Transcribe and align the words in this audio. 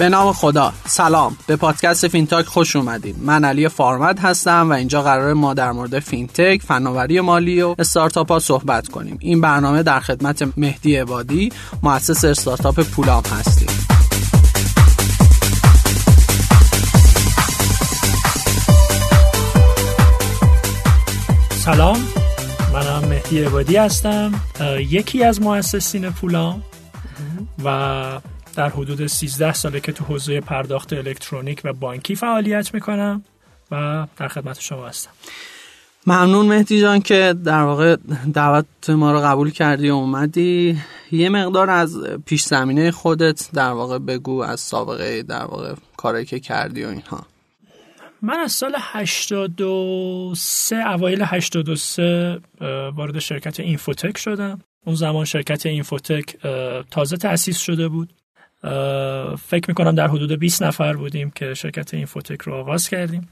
به 0.00 0.08
نام 0.08 0.32
خدا. 0.32 0.72
سلام. 0.86 1.36
به 1.46 1.56
پادکست 1.56 2.08
فینتاک 2.08 2.46
خوش 2.46 2.76
اومدید 2.76 3.16
من 3.22 3.44
علی 3.44 3.68
فارمد 3.68 4.18
هستم 4.18 4.70
و 4.70 4.72
اینجا 4.72 5.02
قراره 5.02 5.34
ما 5.34 5.54
در 5.54 5.72
مورد 5.72 5.98
فینتک 5.98 6.62
فناوری 6.62 7.20
مالی 7.20 7.62
و 7.62 7.74
استارتاپ 7.78 8.32
ها 8.32 8.38
صحبت 8.38 8.88
کنیم. 8.88 9.16
این 9.20 9.40
برنامه 9.40 9.82
در 9.82 10.00
خدمت 10.00 10.48
مهدی 10.56 10.96
عبادی 10.96 11.52
مؤسس 11.82 12.24
استارتاپ 12.24 12.80
پولام 12.80 13.22
هستیم. 13.24 13.68
سلام. 21.50 22.06
منم 22.72 23.08
مهدی 23.08 23.44
عبادی 23.44 23.76
هستم. 23.76 24.32
یکی 24.78 25.24
از 25.24 25.42
مؤسسین 25.42 26.10
پولام 26.10 26.62
و 27.64 28.20
در 28.56 28.68
حدود 28.68 29.06
13 29.06 29.52
ساله 29.52 29.80
که 29.80 29.92
تو 29.92 30.04
حوزه 30.04 30.40
پرداخت 30.40 30.92
الکترونیک 30.92 31.60
و 31.64 31.72
بانکی 31.72 32.14
فعالیت 32.14 32.74
می‌کنم 32.74 33.24
و 33.70 34.06
در 34.16 34.28
خدمت 34.28 34.60
شما 34.60 34.88
هستم. 34.88 35.10
ممنون 36.06 36.46
مهدی 36.46 36.80
جان 36.80 37.00
که 37.00 37.34
در 37.44 37.62
واقع 37.62 37.96
دعوت 38.34 38.90
ما 38.90 39.12
رو 39.12 39.20
قبول 39.20 39.50
کردی 39.50 39.90
و 39.90 39.94
اومدی. 39.94 40.78
یه 41.12 41.28
مقدار 41.28 41.70
از 41.70 41.98
پیش 42.26 42.42
زمینه 42.42 42.90
خودت 42.90 43.48
در 43.52 43.70
واقع 43.70 43.98
بگو 43.98 44.42
از 44.42 44.60
سابقه 44.60 45.22
در 45.22 45.44
واقع 45.44 45.74
کاری 45.96 46.24
که 46.24 46.40
کردی 46.40 46.84
و 46.84 46.88
اینها. 46.88 47.26
من 48.22 48.36
از 48.36 48.52
سال 48.52 48.74
83 48.78 50.76
اوایل 50.76 51.22
83 51.26 52.40
وارد 52.96 53.18
شرکت 53.18 53.60
اینفوتک 53.60 54.18
شدم. 54.18 54.60
اون 54.86 54.96
زمان 54.96 55.24
شرکت 55.24 55.66
اینفوتک 55.66 56.36
تازه 56.90 57.16
تأسیس 57.16 57.58
شده 57.58 57.88
بود. 57.88 58.12
فکر 59.38 59.64
می‌کنم 59.68 59.94
در 59.94 60.08
حدود 60.08 60.32
20 60.32 60.62
نفر 60.62 60.96
بودیم 60.96 61.30
که 61.30 61.54
شرکت 61.54 61.94
اینفوتک 61.94 62.42
رو 62.42 62.54
آغاز 62.54 62.88
کردیم. 62.88 63.28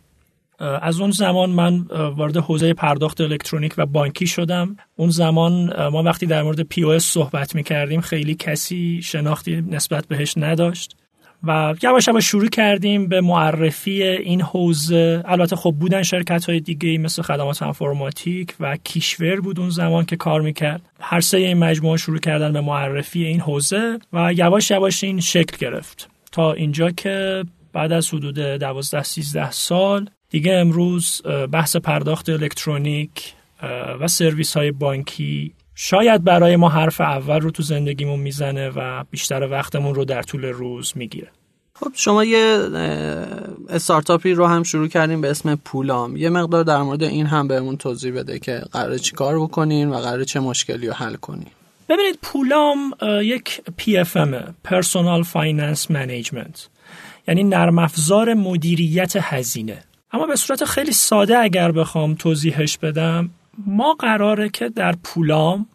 از 0.58 1.00
اون 1.00 1.10
زمان 1.10 1.50
من 1.50 1.78
وارد 2.16 2.36
حوزه 2.36 2.74
پرداخت 2.74 3.20
الکترونیک 3.20 3.74
و 3.78 3.86
بانکی 3.86 4.26
شدم. 4.26 4.76
اون 4.96 5.10
زمان 5.10 5.86
ما 5.88 6.02
وقتی 6.02 6.26
در 6.26 6.42
مورد 6.42 6.60
پی 6.60 6.98
صحبت 6.98 7.54
می‌کردیم 7.54 8.00
خیلی 8.00 8.34
کسی 8.34 9.00
شناختی 9.02 9.60
نسبت 9.60 10.06
بهش 10.06 10.34
نداشت. 10.36 10.96
و 11.42 11.74
یواش 11.82 12.08
یواش 12.08 12.24
شروع 12.24 12.48
کردیم 12.48 13.08
به 13.08 13.20
معرفی 13.20 14.02
این 14.02 14.40
حوزه. 14.40 15.22
البته 15.24 15.56
خب 15.56 15.74
بودن 15.80 16.02
شرکت 16.02 16.44
های 16.44 16.60
دیگه 16.60 16.98
مثل 16.98 17.22
خدمات 17.22 17.62
انفرماتیک 17.62 18.54
و 18.60 18.76
کیشور 18.84 19.40
بود 19.40 19.60
اون 19.60 19.70
زمان 19.70 20.04
که 20.04 20.16
کار 20.16 20.40
می‌کرد. 20.40 20.82
هر 21.00 21.20
سه 21.20 21.38
این 21.38 21.58
مجموعه 21.58 21.96
شروع 21.96 22.18
کردن 22.18 22.52
به 22.52 22.60
معرفی 22.60 23.24
این 23.24 23.40
حوزه 23.40 23.98
و 24.12 24.32
یواش 24.32 24.70
یواش 24.70 25.04
این 25.04 25.20
شکل 25.20 25.56
گرفت. 25.58 26.08
تا 26.32 26.52
اینجا 26.52 26.90
که 26.90 27.44
بعد 27.72 27.92
از 27.92 28.14
حدود 28.14 28.38
12 28.38 29.02
13 29.02 29.50
سال 29.50 30.10
دیگه 30.30 30.52
امروز 30.52 31.22
بحث 31.52 31.76
پرداخت 31.76 32.28
الکترونیک 32.28 33.32
و 34.00 34.08
سرویس 34.08 34.56
های 34.56 34.70
بانکی 34.70 35.52
شاید 35.80 36.24
برای 36.24 36.56
ما 36.56 36.68
حرف 36.68 37.00
اول 37.00 37.40
رو 37.40 37.50
تو 37.50 37.62
زندگیمون 37.62 38.20
می‌زنه 38.20 38.68
و 38.68 39.04
بیشتر 39.10 39.48
وقتمون 39.50 39.94
رو 39.94 40.04
در 40.04 40.22
طول 40.22 40.44
روز 40.44 40.92
می‌گیره. 40.96 41.28
خب 41.74 41.90
شما 41.94 42.24
یه 42.24 42.68
استارتاپی 43.68 44.32
رو 44.32 44.46
هم 44.46 44.62
شروع 44.62 44.88
کردیم 44.88 45.20
به 45.20 45.30
اسم 45.30 45.54
پولام. 45.54 46.16
یه 46.16 46.28
مقدار 46.28 46.64
در 46.64 46.82
مورد 46.82 47.02
این 47.02 47.26
هم 47.26 47.48
بهمون 47.48 47.76
توضیح 47.76 48.12
بده 48.12 48.38
که 48.38 48.62
قرار 48.72 48.98
چی 48.98 49.16
کار 49.16 49.40
بکنین 49.40 49.88
و 49.88 49.96
قرار 49.96 50.24
چه 50.24 50.40
مشکلی 50.40 50.86
رو 50.86 50.92
حل 50.92 51.14
کنین. 51.14 51.46
ببینید 51.88 52.18
پولام 52.22 52.94
یک 53.22 53.60
PFM 53.80 54.34
Personal 54.68 55.26
Finance 55.32 55.92
Management. 55.92 56.58
یعنی 57.28 57.44
نرم 57.44 57.78
افزار 57.78 58.34
مدیریت 58.34 59.16
هزینه. 59.20 59.84
اما 60.12 60.26
به 60.26 60.36
صورت 60.36 60.64
خیلی 60.64 60.92
ساده 60.92 61.38
اگر 61.38 61.72
بخوام 61.72 62.14
توضیحش 62.14 62.78
بدم 62.78 63.30
ما 63.66 63.94
قراره 63.94 64.48
که 64.48 64.68
در 64.68 64.94
پولام 65.04 65.66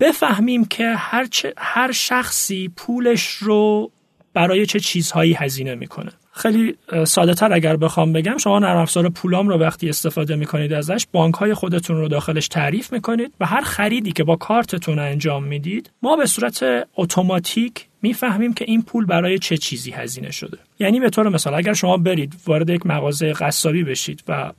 بفهمیم 0.00 0.64
که 0.64 0.94
هر, 0.96 1.28
هر 1.56 1.92
شخصی 1.92 2.68
پولش 2.76 3.28
رو 3.28 3.90
برای 4.34 4.66
چه 4.66 4.80
چیزهایی 4.80 5.32
هزینه 5.32 5.74
می‌کنه. 5.74 6.12
خیلی 6.32 6.76
ساده 7.04 7.34
تر 7.34 7.52
اگر 7.52 7.76
بخوام 7.76 8.12
بگم 8.12 8.36
شما 8.36 8.58
نرم 8.58 8.76
افزار 8.76 9.08
پولام 9.08 9.48
رو 9.48 9.58
وقتی 9.58 9.88
استفاده 9.88 10.36
می‌کنید 10.36 10.72
ازش 10.72 11.06
بانک 11.12 11.34
های 11.34 11.54
خودتون 11.54 11.96
رو 11.96 12.08
داخلش 12.08 12.48
تعریف 12.48 12.92
می‌کنید 12.92 13.34
و 13.40 13.46
هر 13.46 13.60
خریدی 13.60 14.12
که 14.12 14.24
با 14.24 14.36
کارتتون 14.36 14.98
انجام 14.98 15.44
می‌دید 15.44 15.90
ما 16.02 16.16
به 16.16 16.26
صورت 16.26 16.64
اتوماتیک 16.96 17.86
می‌فهمیم 18.02 18.54
که 18.54 18.64
این 18.68 18.82
پول 18.82 19.06
برای 19.06 19.38
چه 19.38 19.56
چیزی 19.56 19.90
هزینه 19.90 20.30
شده. 20.30 20.58
یعنی 20.78 21.00
به 21.00 21.10
طور 21.10 21.28
مثال 21.28 21.54
اگر 21.54 21.72
شما 21.72 21.96
برید 21.96 22.34
وارد 22.46 22.70
یک 22.70 22.86
مغازه 22.86 23.32
قصابی 23.32 23.84
بشید 23.84 24.24
و 24.28 24.52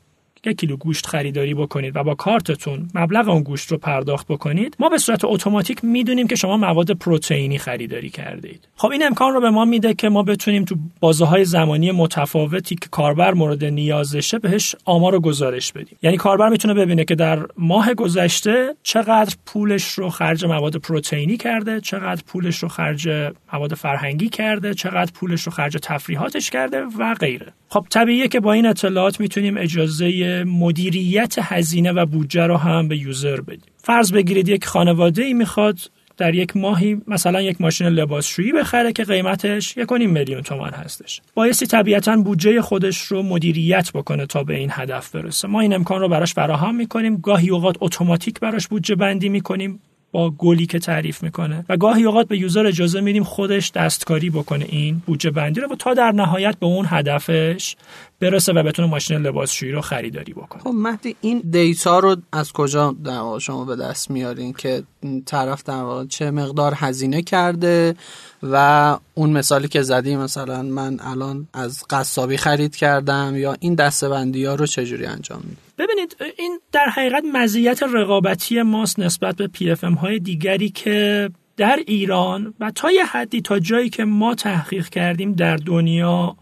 یک 0.45 0.57
کیلو 0.57 0.77
گوشت 0.77 1.05
خریداری 1.05 1.53
بکنید 1.53 1.95
و 1.95 2.03
با 2.03 2.15
کارتتون 2.15 2.87
مبلغ 2.93 3.29
اون 3.29 3.43
گوشت 3.43 3.71
رو 3.71 3.77
پرداخت 3.77 4.27
بکنید 4.27 4.75
ما 4.79 4.89
به 4.89 4.97
صورت 4.97 5.25
اتوماتیک 5.25 5.83
می‌دونیم 5.83 6.27
که 6.27 6.35
شما 6.35 6.57
مواد 6.57 6.91
پروتئینی 6.91 7.57
خریداری 7.57 8.09
کردید. 8.09 8.67
خب 8.75 8.91
این 8.91 9.05
امکان 9.05 9.33
رو 9.33 9.41
به 9.41 9.49
ما 9.49 9.65
میده 9.65 9.93
که 9.93 10.09
ما 10.09 10.23
بتونیم 10.23 10.65
تو 10.65 10.75
بازه 10.99 11.25
های 11.25 11.45
زمانی 11.45 11.91
متفاوتی 11.91 12.75
که 12.75 12.89
کاربر 12.91 13.33
مورد 13.33 13.65
نیازشه 13.65 14.39
بهش 14.39 14.75
آمار 14.85 15.15
و 15.15 15.19
گزارش 15.19 15.71
بدیم. 15.71 15.97
یعنی 16.01 16.17
کاربر 16.17 16.49
می‌تونه 16.49 16.73
ببینه 16.73 17.05
که 17.05 17.15
در 17.15 17.39
ماه 17.57 17.93
گذشته 17.93 18.75
چقدر 18.83 19.35
پولش 19.45 19.91
رو 19.91 20.09
خرج 20.09 20.45
مواد 20.45 20.75
پروتئینی 20.75 21.37
کرده 21.37 21.81
چقدر 21.81 22.21
پولش 22.27 22.57
رو 22.57 22.69
خرج 22.69 23.09
مواد 23.53 23.73
فرهنگی 23.73 24.29
کرده 24.29 24.73
چقدر 24.73 25.11
پولش 25.11 25.41
رو 25.41 25.51
خرج 25.51 25.77
تفریحاتش 25.81 26.49
کرده 26.49 26.81
و 26.99 27.13
غیره. 27.13 27.53
خب 27.69 27.85
طبیعیه 27.89 28.27
که 28.27 28.39
با 28.39 28.53
این 28.53 28.65
اطلاعات 28.65 29.19
می‌تونیم 29.19 29.57
اجازه 29.57 30.30
مدیریت 30.47 31.35
هزینه 31.41 31.91
و 31.91 32.05
بودجه 32.05 32.45
رو 32.47 32.57
هم 32.57 32.87
به 32.87 32.97
یوزر 32.97 33.41
بدیم. 33.41 33.71
فرض 33.77 34.11
بگیرید 34.11 34.49
یک 34.49 34.65
خانواده 34.65 35.23
ای 35.23 35.33
می‌خواد 35.33 35.79
در 36.17 36.35
یک 36.35 36.57
ماهی 36.57 37.01
مثلا 37.07 37.41
یک 37.41 37.61
ماشین 37.61 37.87
لباسشویی 37.87 38.51
بخره 38.51 38.91
که 38.91 39.03
قیمتش 39.03 39.77
یک 39.77 39.91
میلیون 39.91 40.41
تومان 40.41 40.73
هستش. 40.73 41.21
بایستی 41.35 41.65
طبیعتا 41.65 42.17
بودجه 42.17 42.61
خودش 42.61 43.01
رو 43.01 43.23
مدیریت 43.23 43.91
بکنه 43.93 44.25
تا 44.25 44.43
به 44.43 44.55
این 44.55 44.69
هدف 44.71 45.15
برسه. 45.15 45.47
ما 45.47 45.61
این 45.61 45.73
امکان 45.73 46.01
رو 46.01 46.09
براش 46.09 46.33
فراهم 46.33 46.75
می‌کنیم. 46.75 47.17
گاهی 47.17 47.49
اوقات 47.49 47.75
اتوماتیک 47.79 48.39
براش 48.39 48.67
بودجه 48.67 48.95
بندی 48.95 49.29
می‌کنیم 49.29 49.79
با 50.11 50.31
گلی 50.31 50.65
که 50.65 50.79
تعریف 50.79 51.23
می‌کنه. 51.23 51.65
و 51.69 51.77
گاهی 51.77 52.03
اوقات 52.03 52.27
به 52.27 52.37
یوزر 52.37 52.65
اجازه 52.65 53.01
میدیم 53.01 53.23
خودش 53.23 53.71
دستکاری 53.71 54.29
بکنه 54.29 54.65
این 54.69 55.01
بودجه 55.05 55.31
بندی 55.31 55.61
رو 55.61 55.67
و 55.71 55.75
تا 55.75 55.93
در 55.93 56.11
نهایت 56.11 56.55
به 56.59 56.65
اون 56.65 56.85
هدفش 56.89 57.75
برسه 58.21 58.53
و 58.53 58.63
بتونه 58.63 58.87
ماشین 58.87 59.17
لباسشویی 59.17 59.71
رو 59.71 59.81
خریداری 59.81 60.33
بکنه. 60.33 60.61
خب 60.61 60.69
مهدی 60.69 61.15
این 61.21 61.39
دیتا 61.39 61.99
رو 61.99 62.15
از 62.31 62.51
کجا 62.51 62.95
در 63.03 63.39
شما 63.39 63.65
به 63.65 63.75
دست 63.75 64.11
میارین 64.11 64.53
که 64.53 64.83
طرف 65.25 65.63
در 65.63 65.83
واقع 65.83 66.05
چه 66.05 66.31
مقدار 66.31 66.73
هزینه 66.75 67.21
کرده 67.21 67.95
و 68.43 68.97
اون 69.13 69.29
مثالی 69.29 69.67
که 69.67 69.81
زدی 69.81 70.15
مثلا 70.15 70.61
من 70.61 70.99
الان 70.99 71.47
از 71.53 71.83
قصابی 71.89 72.37
خرید 72.37 72.75
کردم 72.75 73.33
یا 73.35 73.55
این 73.59 73.75
دستبندی 73.75 74.45
ها 74.45 74.55
رو 74.55 74.65
چجوری 74.65 75.05
انجام 75.05 75.41
میدی؟ 75.43 75.61
ببینید 75.77 76.15
این 76.37 76.59
در 76.71 76.89
حقیقت 76.89 77.23
مزیت 77.33 77.83
رقابتی 77.83 78.61
ماست 78.61 78.99
نسبت 78.99 79.35
به 79.35 79.47
PFM 79.47 79.93
های 79.93 80.19
دیگری 80.19 80.69
که 80.69 81.29
در 81.57 81.79
ایران 81.87 82.53
و 82.59 82.71
تا 82.71 82.91
یه 82.91 83.05
حدی 83.05 83.41
تا 83.41 83.59
جایی 83.59 83.89
که 83.89 84.05
ما 84.05 84.35
تحقیق 84.35 84.89
کردیم 84.89 85.33
در 85.33 85.55
دنیا 85.55 86.35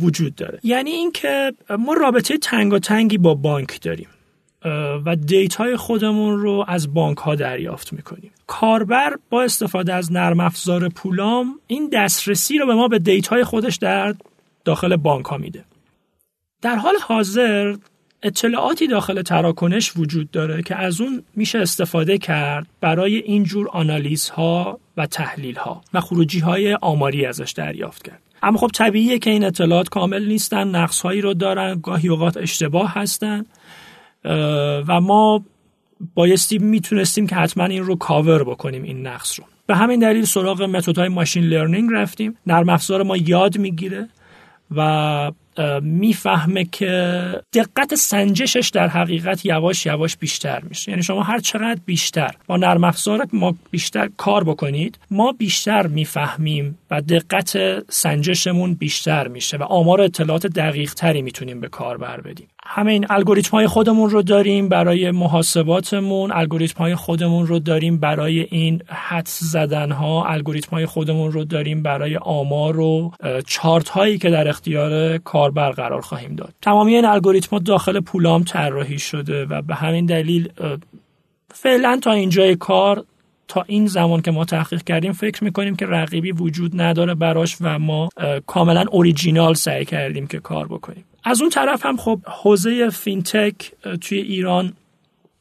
وجود 0.00 0.34
داره. 0.34 0.58
یعنی 0.62 0.90
اینکه 0.90 1.52
ما 1.78 1.92
رابطه 1.92 2.38
تنگاتنگی 2.38 3.18
با 3.18 3.34
بانک 3.34 3.80
داریم 3.82 4.08
و 5.06 5.16
data 5.16 5.64
ی 5.64 5.76
خودمون 5.76 6.40
رو 6.40 6.64
از 6.68 6.94
بانک 6.94 7.18
ها 7.18 7.34
دریافت 7.34 7.92
می‌کنیم. 7.92 8.30
کاربر 8.46 9.16
با 9.30 9.42
استفاده 9.42 9.94
از 9.94 10.12
نرم 10.12 10.40
افزار 10.40 10.88
پولام 10.88 11.54
این 11.66 11.88
دسترسی 11.92 12.58
رو 12.58 12.66
به 12.66 12.74
ما 12.74 12.88
به 12.88 12.98
data 12.98 13.35
ی 13.35 13.44
خودش 13.44 13.76
در 13.76 14.14
داخل 14.64 14.96
بانک 14.96 15.24
ها 15.24 15.36
میده. 15.36 15.64
در 16.62 16.76
حال 16.76 16.94
حاضر 17.02 17.76
اطلاعاتی 18.22 18.86
داخل 18.86 19.22
تراکنش 19.22 19.96
وجود 19.96 20.30
داره 20.30 20.62
که 20.62 20.76
از 20.76 21.00
اون 21.00 21.22
میشه 21.36 21.58
استفاده 21.58 22.18
کرد 22.18 22.66
برای 22.80 23.16
اینجور 23.16 23.68
آنالیز 23.68 24.28
ها 24.28 24.80
و 24.96 25.06
تحلیل 25.06 25.56
ها 25.56 25.82
و 25.94 26.00
خروجی 26.00 26.38
های 26.38 26.74
آماری 26.74 27.26
ازش 27.26 27.52
دریافت 27.52 28.02
کرد. 28.02 28.22
اما 28.42 28.58
خب 28.58 28.70
طبیعیه 28.74 29.18
که 29.18 29.30
این 29.30 29.44
اطلاعات 29.44 29.88
کامل 29.88 30.26
نیستن 30.26 30.68
نقص 30.68 31.00
هایی 31.00 31.20
رو 31.20 31.34
دارن 31.34 31.80
گاهی 31.82 32.08
اوقات 32.08 32.36
اشتباه 32.36 32.92
هستن. 32.94 33.44
و 34.88 35.00
ما 35.00 35.44
بایستی 36.14 36.58
می‌تونستیم 36.58 37.26
که 37.26 37.36
حتما 37.36 37.64
این 37.64 37.82
رو 37.82 37.96
کاور 37.96 38.44
بکنیم 38.44 38.82
این 38.82 39.06
نقص 39.06 39.40
رو. 39.40 39.46
به 39.66 39.76
همین 39.76 40.00
دلیل 40.00 40.24
سراغ 40.24 40.62
متدهای 40.62 41.08
machine 41.08 41.44
learning 41.44 41.90
رفتیم. 41.92 42.36
نرم 42.46 42.68
افزار 42.68 43.02
ما 43.02 43.16
یاد 43.16 43.58
می‌گیره 43.58 44.08
و 44.76 45.32
می‌فهمه 45.82 46.64
که 46.64 47.24
دقت 47.52 47.94
سنجشش 47.94 48.70
در 48.74 48.88
حقیقت 48.88 49.46
یواش 49.46 49.86
یواش 49.86 50.16
بیشتر 50.16 50.62
میشه. 50.68 50.90
یعنی 50.90 51.02
شما 51.02 51.22
هر 51.22 51.38
چقدر 51.38 51.80
بیشتر 51.86 52.34
با 52.46 52.56
نرم 52.56 52.84
افزار 52.84 53.26
ما 53.32 53.54
بیشتر 53.70 54.10
کار 54.16 54.44
بکنید 54.44 54.98
ما 55.10 55.32
بیشتر 55.32 55.86
می‌فهمیم 55.86 56.78
و 56.90 57.00
دقت 57.00 57.58
سنجشمون 57.90 58.74
بیشتر 58.74 59.28
میشه 59.28 59.56
و 59.56 59.62
آمار 59.62 60.00
اطلاعات 60.00 60.46
دقیق 60.46 60.94
تری 60.94 61.22
می‌تونیم 61.22 61.60
به 61.60 61.68
کار 61.68 61.96
بر 61.96 62.20
بدیم. 62.20 62.48
همین 62.66 63.06
الگوریتم 63.10 63.50
های 63.50 63.66
خودمون 63.66 64.10
رو 64.10 64.22
داریم 64.22 64.68
برای 64.68 65.10
محاسباتمون 65.10 66.32
الگوریتم 66.32 66.78
های 66.78 66.94
خودمون 66.94 67.46
رو 67.46 67.58
داریم 67.58 67.98
برای 67.98 68.40
این 68.50 68.82
حدس 68.88 69.38
زدن 69.40 69.90
ها 69.90 70.24
الگوریتم 70.24 70.70
های 70.70 70.86
خودمون 70.86 71.32
رو 71.32 71.44
داریم 71.44 71.82
برای 71.82 72.16
آمار 72.16 72.80
و 72.80 73.12
چارت 73.46 73.88
هایی 73.88 74.18
که 74.18 74.30
در 74.30 74.48
اختیار 74.48 75.18
کاربر 75.42 75.70
قرار 75.70 76.00
خواهیم 76.00 76.34
داد. 76.34 76.54
تمامی 76.62 76.94
این 76.94 77.04
الگوریتم 77.04 77.58
داخل 77.58 78.00
پولام 78.00 78.42
طراحی 78.42 78.98
شده 78.98 79.44
و 79.44 79.62
به 79.62 79.74
همین 79.74 80.06
دلیل 80.06 80.48
فعلا 81.54 81.98
تا 82.02 82.12
اینجای 82.12 82.56
کار 82.56 83.04
تا 83.48 83.64
این 83.66 83.86
زمان 83.86 84.22
که 84.22 84.30
ما 84.30 84.44
تحقیق 84.44 84.82
کردیم 84.82 85.12
فکر 85.12 85.44
می‌کنیم 85.44 85.76
که 85.76 85.86
رقیبی 85.86 86.32
وجود 86.32 86.80
نداره 86.80 87.14
براش 87.14 87.56
و 87.60 87.78
ما 87.78 88.08
کاملا 88.46 88.84
اوریجینال 88.90 89.54
سعی 89.54 89.84
کردیم 89.84 90.26
که 90.26 90.38
کار 90.38 90.68
بکنیم. 90.68 91.04
از 91.24 91.40
اون 91.40 91.50
طرف 91.50 91.86
هم 91.86 91.96
خب 91.96 92.20
حوزه 92.42 92.90
فینتک 92.90 93.72
توی 94.00 94.18
ایران 94.18 94.72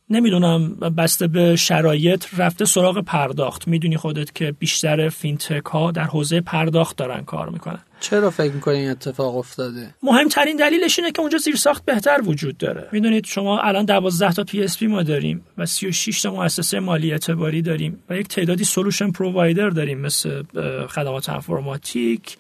نمی‌دونم 0.10 0.76
بسته 0.98 1.28
به 1.28 1.56
شرایط 1.56 2.26
رفته 2.38 2.66
سراغ 2.66 3.00
پرداخت. 3.00 3.68
می‌دونی 3.68 3.98
خودت 3.98 4.36
که 4.36 4.52
بیشتر 4.60 5.10
فینتک 5.10 5.66
ها 5.66 5.92
در 5.92 6.04
حوزه 6.04 6.42
پرداخت 6.42 6.98
دارن 6.98 7.24
کار 7.24 7.50
می‌کنن. 7.50 7.80
چرا 8.02 8.30
فکر 8.30 8.52
می‌کنی 8.52 8.88
اتفاق 8.88 9.38
افتاده؟ 9.38 9.94
مهمترین 10.04 10.58
دلیلش 10.58 11.00
اینه 11.00 11.12
که 11.12 11.22
اونجا 11.22 11.38
زیرساخت 11.38 11.86
بهتر 11.86 12.22
وجود 12.26 12.58
داره. 12.58 12.90
می‌دونید 12.92 13.26
شما 13.26 13.60
الان 13.60 13.86
12 13.86 14.34
تا 14.34 14.44
PSP 14.44 14.88
ما 14.88 15.04
داریم 15.04 15.46
و 15.58 15.66
36 15.66 16.22
تا 16.22 16.32
مؤسسه 16.32 16.80
مالی 16.80 17.12
اعتباری 17.12 17.62
داریم 17.62 18.04
و 18.10 18.18
یک 18.18 18.28
تعدادی 18.28 18.64
solution 18.64 19.12
provider 19.12 19.70
داریم 19.70 20.00
مثل 20.00 20.44
خدمات 20.88 21.30
انفرماتیک 21.30 22.38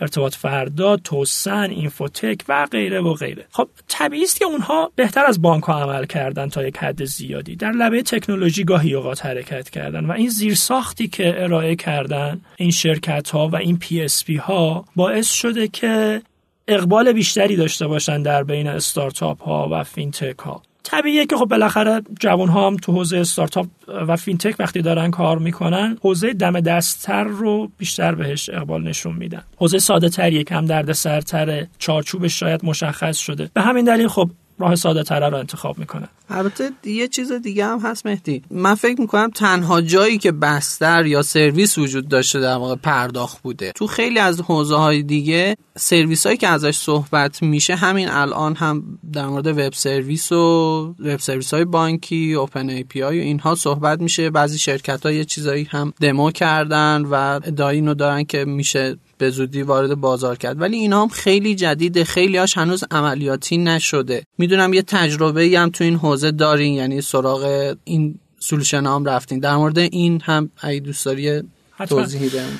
ارتباط 0.00 0.34
فردا، 0.34 0.96
توسن، 0.96 1.70
اینفوتک 1.70 2.40
و 2.48 2.66
غیره 2.66 3.00
و 3.00 3.14
غیره. 3.14 3.44
خب 3.50 3.68
طبیعی 3.88 4.24
است 4.24 4.38
که 4.38 4.44
اونها 4.44 4.92
بهتر 4.96 5.24
از 5.24 5.42
بانک 5.42 5.64
ها 5.64 5.82
عمل 5.82 6.06
کردن 6.06 6.48
تا 6.48 6.66
یک 6.66 6.76
حد 6.76 7.04
زیادی 7.04 7.56
در 7.56 7.72
لبه 7.72 8.02
تکنولوژی 8.02 8.64
گاهی 8.64 8.94
اوقات 8.94 9.26
حرکت 9.26 9.70
کردن 9.70 10.06
و 10.06 10.12
این 10.12 10.28
زیرساختی 10.28 11.08
که 11.08 11.42
ارائه 11.42 11.76
کردن 11.76 12.40
این 12.56 12.70
شرکت 12.70 13.30
ها 13.30 13.48
و 13.48 13.56
این 13.56 13.78
PSP 13.78 14.36
ها 14.36 14.84
باعث 14.96 15.32
شده 15.32 15.68
که 15.68 16.22
اقبال 16.68 17.12
بیشتری 17.12 17.56
داشته 17.56 17.86
باشن 17.86 18.22
در 18.22 18.44
بین 18.44 18.66
استارتاپ 18.66 19.42
ها 19.42 19.68
و 19.72 19.84
فینتک 19.84 20.38
ها 20.38 20.62
طبیعیه 20.84 21.26
که 21.26 21.36
خب 21.36 21.44
بالاخره 21.44 22.02
جوان 22.20 22.48
ها 22.48 22.66
هم 22.66 22.76
تو 22.76 22.92
حوزه 22.92 23.18
استارتاپ 23.18 23.66
و 23.88 24.16
فینتک 24.16 24.54
وقتی 24.58 24.82
دارن 24.82 25.10
کار 25.10 25.38
می‌کنن 25.38 25.98
حوزه 26.02 26.32
دم 26.32 26.60
دستتر 26.60 27.24
رو 27.24 27.70
بیشتر 27.78 28.14
بهش 28.14 28.50
اقبال 28.52 28.82
نشون 28.82 29.16
میدن. 29.16 29.42
حوزه 29.56 29.78
ساده 29.78 30.08
تریه 30.08 30.44
کم 30.44 30.66
درد 30.66 30.92
سرتره 30.92 31.68
چارچوبش 31.78 32.40
شاید 32.40 32.64
مشخص 32.64 33.18
شده. 33.18 33.50
به 33.54 33.62
همین 33.62 33.84
دلیل 33.84 34.08
خب 34.08 34.30
راه 34.58 34.74
ساده 34.74 35.02
تره 35.02 35.28
رو 35.28 35.36
انتخاب 35.36 35.78
می‌کنه. 35.78 36.08
البته 36.30 36.70
یه 36.84 37.08
چیز 37.08 37.32
دیگه 37.32 37.66
هم 37.66 37.78
هست 37.78 38.06
مهدی. 38.06 38.42
من 38.50 38.74
فکر 38.74 39.00
می‌کنم 39.00 39.30
تنها 39.30 39.80
جایی 39.80 40.18
که 40.18 40.32
بستر 40.32 41.06
یا 41.06 41.22
سرویس 41.22 41.78
وجود 41.78 42.08
داشته 42.08 42.40
در 42.40 42.56
واقع 42.56 42.74
پرداخت 42.74 43.42
بوده. 43.42 43.72
تو 43.72 43.86
خیلی 43.86 44.18
از 44.18 44.40
حوزه 44.40 44.76
های 44.76 45.02
دیگه 45.02 45.56
سرویس 45.76 46.26
هایی 46.26 46.38
که 46.38 46.48
ازش 46.48 46.76
صحبت 46.76 47.42
میشه 47.42 47.76
همین 47.76 48.08
الان 48.08 48.54
هم 48.54 48.98
در 49.12 49.26
مورد 49.26 49.46
web 49.46 49.72
service 49.72 50.32
و 50.32 50.94
web 50.98 51.20
service 51.20 51.54
های 51.54 51.64
بانکی 51.64 52.32
open 52.34 52.68
API 52.68 53.18
و 53.18 53.22
اینها 53.22 53.54
صحبت 53.54 54.00
میشه. 54.00 54.30
بعضی 54.30 54.58
شرکت 54.58 55.06
ها 55.06 55.12
یه 55.12 55.24
چیزایی 55.24 55.64
هم 55.70 55.92
دمو 56.00 56.30
کردن 56.30 57.02
و 57.02 57.14
ادعای 57.14 57.76
اینو 57.76 57.94
دارن 57.94 58.24
که 58.24 58.44
میشه 58.44 58.96
به 59.18 59.30
زودی 59.30 59.62
وارد 59.62 59.94
بازار 59.94 60.36
کرد. 60.36 60.60
ولی 60.60 60.76
اینا 60.76 61.02
هم 61.02 61.08
خیلی 61.08 61.54
جدیده. 61.54 62.04
خیلی 62.04 62.36
هاش 62.36 62.58
هنوز 62.58 62.84
عملیاتی 62.90 63.58
نشده. 63.58 64.24
می‌دونم 64.38 64.74
یه 64.74 64.82
تجربه 64.82 65.50
هم 65.58 65.70
تو 65.70 65.84
این 65.84 65.96
حوزه 65.96 66.30
دارین 66.30 66.74
یعنی 66.74 67.00
سراغ 67.00 67.74
این 67.84 68.18
solution 68.38 68.86
هم 68.86 69.04
رفتین. 69.04 69.38
در 69.38 69.56
مورد 69.56 69.78
این 69.78 70.20
هم 70.20 70.50
اگه 70.64 70.80
دوست 70.80 71.04
داری 71.04 71.42
توضیحی 71.88 72.28
بهم 72.28 72.58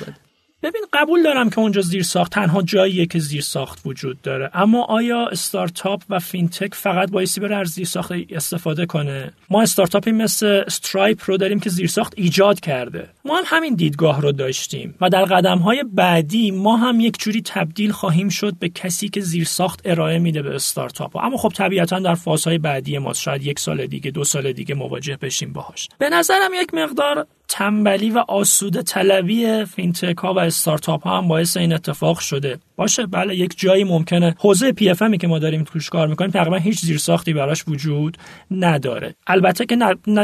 ببین 0.65 0.81
قبول 0.93 1.23
دارم 1.23 1.49
که 1.49 1.59
اونجا 1.59 1.81
زیر 1.81 2.03
ساخت 2.03 2.31
تنها 2.31 2.61
جاییه 2.61 3.05
که 3.05 3.19
زیر 3.19 3.41
ساخت 3.41 3.79
وجود 3.85 4.21
داره. 4.21 4.49
اما 4.53 4.83
آیا 4.83 5.27
استارتاپ 5.27 6.03
و 6.09 6.19
فینتک 6.19 6.75
فقط 6.75 7.11
بایستی 7.11 7.41
بره 7.41 7.55
از 7.55 7.67
زیر 7.67 7.85
ساخت 7.85 8.11
استفاده 8.29 8.85
کنه؟ 8.85 9.33
ما 9.49 9.61
استارتاپی 9.61 10.11
مثل 10.11 10.63
Stripe 10.67 11.21
رو 11.25 11.37
داریم 11.37 11.59
که 11.59 11.69
زیر 11.69 11.87
ساخت 11.87 12.13
ایجاد 12.17 12.59
کرده. 12.59 13.09
ما 13.25 13.37
هم 13.37 13.43
همین 13.45 13.75
دیدگاه 13.75 14.21
رو 14.21 14.31
داشتیم 14.31 14.95
و 15.01 15.09
در 15.09 15.25
قدم 15.25 15.57
های 15.57 15.83
بعدی 15.93 16.51
ما 16.51 16.77
هم 16.77 16.99
یک 16.99 17.17
جوری 17.19 17.41
تبدیل 17.41 17.91
خواهیم 17.91 18.29
شد 18.29 18.53
به 18.59 18.69
کسی 18.69 19.09
که 19.09 19.21
زیر 19.21 19.45
ساخت 19.45 19.81
ارائه 19.85 20.19
میده 20.19 20.41
به 20.41 20.55
استارتاپ 20.55 21.15
اما 21.15 21.37
خب 21.37 21.49
طبیعتا 21.55 21.99
در 21.99 22.15
فازهای 22.15 22.57
بعدی 22.57 22.97
ما 22.97 23.13
شاید 23.13 23.43
یک 23.43 23.59
سال 23.59 23.87
دیگه 23.87 24.11
دو 24.11 24.23
سال 24.23 24.51
دیگه 24.51 24.75
مواجه 24.75 25.17
بشیم 25.21 25.53
باهاش. 25.53 25.89
به 25.97 26.09
نظرم 26.09 26.51
یک 26.53 26.73
مقدار 26.73 27.27
تنبلی 27.47 28.09
و 28.09 28.17
آسوده 28.27 28.81
طلبی 28.81 29.65
فینتک 29.65 30.17
ها 30.17 30.33
و 30.33 30.39
استارتاپ 30.39 31.03
ها 31.03 31.17
هم 31.17 31.27
باعث 31.27 31.57
این 31.57 31.73
اتفاق 31.73 32.19
شده. 32.19 32.59
باشه 32.75 33.05
بله 33.05 33.35
یک 33.35 33.53
جایی 33.57 33.83
ممکنه. 33.83 34.35
حوزه 34.39 34.71
PFM 34.71 35.03
که 35.19 35.27
ما 35.27 35.39
داریم 35.39 35.63
توش 35.63 35.89
کار 35.89 36.07
می‌کنیم 36.07 36.31
تقریبا 36.31 36.57
هیچ 36.57 36.79
زیرساختی 36.79 37.33
براش 37.33 37.63
وجود 37.67 38.17
نداره. 38.51 39.15
البته 39.27 39.65
که 39.65 39.77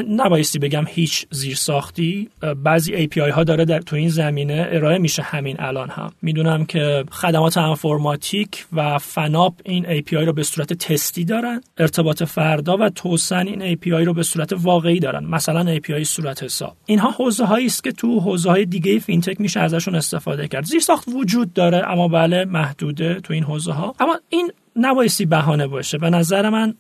نبایستی 0.10 0.60
بگم 0.60 0.86
هیچ 0.88 1.26
زیرساختی. 1.32 2.30
بعضی 2.64 3.08
API 3.08 3.18
ها 3.18 3.44
داره 3.44 3.66
در 3.66 3.80
تو 3.80 3.96
این 3.96 4.10
زمینه 4.10 4.68
ارائه 4.72 4.98
میشه 4.98 5.22
همین 5.22 5.56
الان 5.60 5.90
هم. 5.90 6.12
می‌دونم 6.22 6.66
که 6.66 7.04
خدمات 7.12 7.58
انفرماتیک 7.58 8.66
و 8.74 8.98
فناپ 8.98 9.54
این 9.66 10.00
API 10.00 10.14
رو 10.14 10.34
به 10.34 10.44
صورت 10.44 10.74
تستی 10.74 11.26
دارن 11.26 11.62
ارتباط 11.78 12.24
فردا 12.24 12.78
و 12.78 12.90
توسن 12.90 13.48
این 13.48 13.76
API 13.76 14.06
رو 14.06 14.14
به 14.14 14.24
صورت 14.24 14.54
واقعی 14.54 15.00
دارن. 15.00 15.24
مثلا 15.24 15.76
API 15.76 16.04
صورت 16.04 16.44
حساب. 16.44 16.78
اینها 16.86 17.12
حوزه 17.12 17.46
هایی 17.46 17.66
است 17.66 17.84
که 17.84 17.92
تو 17.92 18.20
حوزه 18.20 18.50
های 18.50 18.66
دیگه 18.66 19.00
فینتک 19.00 19.42
میشه 19.42 19.60
ازشون 19.60 19.96
استفاده 19.96 20.48
کرد. 20.48 20.64
زیرساخت 20.64 21.08
وجود 21.08 21.54
داره 21.54 21.92
اما 21.92 22.08
بله 22.08 22.41
محدوده 22.46 23.20
تو 23.20 23.34
این 23.34 23.44
حوزه 23.44 23.72
ها 23.72 23.96
اما 24.00 24.20
این 24.30 24.52
نبایستی 24.76 25.26
بهانه 25.26 25.68
باشه. 25.68 25.98
به 25.98 26.10
نظر 26.10 26.50
من 26.50 26.76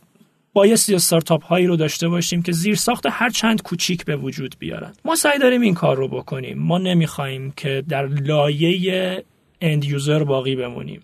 بایستی 0.54 0.96
استارتاپ 0.96 1.44
هایی 1.44 1.68
رو 1.68 1.76
داشته 1.76 2.08
باشیم 2.08 2.42
که 2.42 2.52
زیر 2.52 2.76
ساخت 2.76 3.06
هر 3.10 3.30
چند 3.30 3.62
کوچیک 3.62 4.06
به 4.06 4.16
وجود 4.16 4.56
بیارن. 4.60 4.94
ما 5.06 5.16
سعی 5.16 5.40
داریم 5.40 5.62
این 5.62 5.74
کار 5.74 5.98
رو 5.98 6.08
بکنیم. 6.08 6.60
ما 6.60 6.78
نمی‌خواهیم 6.78 7.54
که 7.58 7.84
در 7.90 8.08
لایه 8.08 9.24
اند 9.62 9.86
یوزر 9.86 10.24
باقی 10.24 10.56
بمونیم. 10.56 11.02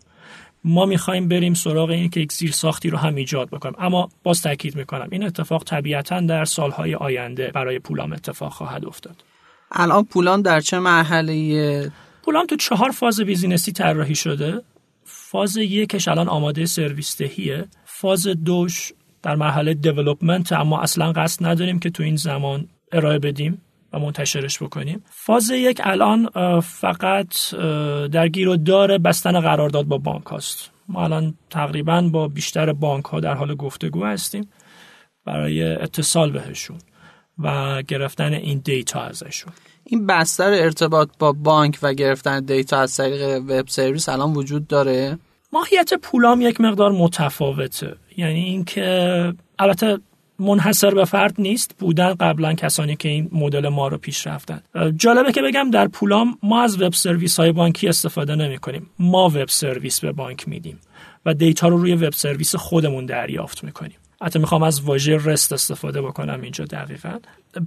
ما 0.64 0.86
می‌خوایم 0.86 1.28
بریم 1.28 1.54
سراغ 1.54 1.90
این 1.90 2.10
که 2.10 2.20
یک 2.20 2.34
زیر 2.34 2.52
ساختی 2.52 2.90
رو 2.90 2.98
هم 2.98 3.16
ایجاد 3.16 3.50
بکنیم. 3.50 3.76
اما 3.80 4.10
باز 4.24 4.42
تاکید 4.42 4.76
می‌کنم 4.76 5.08
این 5.12 5.24
اتفاق 5.24 5.64
طبیعتا 5.64 6.22
در 6.22 6.46
سالهای 6.46 6.96
آینده 6.96 7.52
برای 7.54 7.80
پولام 7.80 8.14
اتفاق 8.14 8.52
خواهد 8.52 8.86
افتاد. 8.86 9.24
الان 9.72 10.04
پولان 10.04 10.42
در 10.42 10.60
چه 10.60 10.80
مرحله 10.80 11.92
پولام 12.28 12.46
تو 12.46 12.56
چهار 12.56 12.92
فاز 12.92 13.22
business 13.22 13.66
ی 13.66 13.72
طراحی 13.72 14.16
شده. 14.16 14.62
فاز 15.04 15.58
یکش 15.58 16.08
الان 16.08 16.30
آماده 16.30 16.66
سرویس 16.66 17.18
دهیه 17.18 17.68
فاز 17.86 18.28
دوش 18.28 18.94
در 19.24 19.36
مرحله 19.36 19.74
development 19.74 20.54
اما 20.54 20.82
اصلا 20.82 21.12
قصد 21.12 21.46
نداریم 21.46 21.80
که 21.80 21.90
تو 21.90 22.04
این 22.04 22.16
زمان 22.16 22.68
ارائه 22.92 23.20
بدیم 23.20 23.62
و 23.94 24.00
منتشرش 24.00 24.64
بکنیم. 24.64 25.04
فاز 25.10 25.50
یک 25.50 25.82
الان 25.84 26.30
فقط 26.60 27.56
در 28.12 28.28
گیر 28.28 28.50
و 28.50 28.58
دار 28.58 28.98
بستن 28.98 29.40
قرارداد 29.40 29.86
با 29.86 29.98
بانک 29.98 30.26
هاست. 30.26 30.72
ما 30.90 31.04
الان 31.04 31.34
تقریبا 31.50 32.02
با 32.02 32.28
بیشتر 32.28 32.74
بانک 32.74 33.06
ها 33.06 33.20
در 33.20 33.34
حال 33.34 33.56
گفتگو 33.56 34.06
هستیم. 34.06 34.50
برای 35.26 35.64
اتصال 35.64 36.32
بهشون. 36.32 36.78
و 37.40 37.82
گرفتن 37.82 38.34
این 38.34 38.62
data 38.64 39.02
ازشون. 39.02 39.54
این 39.84 40.08
بستر 40.08 40.52
ارتباط 40.52 41.10
با 41.20 41.32
بانک 41.32 41.80
و 41.82 41.94
گرفتن 41.94 42.40
data 42.40 42.80
از 42.80 42.98
طریق 42.98 43.44
web 43.48 43.68
service 43.68 44.10
الان 44.10 44.34
وجود 44.34 44.68
داره؟ 44.68 45.18
ماهیت 45.54 45.94
پولام 45.94 46.42
یک 46.42 46.62
مقدار 46.62 46.92
متفاوته. 46.92 47.96
یعنی 48.18 48.40
اینکه 48.40 49.34
البته 49.60 49.98
منحصر 50.40 50.94
به 50.94 51.06
فرد 51.06 51.36
نیست 51.38 51.76
بودن 51.80 52.14
قبلا 52.14 52.54
کسانی 52.54 52.96
که 52.96 53.10
این 53.10 53.30
مدل 53.32 53.68
ما 53.68 53.88
رو 53.88 53.98
پیش 53.98 54.28
رفتن. 54.28 54.62
جالبه 54.96 55.32
که 55.32 55.42
بگم 55.42 55.72
در 55.72 55.88
پولام 55.88 56.38
ما 56.44 56.64
از 56.64 56.82
web 56.82 56.94
service 56.94 57.40
های 57.40 57.52
بانکی 57.52 57.88
استفاده 57.88 58.36
نمی 58.36 58.58
کنیم 58.58 58.90
ما 59.00 59.30
web 59.30 59.48
service 59.48 60.00
به 60.00 60.12
بانک 60.12 60.48
میدیم 60.48 60.80
و 61.26 61.34
data 61.34 61.68
رو 61.68 61.78
روی 61.78 61.94
web 61.94 62.14
service 62.14 62.56
خودمون 62.56 63.06
دریافت 63.06 63.64
می‌کنیم. 63.64 63.98
حتی 64.22 64.40
می‌خوام 64.40 64.64
از 64.64 64.82
واژه 64.82 65.20
REST 65.26 65.54
استفاده 65.54 66.02
بکنم 66.02 66.42
اینجا 66.42 66.66
دقیقا. 66.66 67.18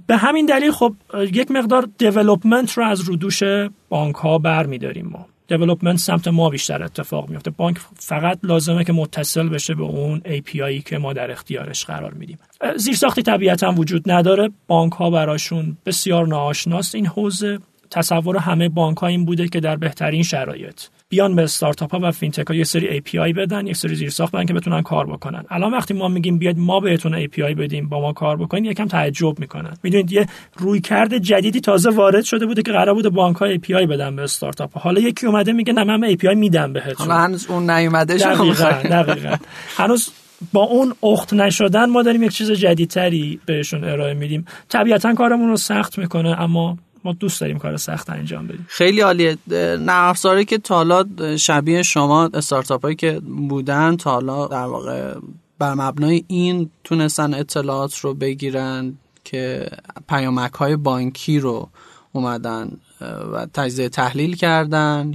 به 0.07 0.17
همین 0.17 0.45
دلیل 0.45 0.71
خب 0.71 0.95
یک 1.31 1.51
مقدار 1.51 1.87
development 1.97 2.71
رو 2.71 2.83
از 2.83 3.01
رو 3.01 3.15
دوش 3.15 3.43
بانک 3.89 4.15
ها 4.15 4.37
بر 4.37 4.65
میداریم 4.65 5.05
ما. 5.05 5.25
development 5.47 5.97
سمت 5.97 6.27
ما 6.27 6.49
بیشتر 6.49 6.83
اتفاق 6.83 7.29
میفته 7.29 7.51
بانک 7.51 7.77
فقط 7.95 8.39
لازمه 8.43 8.83
که 8.83 8.93
متصل 8.93 9.49
بشه 9.49 9.75
به 9.75 9.83
اون 9.83 10.21
API 10.25 10.83
که 10.85 10.97
ما 10.97 11.13
در 11.13 11.31
اختیارش 11.31 11.85
قرار 11.85 12.13
میدیم. 12.13 12.39
زیر 12.75 12.95
ساختی 12.95 13.21
طبیعتا 13.21 13.71
وجود 13.71 14.11
نداره. 14.11 14.49
بانک 14.67 14.93
ها 14.93 15.09
براشون 15.09 15.77
بسیار 15.85 16.27
ناآشناست. 16.27 16.95
این 16.95 17.05
حوزه 17.05 17.59
تصور 17.89 18.37
همه 18.37 18.69
بانک 18.69 18.97
ها 18.97 19.07
این 19.07 19.25
بوده 19.25 19.47
که 19.47 19.59
در 19.59 19.75
بهترین 19.75 20.23
شرایط 20.23 20.81
بیان 21.11 21.35
به 21.35 21.43
استارتاپ 21.43 21.91
ها 21.91 21.99
و 22.03 22.11
فینتک 22.11 22.47
ها 22.47 22.55
یه 22.55 22.63
سری 22.63 23.01
API 23.01 23.37
بدن 23.37 23.67
یک 23.67 23.75
سری 23.75 23.95
زیرساخت 23.95 24.35
بدن 24.35 24.45
که 24.45 24.53
بتونن 24.53 24.81
کار 24.81 25.05
بکنن. 25.05 25.43
الان 25.49 25.73
وقتی 25.73 25.93
ما 25.93 26.07
میگیم 26.07 26.37
بیاید 26.37 26.57
ما 26.59 26.79
بهتون 26.79 27.25
API 27.25 27.39
بدیم 27.39 27.89
با 27.89 28.01
ما 28.01 28.13
کار 28.13 28.37
بکنید 28.37 28.71
یکم 28.71 28.85
تعجب 28.85 29.39
می‌کنن. 29.39 29.73
می‌دونید 29.83 30.11
یه 30.11 30.25
رویکرد 30.57 31.17
جدیدی 31.17 31.59
تازه 31.61 31.89
وارد 31.89 32.23
شده 32.23 32.45
بوده 32.45 32.61
که 32.61 32.71
قرار 32.71 32.93
بوده 32.93 33.09
بانک 33.09 33.37
ها 33.37 33.55
API 33.55 33.71
بدن 33.71 34.15
به 34.15 34.21
استارتاپ 34.21 34.77
حالا 34.77 35.01
یکی 35.01 35.25
اومده 35.25 35.51
میگه 35.51 35.73
نه 35.73 35.83
من 35.83 36.15
API 36.15 36.35
میدم 36.35 36.73
بهتون. 36.73 37.07
حالا 37.07 37.19
هنوز 37.19 37.47
اون 37.49 37.69
نیومده 37.69 38.17
دقیقاً 38.17 38.71
دقیقاً. 38.71 39.35
هنوز 39.77 40.09
با 40.53 40.63
اون 40.63 40.93
اخت 41.03 41.33
نشدن 41.33 41.85
ما 41.85 42.03
داریم 42.03 42.23
یک 42.23 42.31
چیز 42.31 42.51
جدیدتری 42.51 43.39
بهشون 43.45 43.83
ارائه 43.83 44.13
میدیم. 44.13 44.45
طبیعتا 44.69 45.13
کارمون 45.13 45.49
رو 45.49 45.57
سخت 45.57 45.97
می‌کنه 45.97 46.41
اما 46.41 46.77
ما 47.03 47.13
دوست 47.13 47.41
داریم 47.41 47.57
کار 47.57 47.77
سخت 47.77 48.09
انجام 48.09 48.47
بدیم. 48.47 48.65
خیلی 48.69 49.01
عالیه. 49.01 49.37
نرم 49.79 50.13
که 50.47 50.57
تا 50.57 50.75
حالا 50.75 51.05
شبیه 51.37 51.83
شما 51.83 52.29
استارتاپ 52.33 52.81
هایی 52.83 52.95
که 52.95 53.19
بودن 53.49 53.97
تا 53.97 54.11
حالا 54.11 54.47
در 54.47 54.65
واقع 54.65 55.15
بر 55.59 55.73
مبنای 55.73 56.23
این 56.27 56.69
تونستن 56.83 57.33
اطلاعات 57.33 57.97
رو 57.97 58.13
بگیرن 58.13 58.93
که 59.23 59.69
پیامک 60.09 60.53
های 60.53 60.75
بانکی 60.75 61.39
رو 61.39 61.69
اومدن 62.11 62.71
و 63.33 63.45
تجزیه 63.53 63.89
تحلیل 63.89 64.35
کردن. 64.35 65.13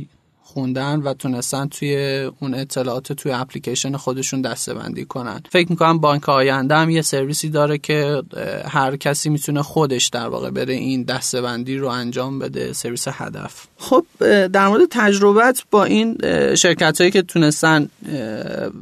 خوندن 0.56 1.00
و 1.00 1.14
تونستن 1.14 1.68
توی 1.68 2.22
اون 2.40 2.54
اطلاعات 2.54 3.12
توی 3.12 3.32
اپلیکیشن 3.32 3.96
خودشون 3.96 4.40
دسته 4.40 4.74
بندی 4.74 5.04
کنن. 5.04 5.40
فکر 5.50 5.70
می‌کنم 5.70 5.98
بانک 5.98 6.28
آینده 6.28 6.76
هم 6.76 6.90
یه 6.90 7.02
سرویسی 7.02 7.48
داره 7.48 7.78
که 7.78 8.22
هر 8.68 8.96
کسی 8.96 9.30
می‌تونه 9.30 9.62
خودش 9.62 10.08
در 10.08 10.28
واقع 10.28 10.50
بره 10.50 10.74
این 10.74 11.02
دسته 11.02 11.42
بندی 11.42 11.76
رو 11.76 11.88
انجام 11.88 12.38
بده 12.38 12.72
سرویس 12.72 13.08
هدف. 13.08 13.66
خب 13.78 14.06
در 14.46 14.68
مورد 14.68 14.82
تجربت 14.90 15.62
با 15.70 15.84
این 15.84 16.18
شرکت 16.54 17.00
هایی 17.00 17.10
که 17.10 17.22
تونستن 17.22 17.88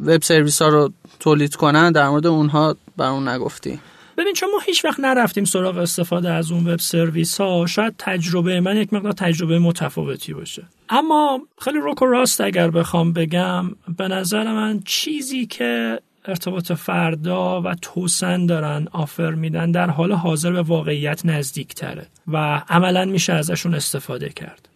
وب 0.06 0.22
سرویس 0.22 0.62
ها 0.62 0.68
رو 0.68 0.92
تولید 1.20 1.54
کنن 1.54 1.92
در 1.92 2.08
مورد 2.08 2.26
اونها 2.26 2.76
برامون 2.96 3.28
نگفتی. 3.28 3.80
ببین 4.18 4.32
چون 4.32 4.50
ما 4.50 4.58
هیچ 4.58 4.84
وقت 4.84 5.00
نرفتیم 5.00 5.44
سراغ 5.44 5.76
استفاده 5.76 6.30
از 6.30 6.52
اون 6.52 6.66
وب 6.66 6.78
سرویس 6.78 7.40
ها 7.40 7.66
شاید 7.66 7.94
تجربه 7.98 8.60
من 8.60 8.76
یک 8.76 8.92
مقدار 8.92 9.12
تجربه 9.12 9.58
متفاوتی 9.58 10.34
باشه. 10.34 10.62
اما 10.88 11.40
خیلی 11.60 11.78
روک 11.78 12.02
و 12.02 12.06
راست 12.06 12.40
اگر 12.40 12.70
بخوام 12.70 13.12
بگم 13.12 13.70
به 13.96 14.08
نظر 14.08 14.52
من 14.52 14.80
چیزی 14.84 15.46
که 15.46 16.00
ارتباط 16.24 16.72
فردا 16.72 17.62
و 17.62 17.74
توسن 17.74 18.46
دارن 18.46 18.88
آفر 18.92 19.30
میدن 19.30 19.70
در 19.70 19.90
حال 19.90 20.12
حاضر 20.12 20.52
به 20.52 20.62
واقعیت 20.62 21.26
نزدیک 21.26 21.74
تره 21.74 22.06
و 22.28 22.62
عملا 22.68 23.04
میشه 23.04 23.32
ازشون 23.32 23.74
استفاده 23.74 24.28
کرد. 24.28 24.68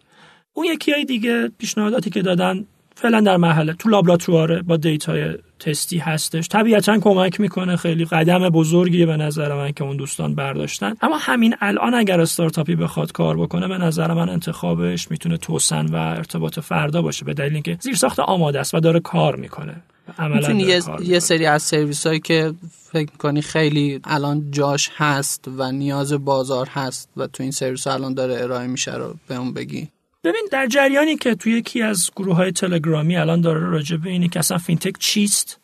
اون 0.53 0.65
یکی 0.65 0.91
های 0.91 1.05
دیگه 1.05 1.51
پیشنهاداتی 1.57 2.09
که 2.09 2.21
دادن 2.21 2.65
فعلا 2.95 3.21
در 3.21 3.37
مرحله 3.37 3.73
تو 3.73 3.89
لابراتواره 3.89 4.61
با 4.61 4.77
data 4.77 5.25
ی 5.25 5.37
تستی 5.59 5.97
هستش. 5.97 6.47
طبیعتا 6.47 6.99
کمک 6.99 7.39
می‌کنه. 7.39 7.75
خیلی 7.75 8.05
قدم 8.05 8.49
بزرگیه 8.49 9.05
به 9.05 9.17
نظر 9.17 9.55
من 9.55 9.71
که 9.71 9.83
اون 9.83 9.97
دوستان 9.97 10.35
برداشتن. 10.35 10.93
اما 11.01 11.17
همین 11.17 11.55
الان 11.61 11.93
اگر 11.93 12.21
استارتاپی 12.21 12.75
بخواد 12.75 13.11
کار 13.11 13.37
بکنه 13.37 13.67
به 13.67 13.77
نظر 13.77 14.13
من 14.13 14.29
انتخابش 14.29 15.11
می‌تونه 15.11 15.37
توسن 15.37 15.85
و 15.85 15.95
ارتباط 15.95 16.59
فردا 16.59 17.01
باشه. 17.01 17.25
به 17.25 17.33
دلیل 17.33 17.53
اینکه 17.53 17.77
زیر 17.81 17.95
ساخت 17.95 18.19
آماده 18.19 18.59
است 18.59 18.73
و 18.73 18.79
داره 18.79 18.99
کار 18.99 19.35
می‌کنه. 19.35 19.75
می‌تونی 20.19 20.63
یه, 20.63 20.81
یه 21.01 21.19
سری 21.19 21.45
از 21.45 21.63
سرویس 21.63 22.07
هایی 22.07 22.19
که 22.19 22.53
فکر 22.91 23.09
می‌کنی 23.11 23.41
خیلی 23.41 23.99
الان 24.03 24.51
جاش 24.51 24.89
هست 24.95 25.49
و 25.57 25.71
نیاز 25.71 26.13
بازار 26.13 26.67
هست 26.67 27.09
و 27.17 27.27
تو 27.27 27.43
این 27.43 27.51
سرویس 27.51 27.87
الان 27.87 28.13
داره 28.13 28.43
ارائه 28.43 28.67
میشه 28.67 28.95
رو 28.95 29.15
به 29.27 29.35
اون 29.35 29.53
بگی. 29.53 29.89
ببین 30.23 30.47
در 30.51 30.67
جریانی 30.67 31.15
که 31.15 31.35
توی 31.35 31.51
یکی 31.51 31.81
از 31.81 32.11
گروه 32.15 32.35
های 32.35 32.51
تلگرامی 32.51 33.17
الان 33.17 33.41
داره 33.41 33.59
راجع 33.59 33.97
به 33.97 34.09
اینه 34.09 34.27
که 34.27 34.39
اصلا 34.39 34.57
فینتک 34.57 34.97
چیست 34.99 35.59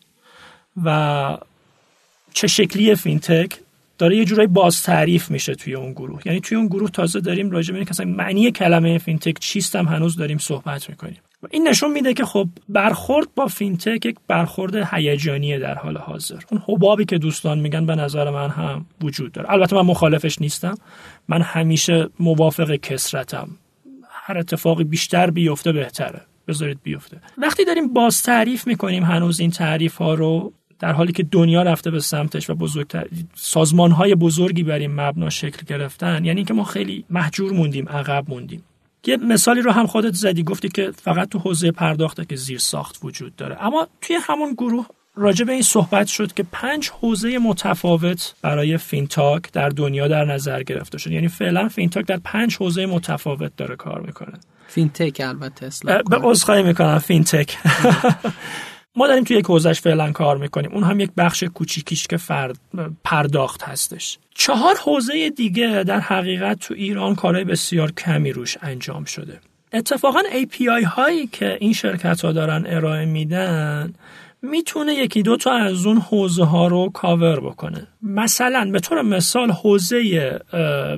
و 0.83 1.37
چه 2.33 2.47
شکلی 2.47 2.95
فینتک 2.95 3.59
داره 3.97 4.17
یه 4.17 4.25
جورایی 4.25 4.47
باز 4.47 4.83
تعریف 4.83 5.31
میشه 5.31 5.55
توی 5.55 5.75
اون 5.75 5.91
گروه. 5.91 6.21
یعنی 6.25 6.39
توی 6.39 6.57
اون 6.57 6.67
گروه 6.67 6.89
تازه 6.89 7.19
داریم 7.19 7.51
راجع 7.51 7.71
به 7.73 7.79
اینکه 7.79 8.05
معنی 8.05 8.51
کلمه 8.51 8.97
فینتک 8.97 9.39
چیست 9.39 9.75
هم 9.75 9.85
هنوز 9.85 10.15
داریم 10.15 10.37
صحبت 10.37 10.89
می‌کنیم. 10.89 11.17
این 11.51 11.67
نشون 11.67 11.91
میده 11.91 12.13
که 12.13 12.25
خب 12.25 12.47
برخورد 12.69 13.27
با 13.35 13.47
فینتک 13.47 14.05
یک 14.05 14.15
برخورد 14.27 14.75
هیجانیه 14.75 15.59
در 15.59 15.75
حال 15.75 15.97
حاضر. 15.97 16.39
اون 16.51 16.61
حبابی 16.67 17.05
که 17.05 17.17
دوستان 17.17 17.59
میگن 17.59 17.85
به 17.85 17.95
نظر 17.95 18.29
من 18.29 18.49
هم 18.49 18.85
وجود 19.01 19.31
داره. 19.31 19.51
البته 19.51 19.75
من 19.75 19.81
مخالفش 19.81 20.41
نیستم. 20.41 20.75
من 21.27 21.41
همیشه 21.41 22.09
موافق 22.19 22.75
کثرتم 22.75 23.49
هر 24.27 24.37
اتفاقی 24.37 24.83
بیشتر 24.83 25.29
بیفته 25.29 25.71
بهتره. 25.71 26.21
بذارید 26.47 26.79
بیفته. 26.83 27.17
وقتی 27.37 27.65
داریم 27.65 27.93
باز 27.93 28.23
تعریف 28.23 28.67
می‌کنیم 28.67 29.03
هنوز 29.03 29.39
این 29.39 29.51
تعریف 29.51 29.97
ها 29.97 30.13
رو 30.13 30.53
در 30.79 30.91
حالی 30.91 31.11
که 31.11 31.23
دنیا 31.23 31.63
رفته 31.63 31.91
به 31.91 31.99
سمتش 31.99 32.49
و 32.49 32.55
بزرگتر 32.55 33.07
سازمان 33.35 33.91
های 33.91 34.15
بزرگی 34.15 34.63
بر 34.63 34.79
این 34.79 34.91
مبنا 34.91 35.29
شکل 35.29 35.65
گرفتن 35.67 36.25
یعنی 36.25 36.43
که 36.43 36.53
ما 36.53 36.63
خیلی 36.63 37.05
مهجور 37.09 37.53
موندیم 37.53 37.89
عقب 37.89 38.25
موندیم. 38.27 38.63
یه 39.07 39.17
مثالی 39.17 39.61
رو 39.61 39.71
هم 39.71 39.87
خودت 39.87 40.13
زدی 40.13 40.43
گفتی 40.43 40.69
که 40.69 40.91
فقط 40.91 41.29
تو 41.29 41.39
حوزه 41.39 41.71
پرداخته 41.71 42.25
که 42.25 42.35
زیر 42.35 42.57
ساخت 42.57 42.99
وجود 43.03 43.35
داره. 43.35 43.63
اما 43.63 43.87
توی 44.01 44.15
همون 44.21 44.53
گروه 44.53 44.85
راجع 45.15 45.45
به 45.45 45.51
این 45.53 45.61
صحبت 45.61 46.07
شد 46.07 46.33
که 46.33 46.45
پنج 46.51 46.89
حوزه 46.89 47.37
متفاوت 47.37 48.33
برای 48.41 48.77
فینتک 48.77 49.51
در 49.51 49.69
دنیا 49.69 50.07
در 50.07 50.25
نظر 50.25 50.63
گرفته 50.63 50.97
شد. 50.97 51.11
یعنی 51.11 51.27
فعلا 51.27 51.69
فینتک 51.69 52.05
در 52.05 52.19
پنج 52.23 52.55
حوزه 52.57 52.85
متفاوت 52.85 53.51
داره 53.57 53.75
کار 53.75 54.01
می‌کنه. 54.01 54.33
فینتک 54.67 55.21
البته 55.25 55.69
به 56.09 56.17
عذرخواهی 56.23 56.63
می‌کنم 56.63 56.99
فینتک. 56.99 57.57
ما 58.97 59.07
داریم 59.07 59.23
توی 59.23 59.37
یک 59.37 59.45
حوزش 59.45 59.81
فعلا 59.81 60.11
کار 60.11 60.37
می‌کنیم. 60.37 60.71
اون 60.73 60.83
هم 60.83 60.99
یک 60.99 61.11
بخش 61.17 61.43
کوچیکیش 61.43 62.07
که 62.07 62.17
صرفا 62.17 62.57
پرداخت 63.03 63.63
هستش. 63.63 64.19
چهار 64.33 64.75
حوزه 64.85 65.29
دیگه 65.29 65.83
در 65.83 65.99
حقیقت 65.99 66.59
تو 66.59 66.73
ایران 66.73 67.15
کارهای 67.15 67.43
بسیار 67.43 67.91
کمی 67.91 68.31
روش 68.31 68.57
انجام 68.61 69.03
شده. 69.03 69.39
اتفاقا 69.73 70.19
API 70.19 70.83
هایی 70.85 71.27
که 71.27 71.57
این 71.59 71.73
شرکت 71.73 72.21
ها 72.21 72.31
دارن 72.31 72.65
ارائه 72.67 73.05
میدن 73.05 73.93
می‌تونه 74.49 74.93
یکی 74.93 75.21
دو 75.21 75.37
تا 75.37 75.51
از 75.51 75.85
اون 75.85 75.97
حوزه 75.97 76.43
ها 76.43 76.67
رو 76.67 76.89
کاور 76.89 77.39
بکنه. 77.39 77.87
مثلا 78.01 78.69
به 78.71 78.79
طور 78.79 79.01
مثال 79.01 79.51
حوزه 79.51 80.39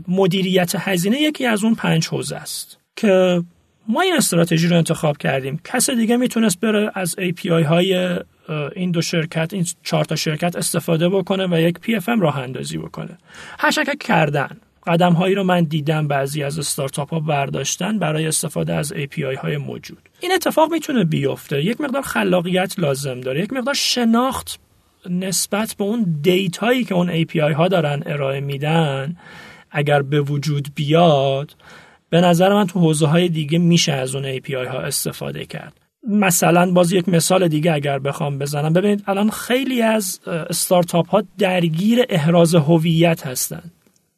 مدیریت 0.08 0.76
هزینه 0.76 1.22
یکی 1.22 1.46
از 1.46 1.64
اون 1.64 1.76
پنج 1.76 2.08
حوزه 2.08 2.36
است 2.36 2.78
که 2.96 3.44
ما 3.88 4.02
این 4.02 4.14
استراتژی 4.14 4.68
رو 4.68 4.78
انتخاب 4.78 5.18
کردیم. 5.18 5.62
کس 5.64 5.90
دیگه 5.90 6.18
می‌تونست 6.18 6.60
بره 6.60 6.92
از 6.94 7.16
API 7.20 7.48
های 7.48 8.20
این 8.76 8.92
دو 8.92 9.02
شرکت 9.02 9.54
این 9.54 9.66
چهار 9.84 10.06
تا 10.06 10.16
شرکت 10.16 10.56
استفاده 10.56 11.10
بکنه 11.10 11.48
و 11.48 11.60
یک 11.60 11.78
PFM 11.78 12.22
راه 12.22 12.38
اندازی 12.40 12.78
بکنه. 12.78 13.18
هر 13.60 13.72
کردن. 14.00 14.58
قدم 14.88 15.14
هایی 15.14 15.36
رو 15.36 15.44
من 15.44 15.64
دیدم 15.64 16.08
بعضی 16.08 16.44
از 16.44 16.60
استارتاپ 16.60 17.14
ها 17.14 17.20
برداشتن 17.20 18.00
برای 18.00 18.28
استفاده 18.28 18.74
از 18.74 18.94
API 18.94 19.38
های 19.42 19.58
موجود. 19.58 20.10
این 20.20 20.32
اتفاق 20.32 20.72
می‌تونه 20.72 21.04
بیفته. 21.04 21.66
یک 21.66 21.82
مقدار 21.82 22.02
خلاقیت 22.02 22.80
لازم 22.80 23.22
داره. 23.22 23.42
یک 23.44 23.54
مقدار 23.54 23.74
شناخت 23.74 24.60
نسبت 25.10 25.76
به 25.78 25.84
اون 25.84 26.20
دیتایی 26.22 26.84
که 26.84 26.96
اون 26.96 27.24
API 27.24 27.38
ها 27.38 27.68
دارن 27.68 28.04
ارائه 28.06 28.40
میدن 28.40 29.16
اگر 29.72 30.02
به 30.02 30.22
وجود 30.22 30.68
بیاد 30.76 31.56
به 32.10 32.22
نظر 32.22 32.54
من 32.54 32.68
تو 32.68 32.80
حوزه 32.80 33.08
های 33.08 33.30
دیگه 33.30 33.60
میشه 33.60 33.94
از 33.94 34.16
اون 34.16 34.38
API 34.40 34.54
ها 34.54 34.80
استفاده 34.80 35.46
کرد. 35.46 35.74
مثلا 36.10 36.72
باز 36.72 36.92
یک 36.92 37.10
مثال 37.10 37.48
دیگه 37.48 37.74
اگر 37.74 38.00
بخوام 38.00 38.40
بزنم. 38.40 38.74
ببینید 38.74 39.04
الان 39.08 39.30
خیلی 39.30 39.82
از 39.82 40.20
استارتاپ 40.28 41.10
ها 41.10 41.24
درگیر 41.38 42.06
احراز 42.10 42.56
هویت 42.56 43.28
هستند 43.28 43.72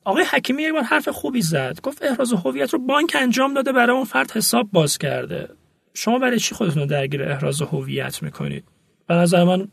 آقای 0.09 0.23
حکیمی 0.31 0.63
یک 0.63 0.73
بار 0.73 0.83
حرف 0.83 1.09
خوبی 1.09 1.41
زد. 1.41 1.79
گفت 1.83 2.03
احراز 2.03 2.33
هویت 2.33 2.73
رو 2.73 2.79
بانک 2.79 3.15
انجام 3.19 3.53
داده 3.53 3.71
برای 3.71 3.95
اون 3.95 4.05
فرد 4.05 4.31
حساب 4.31 4.69
باز 4.71 4.97
کرده. 4.97 5.49
شما 5.93 6.19
برای 6.19 6.39
چی 6.39 6.55
خودتون 6.55 6.85
درگیر 6.85 7.23
احراز 7.23 7.61
هویت 7.61 8.23
می‌کنید؟ 8.23 8.63
به 9.07 9.13
نظر 9.13 9.43
من 9.43 9.67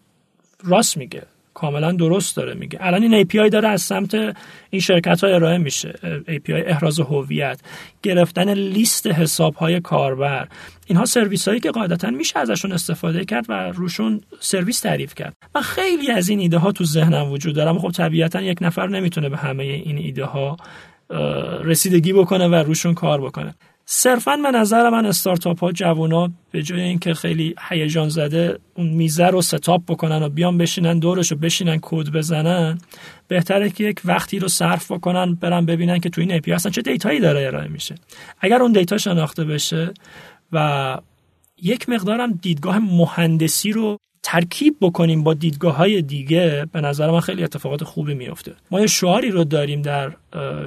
راست 0.64 0.96
میگه. 0.96 1.22
کاملا 1.54 1.92
درست 1.92 2.36
داره 2.36 2.54
میگه. 2.54 2.78
الان 2.80 3.02
این 3.02 3.24
API 3.24 3.50
داره 3.50 3.68
از 3.68 3.82
سمت 3.82 4.14
این 4.70 4.80
شرکت 4.80 5.24
ها 5.24 5.30
ارائه 5.30 5.58
میشه. 5.58 5.94
API 6.28 6.50
احراز 6.50 7.00
هویت. 7.00 7.60
گرفتن 8.02 8.54
لیست 8.54 9.06
حساب 9.06 9.54
های 9.54 9.80
کاربر. 9.80 10.48
اینها 10.86 11.04
سرویس 11.04 11.48
هایی 11.48 11.60
که 11.60 11.70
قاعدتا 11.70 12.10
میشه 12.10 12.38
ازشون 12.38 12.72
استفاده 12.72 13.24
کرد 13.24 13.46
و 13.48 13.52
روشون 13.52 14.20
سرویس 14.40 14.80
تعریف 14.80 15.14
کرد. 15.14 15.36
من 15.54 15.62
خیلی 15.62 16.10
از 16.10 16.28
این 16.28 16.38
ایده 16.38 16.58
ها 16.58 16.72
تو 16.72 16.84
ذهنم 16.84 17.32
وجود 17.32 17.54
دارم 17.54 17.78
خب 17.78 17.90
طبیعتا 17.90 18.42
یک 18.42 18.58
نفر 18.60 18.86
نمی‌تونه 18.86 19.28
به 19.28 19.36
همه 19.36 19.64
این 19.64 19.98
ایده 19.98 20.24
ها 20.24 20.56
رسیدگی 21.64 22.12
بکنه 22.12 22.48
و 22.48 22.54
روشون 22.54 22.94
کار 22.94 23.20
بکنه. 23.20 23.54
صرفا 23.88 24.36
به 24.36 24.50
نظر 24.50 24.90
من 24.90 25.06
استارتاپ 25.06 25.60
ها 25.60 25.72
جوونا 25.72 26.30
به 26.50 26.62
جای 26.62 26.80
اینکه 26.80 27.14
خیلی 27.14 27.54
هیجان 27.68 28.08
زده 28.08 28.58
اون 28.74 28.88
میزه 28.88 29.26
رو 29.26 29.42
setup 29.42 29.82
بکنن 29.88 30.22
و 30.22 30.28
بیان 30.28 30.58
بشینن 30.58 30.98
دورش 30.98 31.32
و 31.32 31.36
بشینن 31.36 31.78
کد 31.82 32.08
بزنن 32.08 32.78
بهتره 33.28 33.70
که 33.70 33.84
یک 33.84 34.00
وقتی 34.04 34.38
رو 34.38 34.48
صرف 34.48 34.92
بکنن 34.92 35.34
برن 35.34 35.66
ببینن 35.66 35.98
که 35.98 36.10
تو 36.10 36.20
این 36.20 36.34
API 36.34 36.52
اصلا 36.52 36.72
چه 36.72 36.82
data 36.82 37.08
یی 37.08 37.20
داره 37.20 37.46
ارائه 37.46 37.68
میشه. 37.68 37.94
اگر 38.40 38.62
اون 38.62 38.72
data 38.72 38.98
شناخته 38.98 39.44
بشه 39.44 39.94
و 40.52 40.98
یک 41.62 41.88
مقدارم 41.88 42.32
دیدگاه 42.32 42.78
مهندسی 42.78 43.72
رو 43.72 43.98
ترکیب 44.22 44.76
بکنیم 44.80 45.22
با 45.22 45.34
دیدگاه 45.34 45.76
های 45.76 46.02
دیگه 46.02 46.66
به 46.72 46.80
نظر 46.80 47.10
من 47.10 47.20
خیلی 47.20 47.44
اتفاقات 47.44 47.84
خوبی 47.84 48.14
میفته 48.14 48.54
ما 48.70 48.80
یه 48.80 48.86
شعاری 48.86 49.30
رو 49.30 49.44
داریم 49.44 49.82
در 49.82 50.12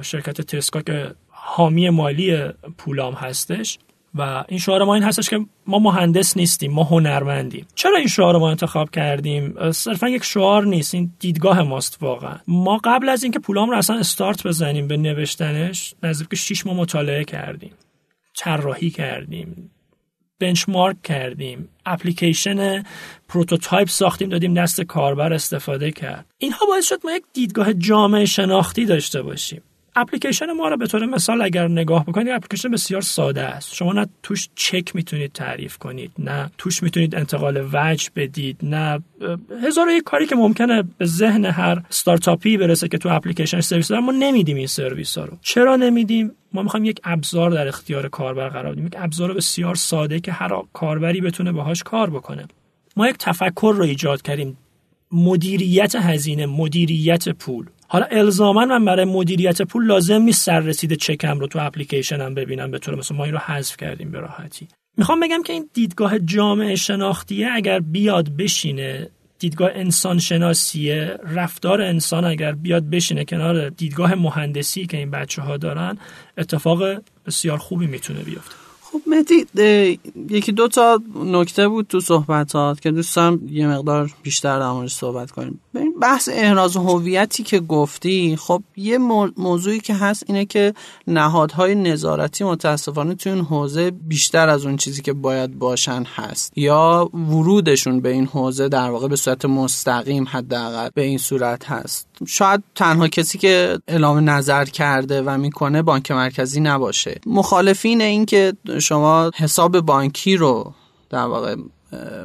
شرکت 0.02 0.40
تسکا 0.40 0.82
که 0.82 1.14
حامی 1.28 1.90
مالی 1.90 2.38
پولام 2.78 3.14
هستش 3.14 3.78
و 4.14 4.44
این 4.48 4.58
شعار 4.58 4.84
ما 4.84 4.94
این 4.94 5.02
هستش 5.02 5.30
که 5.30 5.46
ما 5.66 5.78
مهندس 5.78 6.36
نیستیم 6.36 6.72
ما 6.72 6.84
هنرمندیم. 6.84 7.66
چرا 7.74 7.96
این 7.96 8.06
شعار 8.06 8.34
رو 8.34 8.40
ما 8.40 8.50
انتخاب 8.50 8.90
کردیم؟ 8.90 9.70
صرفا 9.70 10.08
یک 10.08 10.24
شعار 10.24 10.66
نیست 10.66 10.94
این 10.94 11.12
دیدگاه 11.18 11.62
ماست 11.62 11.98
واقعا. 12.00 12.36
ما 12.48 12.80
قبل 12.84 13.08
از 13.08 13.22
اینکه 13.22 13.38
پولام 13.38 13.70
رو 13.70 13.76
اصلا 13.76 13.96
استارت 13.96 14.46
بزنیم 14.46 14.88
به 14.88 14.96
نوشتنش 14.96 15.94
نزدیک 16.02 16.34
6 16.34 16.66
ماه 16.66 16.76
مطالعه 16.76 17.24
کردیم. 17.24 17.72
طراحی 18.40 18.90
کردیم. 18.90 19.70
benchmark 20.38 21.02
کردیم. 21.02 21.68
اپلیکیشن 21.86 22.84
prototype 23.28 23.88
ساختیم 23.88 24.28
دادیم 24.28 24.54
دست 24.54 24.80
کاربر 24.80 25.32
استفاده 25.32 25.90
کرد. 25.90 26.26
اینها 26.38 26.66
باعث 26.66 26.88
شد 26.88 27.00
ما 27.04 27.12
یک 27.12 27.22
دیدگاه 27.32 27.74
جامعه 27.74 28.24
شناختی 28.24 28.84
داشته 28.84 29.22
باشیم. 29.22 29.62
اپلیکیشن 29.96 30.52
ما 30.52 30.68
رو 30.68 30.76
به 30.76 30.86
طور 30.86 31.06
مثال 31.06 31.42
اگر 31.42 31.68
نگاه 31.68 32.06
بکنید 32.06 32.28
اپلیکیشن 32.28 32.70
بسیار 32.70 33.00
ساده 33.00 33.42
است. 33.42 33.74
شما 33.74 33.92
نه 33.92 34.06
توش 34.22 34.48
چک 34.54 34.96
می‌تونید 34.96 35.32
تعریف 35.32 35.78
کنید 35.78 36.10
نه 36.18 36.50
توش 36.58 36.82
می‌تونید 36.82 37.14
انتقال 37.14 37.68
وجه 37.72 38.10
بدید 38.16 38.58
نه 38.62 39.02
هزار 39.64 39.88
یک 39.90 40.02
کاری 40.02 40.26
که 40.26 40.36
ممکنه 40.36 40.84
به 40.98 41.06
ذهن 41.06 41.44
هر 41.44 41.82
استارتاپی 41.90 42.56
برسه 42.56 42.88
که 42.88 42.98
تو 42.98 43.08
اپلیکیشن 43.08 43.60
سرویس 43.60 43.88
داره 43.88 44.02
ما 44.02 44.12
نمیدیم 44.12 44.56
این 44.56 44.66
سرویس 44.66 45.18
ها 45.18 45.24
رو. 45.24 45.36
چرا 45.42 45.76
نمیدیم؟ 45.76 46.30
ما 46.52 46.62
می‌خوایم 46.62 46.84
یک 46.84 47.00
ابزار 47.04 47.50
در 47.50 47.68
اختیار 47.68 48.08
کاربر 48.08 48.48
قرار 48.48 48.72
بدیم 48.72 48.86
یک 48.86 48.94
ابزار 48.98 49.34
بسیار 49.34 49.74
ساده 49.74 50.20
که 50.20 50.32
هر 50.32 50.50
کاربری 50.72 51.20
بتونه 51.20 51.52
باهاش 51.52 51.82
کار 51.82 52.10
بکنه. 52.10 52.48
ما 52.96 53.08
یک 53.08 53.16
تفکر 53.18 53.74
رو 53.76 53.84
ایجاد 53.84 54.22
کردیم. 54.22 54.56
مدیریت 55.12 55.96
هزینه 55.96 56.46
مدیریت 56.46 57.28
پول. 57.28 57.66
حالا 57.92 58.06
الزاما 58.10 58.64
من 58.64 58.84
برای 58.84 59.04
مدیریت 59.04 59.62
پول 59.62 59.86
لازم 59.86 60.22
نیست 60.22 60.44
سررسید 60.44 60.94
چکم 60.94 61.38
رو 61.38 61.46
تو 61.46 61.58
اپلیکیشنم 61.62 62.34
ببینم 62.34 62.70
به 62.70 62.78
طور 62.78 62.94
مثلا 62.94 63.16
ما 63.16 63.24
این 63.24 63.32
رو 63.32 63.38
حذف 63.38 63.76
کردیم 63.76 64.10
به 64.10 64.20
راحتی. 64.20 64.68
می‌خوام 64.96 65.20
بگم 65.20 65.42
که 65.42 65.52
این 65.52 65.70
دیدگاه 65.74 66.18
جامعه 66.18 66.76
شناختیه 66.76 67.48
اگر 67.52 67.80
بیاد 67.80 68.28
بشینه 68.36 69.08
دیدگاه 69.38 69.70
انسان 69.74 70.18
شناسیه 70.18 71.18
رفتار 71.34 71.82
انسان 71.82 72.24
اگر 72.24 72.52
بیاد 72.52 72.90
بشینه 72.90 73.24
کنار 73.24 73.68
دیدگاه 73.68 74.14
مهندسی 74.14 74.86
که 74.86 74.96
این 74.96 75.10
بچه 75.10 75.42
ها 75.42 75.56
دارن 75.56 75.98
اتفاق 76.38 76.82
بسیار 77.26 77.58
خوبی 77.58 77.86
می‌تونه 77.86 78.20
بیفته. 78.20 78.54
خب 78.80 79.00
مهدی 79.06 79.46
یکی 80.30 80.52
دو 80.52 80.68
تا 80.68 81.02
نکته 81.24 81.68
بود 81.68 81.86
تو 81.86 82.00
صحبتات 82.00 82.80
که 82.80 82.90
دوستم 82.90 83.40
یه 83.50 83.68
مقدار 83.68 84.10
بیشتر 84.22 84.58
در 84.58 84.86
صحبت 84.86 85.30
کنیم. 85.30 85.60
ببین 85.74 85.89
بحث 86.00 86.28
احراز 86.32 86.76
هویتی 86.76 87.42
که 87.42 87.60
گفتی 87.60 88.36
خب 88.36 88.62
یه 88.76 88.98
موضوعی 89.36 89.80
که 89.80 89.94
هست 89.94 90.24
اینه 90.26 90.44
که 90.44 90.74
نهادهای 91.06 91.74
نظارتی 91.74 92.44
متاسفانه 92.44 93.14
تو 93.14 93.30
این 93.30 93.44
حوزه 93.44 93.90
بیشتر 93.90 94.48
از 94.48 94.66
اون 94.66 94.76
چیزی 94.76 95.02
که 95.02 95.12
باید 95.12 95.58
باشن 95.58 96.02
هست 96.02 96.52
یا 96.56 97.10
ورودشون 97.14 98.00
به 98.00 98.08
این 98.08 98.26
حوزه 98.26 98.68
در 98.68 98.90
واقع 98.90 99.08
به 99.08 99.16
صورت 99.16 99.44
مستقیم 99.44 100.24
حداقل 100.28 100.88
به 100.94 101.02
این 101.02 101.18
صورت 101.18 101.70
هست. 101.70 102.08
شاید 102.26 102.62
تنها 102.74 103.08
کسی 103.08 103.38
که 103.38 103.78
اعلام 103.88 104.30
نظر 104.30 104.64
کرده 104.64 105.22
و 105.22 105.38
می‌کنه 105.38 105.82
بانک 105.82 106.10
مرکزی 106.10 106.60
نباشه. 106.60 107.20
مخالفین 107.26 108.00
این 108.00 108.26
که 108.26 108.52
شما 108.80 109.30
حساب 109.36 109.80
بانکی 109.80 110.36
رو 110.36 110.72
در 111.10 111.24
واقع 111.24 111.56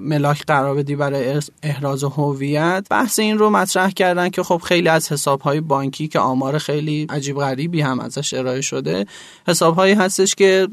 ملاک 0.01 0.45
قرار 0.45 0.75
بدی 0.75 0.95
برای 0.95 1.41
احراز 1.63 2.03
هویت. 2.03 2.87
بحث 2.89 3.19
این 3.19 3.37
رو 3.37 3.49
مطرح 3.49 3.89
کردن 3.89 4.29
که 4.29 4.43
خب 4.43 4.61
خیلی 4.65 4.89
از 4.89 5.11
حسابهای 5.11 5.61
بانکی 5.61 6.07
که 6.07 6.19
آمار 6.19 6.57
خیلی 6.57 7.07
عجیب 7.09 7.37
غریبی 7.37 7.81
هم 7.81 7.99
ازش 7.99 8.33
ارائه 8.33 8.61
شده 8.61 9.05
حسابهایی 9.47 9.93
هستش 9.93 10.35
که 10.35 10.67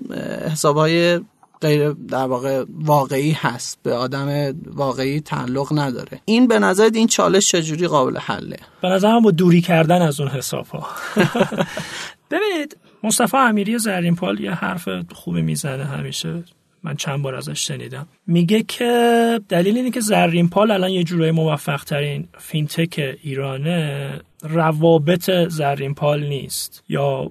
حسابهای 0.53 1.21
غیر 1.63 1.91
در 1.91 2.27
واقع 2.27 2.65
واقعی 2.81 3.33
هست. 3.33 3.79
به 3.83 3.95
آدم 3.95 4.55
واقعی 4.75 5.21
تعلق 5.21 5.79
نداره. 5.79 6.21
این 6.25 6.47
به 6.47 6.59
نظر 6.59 6.91
این 6.95 7.07
چالش 7.07 7.49
چجوری 7.49 7.87
قابل 7.87 8.19
حله؟ 8.19 8.57
به 8.83 8.89
نظر 8.89 9.21
با 9.21 9.31
دوری 9.31 9.61
کردن 9.61 10.03
از 10.03 10.21
اون 10.21 10.31
حساب 10.31 10.67
ها 10.67 10.87
ببینید 12.31 12.77
مصطفی 13.03 13.37
امیری 13.37 13.79
زرین 13.79 14.15
پال 14.15 14.41
یه 14.41 14.51
حرف 14.51 14.89
خوبی 15.15 15.43
می‌زنه 15.43 15.85
همیشه. 15.85 16.45
من 16.85 16.97
چند 16.97 17.23
بار 17.23 17.35
ازش 17.35 17.67
شنیدم. 17.67 18.09
میگه 18.27 18.63
که 18.63 19.41
دلیل 19.49 19.77
اینه 19.77 19.91
که 19.91 20.01
زرین 20.01 20.49
پال 20.49 20.71
الان 20.71 20.91
یه 20.91 21.05
جورایی 21.05 21.31
موفق 21.31 21.85
ترین 21.85 22.29
فینتک 22.39 23.19
ایرانه 23.23 24.11
روابط 24.43 25.31
زرین 25.49 25.95
پال 25.95 26.25
نیست. 26.25 26.85
یا 26.89 27.31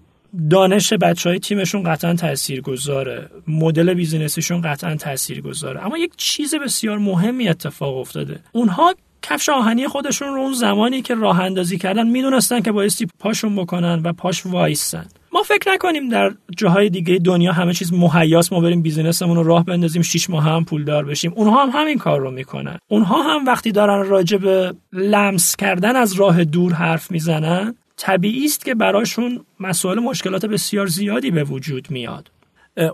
دانش 0.50 0.94
بچه 0.94 1.30
های 1.30 1.40
تیمشون 1.40 1.84
قطعا 1.84 2.14
تأثیر 2.14 2.62
گذاره 2.62 3.30
مدل 3.48 3.94
business 3.94 4.36
یشون 4.36 4.62
قطعا 4.62 4.96
تأثیر 4.96 5.42
گذاره 5.42 5.86
اما 5.86 5.98
یک 5.98 6.12
چیز 6.18 6.56
بسیار 6.56 6.98
مهمی 6.98 7.50
اتفاق 7.50 7.98
افتاده. 7.98 8.40
اونها 8.52 8.96
کفش 9.22 9.50
آهنی 9.50 9.88
خودشون 9.88 10.28
رو 10.28 10.42
اون 10.42 10.54
زمانی 10.54 11.02
که 11.02 11.16
راه 11.16 11.40
اندازی 11.40 11.78
کردن 11.78 12.08
می‌دونستن 12.08 12.62
که 12.62 12.72
بایستی 12.72 13.08
پاشون 13.20 13.56
بکنن 13.56 14.02
و 14.04 14.14
پاش 14.14 14.46
وایسن. 14.46 15.06
ما 15.34 15.44
فکر 15.44 15.72
نکنیم 15.72 16.10
در 16.10 16.32
جاهای 16.58 16.90
دیگه 16.90 17.18
دنیا 17.18 17.52
همه 17.52 17.74
چیز 17.74 17.94
مهیاس 17.94 18.54
ما 18.54 18.60
بریم 18.60 18.82
بیزینسمون 18.82 19.38
رو 19.38 19.44
راه 19.44 19.66
بندازیم 19.66 20.02
شیش 20.02 20.30
ماه 20.30 20.44
هم 20.44 20.66
پولدار 20.66 21.06
بشیم. 21.06 21.34
اونها 21.36 21.66
هم 21.66 21.82
همین 21.82 21.98
کار 21.98 22.20
رو 22.20 22.32
می‌کنن. 22.32 22.80
اونها 22.88 23.22
هم 23.24 23.46
وقتی 23.46 23.72
دارن 23.72 24.10
راجع 24.10 24.38
به 24.38 24.74
لمس 24.94 25.56
کردن 25.56 25.96
از 25.96 26.14
راه 26.14 26.44
دور 26.44 26.74
حرف 26.74 27.12
می‌زنن 27.12 27.76
طبیعی 27.98 28.46
است 28.46 28.66
که 28.66 28.76
براشون 28.76 29.40
مسائل 29.60 30.00
مشکلات 30.00 30.46
بسیار 30.46 30.88
زیادی 30.88 31.32
به 31.32 31.44
وجود 31.44 31.92
میاد. 31.92 32.32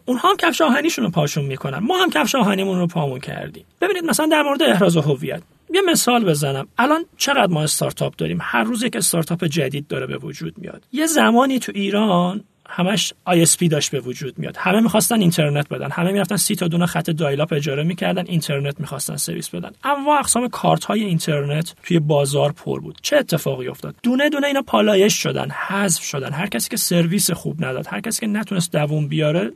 اونها 0.06 0.30
هم 0.30 0.38
کفش 0.38 0.62
آهنیشون 0.62 1.06
رو 1.06 1.12
پاشون 1.12 1.46
می‌کنن. 1.46 1.80
ما 1.80 1.98
هم 1.98 2.10
کفش 2.10 2.36
آهنیمون 2.36 2.80
رو 2.80 2.88
پامون 2.88 3.20
کردیم. 3.20 3.66
ببینید 3.82 4.06
مثلا 4.06 4.26
در 4.26 4.42
مورد 4.42 4.64
احراز 4.64 4.98
هویت. 4.98 5.42
یه 5.78 5.92
مثال 5.92 6.26
بزنم. 6.26 6.68
الان 6.78 7.06
چقدر 7.18 7.54
ما 7.54 7.64
استارتاپ 7.64 8.16
داریم؟ 8.16 8.38
هر 8.42 8.64
روز 8.64 8.84
یک 8.84 8.96
استارتاپ 8.96 9.46
جدید 9.46 9.88
داره 9.88 10.08
به 10.08 10.18
وجود 10.18 10.58
میاد. 10.58 10.84
یه 10.92 11.06
زمانی 11.06 11.60
تو 11.60 11.72
ایران 11.76 12.44
همش 12.70 13.14
ISP 13.30 13.68
داشت 13.70 13.92
به 13.92 14.00
وجود 14.00 14.40
میاد. 14.40 14.58
همه 14.58 14.80
می‌خواستن 14.80 15.22
اینترنت 15.22 15.70
بدن. 15.70 15.92
همه 15.92 16.12
می‌رفتن 16.12 16.36
سی 16.36 16.56
تا 16.56 16.68
دونه 16.68 16.86
خط 16.86 17.10
dial-up 17.10 17.54
اجاره 17.54 17.84
می‌کردن 17.84 18.26
اینترنت 18.28 18.80
می‌خواستن 18.80 19.16
سرویس 19.16 19.50
بدن. 19.50 19.72
انواع 19.84 20.20
اقسام 20.20 20.48
کارت 20.48 20.86
های 20.86 21.04
اینترنت 21.04 21.76
توی 21.84 22.00
بازار 22.00 22.52
پر 22.52 22.80
بود. 22.80 23.00
چه 23.02 23.18
اتفاقی 23.18 23.68
افتاد؟ 23.68 23.96
دونه 24.04 24.30
دونه 24.30 24.48
اینا 24.48 24.62
پالایش 24.62 25.14
شدن 25.14 25.50
حذف 25.50 26.04
شدن. 26.04 26.34
هر 26.34 26.48
کسی 26.48 26.70
که 26.70 26.78
سرویس 26.78 27.32
خوب 27.32 27.66
نداد 27.66 27.88
هر 27.90 28.02
کسی 28.02 28.20
که 28.20 28.28
نتونست 28.28 28.72
دووم 28.72 29.08
بیاره 29.08 29.52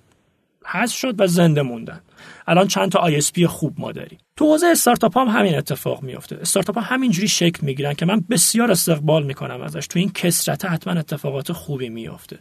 حذف 0.65 0.95
شد 0.95 1.15
و 1.17 1.27
زنده 1.27 1.61
موندن. 1.61 2.01
الان 2.51 2.67
چند 2.67 2.91
تا 2.91 3.09
ISP 3.09 3.43
خوب 3.43 3.73
ما 3.77 3.91
داریم. 3.91 4.17
تو 4.35 4.45
حوزه 4.45 4.67
استارتاپ 4.67 5.17
هم 5.17 5.27
همین 5.27 5.55
اتفاق 5.55 6.03
میفته 6.03 6.37
استارتاپ 6.41 6.77
ها 6.77 6.81
همینجوری 6.81 7.27
شکل 7.27 7.65
می‌گیرن 7.65 7.93
که 7.93 8.05
من 8.05 8.23
بسیار 8.29 8.71
استقبال 8.71 9.23
می‌کنم 9.23 9.61
ازش. 9.61 9.87
تو 9.87 9.99
این 9.99 10.11
کسرت 10.11 10.65
حتما 10.65 10.93
اتفاقات 10.93 11.51
خوبی 11.51 11.89
میفته 11.89 12.39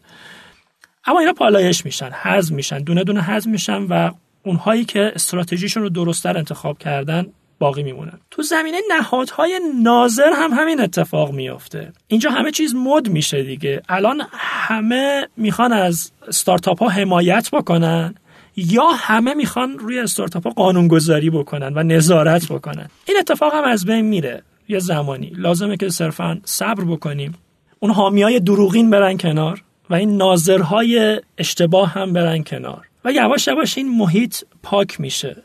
اما 1.06 1.20
اینا 1.20 1.32
پالایش 1.32 1.84
میشن 1.84 2.10
حذف 2.22 2.52
میشن 2.52 2.78
دونه 2.78 3.04
دونه 3.04 3.22
حذف 3.22 3.46
میشن 3.46 3.82
و 3.82 4.10
اونهایی 4.44 4.84
که 4.84 5.12
استراتژیشون 5.14 5.82
رو 5.82 5.88
درستتر 5.88 6.38
انتخاب 6.38 6.78
کردن 6.78 7.26
باقی 7.58 7.82
میمونن. 7.82 8.18
تو 8.30 8.42
زمینه 8.42 8.78
نهادهای 8.96 9.60
ناظر 9.82 10.32
هم 10.36 10.50
همین 10.52 10.80
اتفاق 10.80 11.32
میافته. 11.32 11.92
اینجا 12.08 12.30
همه 12.30 12.50
چیز 12.50 12.74
مد 12.74 13.08
میشه 13.08 13.42
دیگه. 13.42 13.82
الان 13.88 14.22
همه 14.32 15.28
می‌خوان 15.36 15.72
از 15.72 16.12
ستارتاپ 16.30 16.82
ها 16.82 16.88
حمایت 16.88 17.50
بکنن. 17.52 18.14
یا 18.56 18.86
همه 18.94 19.34
می‌خوان 19.34 19.78
روی 19.78 19.98
استارتاپ 19.98 20.44
ها 20.44 20.50
قانونگذاری 20.50 21.30
بکنن 21.30 21.72
و 21.74 21.82
نظارت 21.82 22.52
بکنن. 22.52 22.88
این 23.08 23.16
اتفاق 23.20 23.54
هم 23.54 23.64
از 23.64 23.84
بین 23.84 24.00
میره. 24.00 24.42
یه 24.68 24.78
زمانی. 24.78 25.32
لازمه 25.36 25.76
که 25.76 25.88
صرفا 25.88 26.40
صبر 26.44 26.84
بکنیم. 26.84 27.34
اون 27.78 27.92
حامی 27.92 28.22
های 28.22 28.40
دروغین 28.40 28.90
برن 28.90 29.16
کنار 29.16 29.62
و 29.90 29.94
این 29.94 30.16
ناظرهای 30.16 31.20
اشتباه 31.38 31.92
هم 31.92 32.12
برن 32.12 32.44
کنار. 32.44 32.86
و 33.04 33.12
یواش 33.12 33.46
یواش 33.46 33.78
این 33.78 33.98
محیط 33.98 34.36
پاک 34.62 35.00
میشه. 35.00 35.36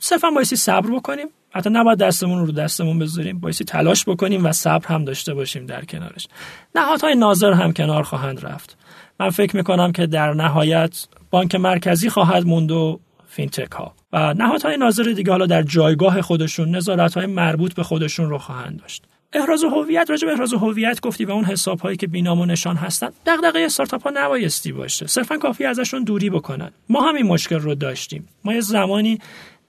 صرفا 0.00 0.30
بایستی 0.30 0.56
صبر 0.56 0.90
بکنیم. 0.90 1.26
حتی 1.50 1.70
نباید 1.70 1.98
دستمون 1.98 2.46
رو 2.46 2.52
دستمون 2.52 2.98
بذاریم. 2.98 3.38
بایستی 3.40 3.64
تلاش 3.64 4.04
بکنیم 4.08 4.46
و 4.46 4.52
صبر 4.52 4.86
هم 4.86 5.04
داشته 5.04 5.34
باشیم 5.34 5.66
در 5.66 5.84
کنارش. 5.84 6.26
نهادهای 6.74 7.14
ناظر 7.14 7.52
هم 7.52 7.72
کنار 7.72 8.02
خواهند 8.02 8.46
رفت. 8.46 8.76
من 9.20 9.30
فکر 9.30 9.56
می‌کنم 9.56 9.92
که 9.92 10.06
در 10.06 10.32
نهایت 10.32 11.06
بانک 11.34 11.54
مرکزی 11.54 12.08
خواهد 12.08 12.46
موند 12.46 12.70
و 12.70 13.00
فینتک 13.28 13.72
ها. 13.72 13.94
و 14.12 14.34
نهادهای 14.34 14.76
ناظر 14.76 15.02
دیگه 15.02 15.30
حالا 15.30 15.46
در 15.46 15.62
جایگاه 15.62 16.22
خودشون 16.22 16.76
نظارت 16.76 17.14
های 17.14 17.26
مربوط 17.26 17.74
به 17.74 17.82
خودشون 17.82 18.30
رو 18.30 18.38
خواهند 18.38 18.80
داشت. 18.80 19.04
احراز 19.32 19.64
هویت 19.64 20.10
راجع 20.10 20.26
به 20.26 20.32
احراز 20.32 20.54
هویت 20.54 21.00
گفتی 21.00 21.24
و 21.24 21.30
اون 21.30 21.44
حساب 21.44 21.80
هایی 21.80 21.96
که 21.96 22.06
بینام 22.06 22.40
و 22.40 22.46
نشان 22.46 22.76
هستن 22.76 23.10
دغدغه 23.26 23.60
استارتاپ 23.60 24.02
ها 24.02 24.12
نبایستی 24.14 24.72
باشه. 24.72 25.06
صرفا 25.06 25.36
کافیه 25.36 25.64
ازشون 25.64 26.04
دوری 26.04 26.30
بکنن. 26.30 26.70
ما 26.88 27.08
همین 27.08 27.26
مشکل 27.26 27.58
رو 27.58 27.74
داشتیم. 27.74 28.28
ما 28.44 28.54
یه 28.54 28.60
زمانی 28.60 29.18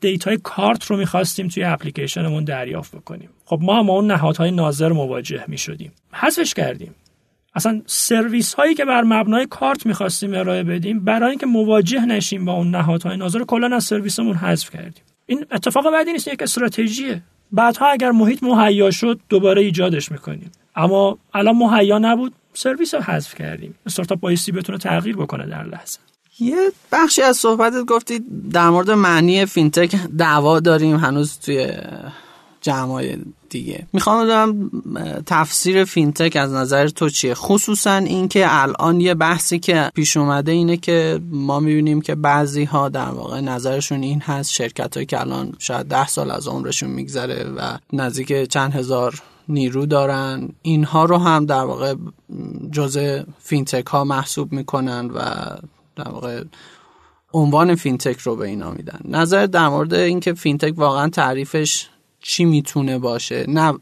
data 0.01 0.30
ی 0.30 0.37
کارت 0.43 0.85
رو 0.85 0.97
می‌خواستیم 0.97 1.47
توی 1.47 1.63
اپلیکیشنمون 1.63 2.43
دریافت 2.43 2.95
بکنیم. 2.95 3.29
خب 3.45 3.59
با 3.61 3.89
اون 3.89 4.11
نهادهای 4.11 4.51
ناظر 4.51 4.91
مواجه 4.91 5.43
می‌شدیم. 5.47 5.91
حذفش 6.13 6.53
کردیم. 6.53 6.95
اصلا 7.55 7.81
سرویس 7.85 8.53
هایی 8.53 8.75
که 8.75 8.85
بر 8.85 9.03
مبنای 9.03 9.47
کارت 9.49 9.85
می‌خواستیم 9.85 10.33
ارائه 10.33 10.63
بدیم 10.63 10.99
برای 10.99 11.29
اینکه 11.29 11.45
مواجه 11.45 12.05
نشیم 12.05 12.45
با 12.45 12.53
اون 12.53 12.69
نهادهای 12.71 13.17
ناظر 13.17 13.43
کلا 13.43 13.75
از 13.75 13.83
سرویسمون 13.83 14.35
حذف 14.35 14.69
کردیم. 14.69 15.03
این 15.25 15.45
اتفاق 15.51 15.91
بدی 15.91 16.13
نیست 16.13 16.27
یک 16.27 16.41
استراتژیه. 16.41 17.21
بعدها 17.51 17.87
اگر 17.87 18.11
محیط 18.11 18.43
مهیا 18.43 18.91
شد 18.91 19.19
دوباره 19.29 19.61
ایجادش 19.61 20.11
می‌کنیم. 20.11 20.51
اما 20.75 21.17
الان 21.33 21.55
مهیا 21.55 21.97
نبود 21.97 22.33
سرویس 22.53 22.93
رو 22.93 23.01
حذف 23.01 23.35
کردیم. 23.35 23.75
استارتاپ 23.85 24.19
بایستی 24.19 24.51
بتونه 24.51 24.77
تغییر 24.77 25.15
بکنه 25.15 25.45
در 25.45 25.63
لحظه. 25.63 25.99
یه 26.39 26.71
بخشی 26.91 27.21
از 27.21 27.37
صحبتت 27.37 27.85
گفتی 27.85 28.21
در 28.51 28.69
مورد 28.69 28.91
معنی 28.91 29.45
فینتک 29.45 29.95
دعوا 30.17 30.59
داریم 30.59 30.95
هنوز 30.95 31.39
توی 31.39 31.73
جمعای 32.61 33.17
دیگه. 33.55 33.87
می‌خوام 33.93 34.23
بدونم 34.23 34.71
تفسیر 35.25 35.83
فینتک 35.83 36.35
از 36.35 36.51
نظر 36.51 36.87
تو 36.87 37.09
چیه؟ 37.09 37.33
خصوصا 37.33 37.95
اینکه 37.95 38.45
الان 38.47 39.01
یه 39.01 39.13
بحثی 39.13 39.59
که 39.59 39.91
پیش 39.93 40.17
اومده 40.17 40.51
اینه 40.51 40.77
که 40.77 41.19
ما 41.31 41.59
می‌بینیم 41.59 42.01
که 42.01 42.15
بعضی 42.15 42.63
ها 42.63 42.89
در 42.89 43.09
واقع 43.09 43.39
نظرشون 43.41 44.03
این 44.03 44.21
هست 44.21 44.51
شرکت 44.51 44.93
هایی 44.93 45.05
که 45.05 45.19
الان 45.19 45.53
شاید 45.59 45.85
ده 45.85 46.07
سال 46.07 46.31
از 46.31 46.47
عمرشون 46.47 46.89
میگذره 46.89 47.43
و 47.57 47.77
نزدیک 47.93 48.43
چند 48.43 48.73
هزار 48.73 49.21
نیرو 49.49 49.85
دارن 49.85 50.49
اینها 50.61 51.05
رو 51.05 51.17
هم 51.17 51.45
در 51.45 51.63
واقع 51.63 51.95
جزء 52.71 53.21
فینتک 53.39 53.87
ها 53.87 54.03
محسوب 54.03 54.51
می‌کنن 54.51 55.05
و 55.05 55.21
در 55.95 56.09
واقع 56.09 56.43
عنوان 57.33 57.75
فینتک 57.75 58.19
رو 58.19 58.35
به 58.35 58.47
اینا 58.47 58.71
میدن. 58.71 58.99
نظر 59.05 59.45
در 59.45 59.67
مورد 59.67 59.93
اینکه 59.93 60.33
فینتک 60.33 60.73
واقعا 60.77 61.09
تعریفش 61.09 61.89
چی 62.27 62.45
می‌تونه 62.45 62.99
باشه؟ 62.99 63.45
نه 63.47 63.73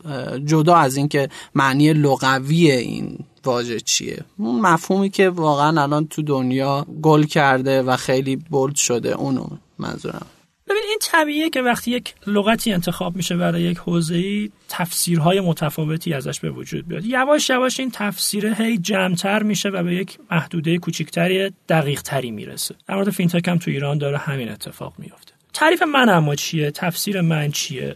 جدا 0.46 0.76
از 0.76 0.98
اینکه 0.98 1.30
معنی 1.56 1.94
لغوی 1.94 2.72
این 2.72 3.18
واژه 3.46 3.80
چیه. 3.80 4.18
اون 4.38 4.62
مفهومی 4.62 5.10
که 5.10 5.30
واقعا 5.30 5.82
الان 5.82 6.08
تو 6.08 6.22
دنیا 6.22 6.86
گل 7.02 7.24
کرده 7.24 7.82
و 7.82 7.96
خیلی 7.96 8.36
بولد 8.36 8.76
شده 8.76 9.10
اونو 9.10 9.48
منظورم. 9.80 10.26
ببین 10.68 10.82
این 10.90 10.98
طبیعیه 11.02 11.50
که 11.50 11.62
وقتی 11.62 11.92
یک 11.92 12.14
لغتی 12.28 12.74
انتخاب 12.74 13.16
میشه 13.16 13.38
برای 13.38 13.62
یک 13.62 13.78
حوزه‌ای 13.78 14.52
تفسیرهای 14.70 15.42
متفاوتی 15.42 16.14
ازش 16.14 16.40
به 16.40 16.50
وجود 16.50 16.88
بیاد. 16.88 17.06
یواش 17.06 17.50
یواش 17.50 17.80
این 17.80 17.92
تفسیره 17.94 18.54
هی 18.54 18.78
جمعتر 18.78 19.44
میشه 19.44 19.70
و 19.70 19.84
به 19.84 19.96
یک 19.96 20.18
محدوده 20.32 20.78
کوچیکتری 20.78 21.52
دقیق 21.70 22.02
تری 22.02 22.32
می‌رسه. 22.32 22.76
در 22.88 22.96
مورد 22.96 23.10
فینتک 23.10 23.48
هم 23.48 23.58
تو 23.58 23.72
ایران 23.72 23.98
داره 23.98 24.18
همین 24.18 24.50
اتفاق 24.50 24.94
میفته 24.98 25.34
تعریف 25.54 25.84
من 25.84 26.10
اما 26.10 26.36
چیه؟ 26.36 26.72
تفسیر 26.72 27.22
من 27.22 27.52
چیه؟ 27.52 27.96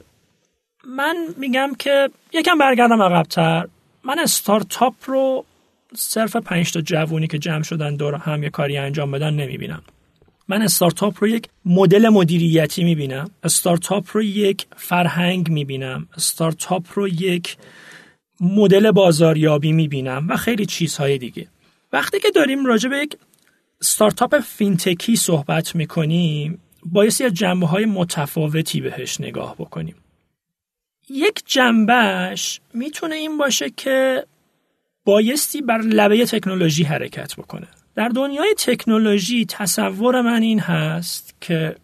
من 0.88 1.16
میگم 1.38 1.72
که 1.80 2.10
یکم 2.34 2.58
برگردم 2.58 3.02
عقبتر. 3.02 3.68
من 4.04 4.20
استارتاپ 4.20 4.94
رو 5.06 5.46
صرف 5.96 6.36
پنج 6.36 6.72
تا 6.72 6.82
جوونی 6.82 7.28
که 7.28 7.40
جمع 7.40 7.64
شدن 7.64 7.96
دور 7.96 8.16
هم 8.16 8.44
یه 8.44 8.50
کاری 8.50 8.78
انجام 8.78 9.12
بدن 9.12 9.34
نمی‌بینم. 9.34 9.82
من 10.48 10.62
استارتاپ 10.62 11.16
رو 11.20 11.28
یک 11.28 11.50
مدل 11.66 12.10
مدیریتی 12.10 12.84
می‌بینم. 12.84 13.30
استارتاپ 13.44 14.06
رو 14.14 14.24
یک 14.24 14.66
فرهنگ 14.76 15.50
می‌بینم. 15.50 16.08
استارتاپ 16.18 16.86
رو 16.94 17.08
یک 17.08 17.58
مدل 18.42 18.92
بازاریابی 18.92 19.72
می‌بینم 19.72 20.28
و 20.30 20.38
خیلی 20.38 20.66
چیزهای 20.66 21.18
دیگه. 21.18 21.48
وقتی 21.94 22.20
که 22.20 22.32
داریم 22.32 22.66
راجع 22.66 22.90
به 22.90 22.98
یک 22.98 23.18
استارتاپ 23.82 24.40
فینتکی 24.40 25.16
صحبت 25.16 25.76
می‌کنیم 25.76 26.60
بایستی 26.86 27.24
از 27.24 27.34
جنبه 27.34 27.68
های 27.68 27.86
متفاوتی 27.86 28.82
بهش 28.82 29.22
نگاه 29.22 29.56
بکنیم. 29.56 29.96
یک 31.10 31.44
جنبش 31.46 32.60
می‌تونه 32.74 33.16
این 33.16 33.38
باشه 33.38 33.70
که 33.70 34.26
بایستی 35.06 35.62
بر 35.62 35.78
لبه 35.78 36.26
تکنولوژی 36.26 36.84
حرکت 36.84 37.36
بکنه. 37.36 37.68
در 37.96 38.10
دنیای 38.10 38.54
تکنولوژی 38.58 39.46
تصور 39.46 40.22
من 40.22 40.42
این 40.42 40.60
هست 40.60 41.36
که 41.42 41.76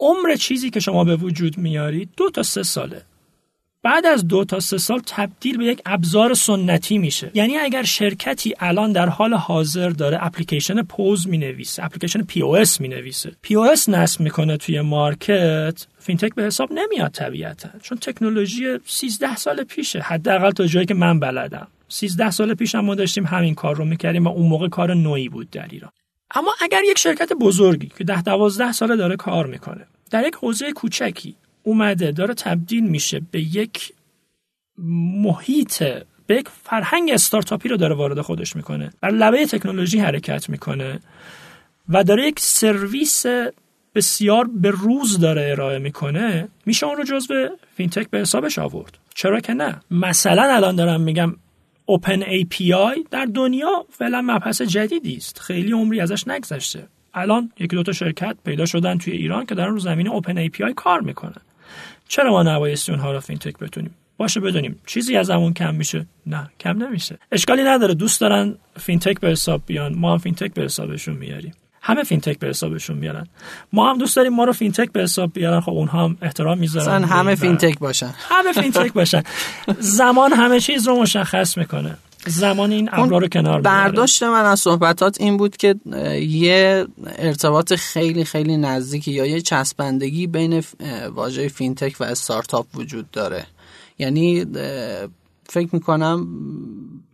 عمر 0.00 0.34
چیزی 0.34 0.70
که 0.70 0.80
شما 0.80 1.04
به 1.04 1.16
وجود 1.16 1.58
میارید 1.58 2.08
دو 2.16 2.30
تا 2.30 2.42
سه 2.42 2.62
ساله. 2.62 3.02
بعد 3.82 4.06
از 4.06 4.28
دو 4.28 4.44
تا 4.44 4.60
سه 4.60 4.78
سال 4.78 5.00
تبدیل 5.06 5.58
به 5.58 5.64
یک 5.64 5.82
ابزار 5.86 6.34
سنتی 6.34 6.98
میشه. 6.98 7.30
یعنی 7.34 7.56
اگر 7.56 7.82
شرکتی 7.82 8.54
الان 8.60 8.92
در 8.92 9.08
حال 9.08 9.34
حاضر 9.34 9.88
داره 9.88 10.18
اپلیکیشن 10.20 10.82
پوز 10.82 11.28
می 11.28 11.38
نویسه 11.38 11.84
اپلیکیشن 11.84 12.22
POS 12.22 12.80
می 12.80 12.88
نویسه 12.88 13.32
POS 13.42 13.88
نصب 13.88 14.20
می‌کنه 14.20 14.56
توی 14.56 14.80
market 14.80 15.86
فینتک 15.98 16.34
به 16.34 16.42
حساب 16.42 16.72
نمیاد 16.72 17.10
طبیعتا. 17.10 17.68
چون 17.82 17.98
تکنولوژی 17.98 18.78
13 18.86 19.36
سال 19.36 19.64
پیشه. 19.64 20.00
حداقل 20.00 20.50
تا 20.50 20.66
جایی 20.66 20.86
که 20.86 20.94
من 20.94 21.20
بلدم. 21.20 21.68
13 21.88 22.30
سال 22.30 22.54
پیش 22.54 22.74
هم 22.74 22.84
ما 22.84 22.94
داشتیم 22.94 23.26
همین 23.26 23.54
کار 23.54 23.76
رو 23.76 23.84
می‌کردیم 23.84 24.24
و 24.24 24.28
اون 24.28 24.46
موقع 24.46 24.68
کار 24.68 24.94
نوعی 24.94 25.28
بود 25.28 25.50
در 25.50 25.66
ایران. 25.70 25.90
اما 26.34 26.54
اگر 26.60 26.80
یک 26.90 26.98
شرکت 26.98 27.32
بزرگی 27.32 27.90
که 27.98 28.04
ده 28.04 28.22
دوازده 28.22 28.72
ساله 28.72 28.96
داره 28.96 29.16
کار 29.16 29.46
می‌کنه 29.46 29.86
در 30.10 30.26
یک 30.26 30.34
حوزه 30.34 30.72
کوچکی 30.72 31.36
اومده 31.62 32.12
داره 32.12 32.34
تبدیل 32.34 32.88
میشه 32.88 33.20
به 33.30 33.40
یک 33.40 33.92
محیط 35.22 35.82
به 36.26 36.36
یک 36.36 36.48
فرهنگ 36.48 37.10
استارتاپی 37.10 37.68
رو 37.68 37.76
داره 37.76 37.94
وارد 37.94 38.20
خودش 38.20 38.56
می‌کنه. 38.56 38.90
بر 39.00 39.10
لبه 39.10 39.46
تکنولوژی 39.46 39.98
حرکت 39.98 40.50
می‌کنه 40.50 41.00
و 41.88 42.04
داره 42.04 42.26
یک 42.26 42.40
سرویس 42.40 43.26
بسیار 43.94 44.48
به 44.54 44.70
روز 44.70 45.18
داره 45.18 45.50
ارائه 45.50 45.78
می‌کنه. 45.78 46.48
میشه 46.66 46.86
اون 46.86 46.96
رو 46.96 47.04
جزو 47.04 47.48
فینتک 47.74 48.10
به 48.10 48.18
حسابش 48.18 48.58
آورد. 48.58 48.98
چرا 49.14 49.40
که 49.40 49.52
نه؟ 49.52 49.80
مثلا 49.90 50.54
الان 50.54 50.76
دارم 50.76 51.00
میگم 51.00 51.36
open 51.86 52.22
API 52.22 53.08
در 53.10 53.24
دنیا 53.24 53.86
فعلا 53.90 54.22
مبحث 54.22 54.62
جدیدی 54.62 55.16
است. 55.16 55.40
خیلی 55.40 55.72
عمری 55.72 56.00
ازش 56.00 56.28
نگذشته. 56.28 56.86
الان 57.14 57.52
یکی 57.58 57.76
دو 57.76 57.82
تا 57.82 57.92
شرکت 57.92 58.36
پیدا 58.44 58.66
شدن 58.66 58.98
توی 58.98 59.12
ایران 59.12 59.46
که 59.46 59.54
دارن 59.54 59.72
رو 59.72 59.78
زمینه 59.78 60.08
open 60.08 60.48
API 60.48 60.74
کار 60.76 61.00
می‌کنن. 61.00 61.42
چرا 62.10 62.30
ما 62.30 62.42
نبایستی 62.42 62.92
اونها 62.92 63.12
رو 63.12 63.20
فینتک 63.20 63.58
بدونیم؟ 63.58 63.94
باشه 64.16 64.40
بدونیم. 64.40 64.80
چیزی 64.86 65.16
ازمون 65.16 65.52
کم 65.52 65.74
میشه؟ 65.74 66.06
نه 66.26 66.50
کم 66.60 66.82
نمیشه. 66.82 67.18
اشکالی 67.32 67.62
نداره. 67.62 67.94
دوست 67.94 68.20
دارن 68.20 68.54
فینتک 68.76 69.20
به 69.20 69.28
حساب 69.28 69.62
بیان. 69.66 69.94
ما 69.94 70.12
هم 70.12 70.18
فینتک 70.18 70.54
به 70.54 70.62
حسابشون 70.62 71.16
میاریم. 71.16 71.52
همه 71.82 72.02
فینتک 72.02 72.38
به 72.38 72.48
حسابشون 72.48 72.96
میارن. 72.96 73.26
ما 73.72 73.90
هم 73.90 73.98
دوست 73.98 74.16
داریم 74.16 74.34
ما 74.34 74.44
رو 74.44 74.52
فینتک 74.52 74.92
به 74.92 75.02
حساب 75.02 75.32
بیارن. 75.32 75.60
خب 75.60 75.72
اونها 75.72 76.04
هم 76.04 76.16
احترام 76.22 76.58
می‌ذارن. 76.58 77.04
همه 77.04 77.34
فینتک 77.34 77.78
باشن. 77.78 78.14
همه 78.18 78.52
فینتک 78.52 78.92
باشن. 78.92 79.22
زمان 79.78 80.32
همه 80.32 80.60
چیز 80.60 80.88
رو 80.88 81.02
مشخص 81.02 81.58
می‌کنه. 81.58 81.96
زمان 82.26 82.72
این 82.72 82.88
ابرا 82.92 83.18
رو 83.18 83.28
کنار 83.28 83.60
برداشت 83.60 84.22
من 84.22 84.44
از 84.44 84.60
صحبتات 84.60 85.20
این 85.20 85.36
بود 85.36 85.56
که 85.56 85.74
یه 86.20 86.86
ارتباط 87.18 87.74
خیلی 87.74 88.24
خیلی 88.24 88.56
نزدیکی 88.56 89.12
یا 89.12 89.26
یه 89.26 89.40
چسبندگی 89.40 90.26
بین 90.26 90.62
واژه 91.14 91.48
فینتک 91.48 92.00
و 92.00 92.04
استارتاپ 92.04 92.66
وجود 92.74 93.10
داره. 93.10 93.46
یعنی 93.98 94.46
فکر 95.50 95.68
می‌کنم 95.72 96.28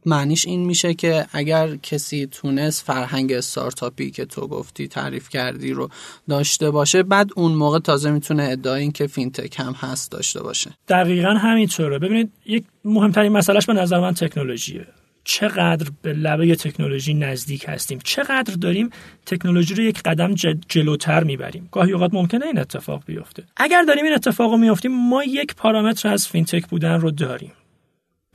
معنیش 0.07 0.46
این 0.46 0.64
میشه 0.64 0.94
که 0.94 1.27
اگر 1.33 1.77
کسی 1.77 2.27
تونست 2.27 2.85
فرهنگ 2.85 3.33
استارتاپی 3.33 4.11
که 4.11 4.25
تو 4.25 4.46
گفتی 4.46 4.88
تعریف 4.88 5.29
کردی 5.29 5.72
رو 5.72 5.88
داشته 6.29 6.70
باشه 6.70 7.03
بعد 7.03 7.31
اون 7.37 7.53
موقع 7.53 7.79
تازه 7.79 8.11
می‌تونه 8.11 8.49
ادعای 8.51 8.83
این 8.83 8.92
که 8.92 9.07
فینتک 9.07 9.61
هم 9.61 9.72
هست 9.72 10.11
داشته 10.11 10.42
باشه. 10.42 10.70
دقیقا 10.88 11.31
همینطوره. 11.31 11.99
ببینید 11.99 12.33
یک 12.46 12.64
مهمترین 12.85 13.33
مسئلهش 13.33 13.66
به 13.66 13.72
نظر 13.72 14.01
من 14.01 14.14
تکنولوژیه. 14.14 14.87
چقدر 15.25 15.90
به 16.03 16.12
لبه 16.12 16.57
تکنولوژی 16.57 17.14
نزدیک 17.14 17.64
هستیم؟ 17.68 17.99
چقدر 18.05 18.55
داریم 18.55 18.90
تکنولوژی 19.27 19.75
رو 19.75 19.83
یک 19.83 20.03
قدم 20.03 20.35
جلوتر 20.68 21.25
می‌بریم؟ 21.25 21.68
گاهی 21.72 21.92
اوقات 21.92 22.14
ممکنه 22.14 22.46
این 22.46 22.59
اتفاق 22.59 23.03
بیفته. 23.07 23.42
اگر 23.57 23.83
داریم 23.83 24.05
این 24.05 24.14
اتفاق 24.14 24.51
رو 24.51 24.57
میفتیم 24.57 25.09
ما 25.09 25.25
یک 25.25 25.55
پارامتر 25.55 26.09
از 26.09 26.29
فینتک 26.29 26.66
بودن 26.66 27.01
رو 27.01 27.11
داریم. 27.11 27.53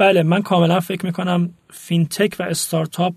بله 0.01 0.23
من 0.23 0.41
کاملا 0.41 0.79
فکر 0.79 1.05
می‌کنم 1.05 1.49
فینتک 1.69 2.35
و 2.39 2.43
استارتاپ 2.43 3.13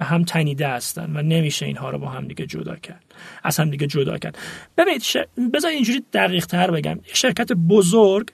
هم 0.00 0.24
تنیده 0.24 0.68
هستن 0.68 1.16
و 1.16 1.22
نمیشه 1.22 1.66
اینها 1.66 1.90
رو 1.90 1.98
با 1.98 2.08
هم 2.08 2.28
دیگه 2.28 2.46
جدا 2.46 2.76
کرد. 2.76 3.04
از 3.42 3.60
هم 3.60 3.70
دیگه 3.70 3.86
جدا 3.86 4.18
کرد. 4.18 4.38
ببینید 4.78 5.02
ش... 5.02 5.16
بذار 5.54 5.70
اینجوری 5.70 6.02
دقیق 6.12 6.46
تر 6.46 6.70
بگم 6.70 7.00
شرکت 7.12 7.52
بزرگ 7.52 8.30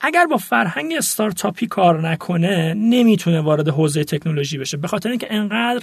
اگر 0.00 0.26
با 0.26 0.36
فرهنگ 0.36 0.92
استارتاپی 0.98 1.66
کار 1.66 2.08
نکنه 2.08 2.74
نمی‌تونه 2.74 3.40
وارد 3.40 3.68
حوزه 3.68 4.04
تکنولوژی 4.04 4.58
بشه. 4.58 4.76
به 4.76 4.88
خاطر 4.88 5.08
اینکه 5.08 5.26
انقدر 5.30 5.82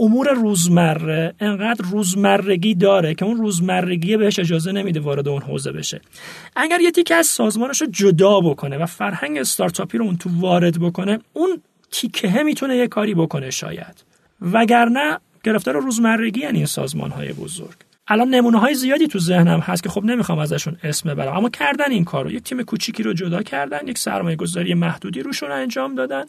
امور 0.00 0.30
روزمره 0.30 1.34
انقدر 1.40 1.84
روزمرگی 1.90 2.74
داره 2.74 3.14
که 3.14 3.24
اون 3.24 3.36
روزمرگی 3.36 4.16
بهش 4.16 4.38
اجازه 4.38 4.72
نمیده 4.72 5.00
وارد 5.00 5.28
اون 5.28 5.42
حوزه 5.42 5.72
بشه. 5.72 6.00
اگر 6.56 6.80
یه 6.80 6.90
تیکه 6.90 7.14
از 7.14 7.26
سازمانش 7.26 7.80
رو 7.80 7.86
جدا 7.90 8.40
بکنه 8.40 8.78
و 8.78 8.86
فرهنگ 8.86 9.38
استارتاپی 9.38 9.98
رو 9.98 10.04
اون 10.04 10.16
تو 10.16 10.30
وارد 10.40 10.80
بکنه 10.80 11.18
اون 11.32 11.62
تیکه 11.90 12.42
می‌تونه 12.42 12.76
یه 12.76 12.88
کاری 12.88 13.14
بکنه 13.14 13.50
شاید. 13.50 14.04
وگرنه 14.40 15.18
گرفتار 15.44 15.74
روزمرگی 15.74 16.40
یعنی 16.40 16.56
این 16.56 16.66
سازمان 16.66 17.10
های 17.10 17.32
بزرگ. 17.32 17.74
الان 18.08 18.28
نمونه 18.28 18.58
های 18.58 18.74
زیادی 18.74 19.06
تو 19.06 19.18
ذهنم 19.18 19.60
هست 19.60 19.82
که 19.82 19.88
خب 19.88 20.04
نمی‌خوام 20.04 20.38
ازشون 20.38 20.76
اسم 20.82 21.10
ببرم 21.10 21.36
اما 21.36 21.48
کردن 21.48 21.90
این 21.90 22.04
کارو. 22.04 22.30
یک 22.30 22.42
تیم 22.42 22.62
کوچیکی 22.62 23.02
رو 23.02 23.12
جدا 23.12 23.42
کردن 23.42 23.88
یک 23.88 23.98
سرمایه 23.98 24.36
گذاری 24.36 24.74
محدودی 24.74 25.22
روشون 25.22 25.50
انجام 25.50 25.94
دادن 25.94 26.24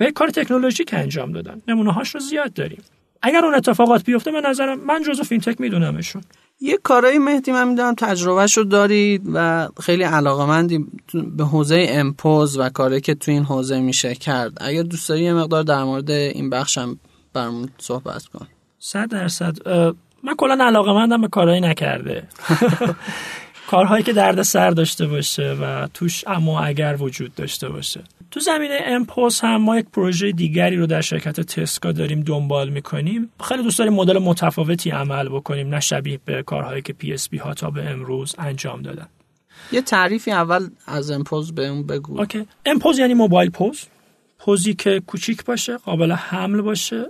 و 0.00 0.04
یک 0.04 0.14
کار 0.14 0.28
تکنولوژیک 0.28 0.94
انجام 0.94 1.32
دادن. 1.32 1.62
نمونه 1.68 1.92
هاش 1.92 2.14
رو 2.14 2.20
زیاد 2.20 2.52
داریم. 2.52 2.82
اگر 3.22 3.44
اون 3.44 3.54
اتفاقات 3.54 4.04
بیفته 4.04 4.32
به 4.32 4.40
نظرم 4.40 4.80
من 4.80 5.02
جزو 5.02 5.22
فینتک 5.22 5.60
میدونمشون. 5.60 6.22
یه 6.60 6.78
کارهای 6.82 7.18
مهدی 7.18 7.52
من 7.52 7.68
می‌دونم 7.68 7.94
تجربهش 7.94 8.56
رو 8.56 8.64
دارید 8.64 9.22
و 9.34 9.68
خیلی 9.80 10.02
علاقه 10.02 10.46
مندی 10.46 10.86
به 11.36 11.44
حوزه 11.44 11.86
امپوز 11.88 12.58
و 12.58 12.68
کاری 12.68 13.00
که 13.00 13.14
تو 13.14 13.30
این 13.30 13.44
حوزه 13.44 13.80
میشه 13.80 14.14
کرد. 14.14 14.52
اگر 14.60 14.82
دوست 14.82 15.08
داری 15.08 15.22
یه 15.22 15.34
مقدار 15.34 15.62
در 15.62 15.84
مورد 15.84 16.10
این 16.10 16.50
بخشم 16.50 16.98
برمون 17.32 17.68
صحبت 17.78 18.24
کن. 18.24 18.46
صد 18.78 19.08
درصد. 19.08 19.68
من 20.22 20.34
کلا 20.38 20.64
علاقه 20.64 20.92
مندم 20.92 21.20
به 21.20 21.28
کارهای 21.28 21.60
نکرده. 21.60 22.22
کارهایی 23.70 24.04
که 24.04 24.12
درد 24.12 24.42
سر 24.42 24.70
داشته 24.70 25.06
باشه 25.06 25.56
و 25.62 25.88
توش 25.94 26.24
اما 26.26 26.43
و 26.43 26.60
اگر 26.60 26.96
وجود 27.00 27.34
داشته 27.34 27.68
باشه. 27.68 28.00
تو 28.30 28.40
زمینه 28.40 28.78
mPOS 28.84 29.44
هم 29.44 29.56
ما 29.56 29.78
یک 29.78 29.86
پروژه 29.92 30.32
دیگری 30.32 30.76
رو 30.76 30.86
در 30.86 31.00
شرکت 31.00 31.40
تسکا 31.40 31.92
داریم 31.92 32.20
دنبال 32.20 32.68
می‌کنیم. 32.68 33.30
خیلی 33.48 33.62
دوست 33.62 33.78
داریم 33.78 33.92
مدل 33.92 34.18
متفاوتی 34.18 34.90
عمل 34.90 35.28
بکنیم 35.28 35.68
نه 35.68 35.80
شبیه 35.80 36.20
به 36.24 36.42
کارهایی 36.42 36.82
که 36.82 36.92
PSP 36.92 37.38
ها 37.38 37.54
تا 37.54 37.70
به 37.70 37.90
امروز 37.90 38.34
انجام 38.38 38.82
دادن. 38.82 39.06
یه 39.72 39.82
تعریفی 39.82 40.30
اول 40.30 40.68
از 40.86 41.10
mPOS 41.10 41.54
بهمون 41.54 41.86
بگو. 41.86 42.18
OK. 42.20 42.46
mPOS 42.66 42.98
یعنی 42.98 43.14
mobile 43.14 43.50
POS. 43.50 43.84
POS 44.38 44.65
ی 44.65 44.74
که 44.74 45.02
کوچیک 45.06 45.44
باشه 45.44 45.76
قابل 45.76 46.12
حمل 46.12 46.60
باشه. 46.60 47.06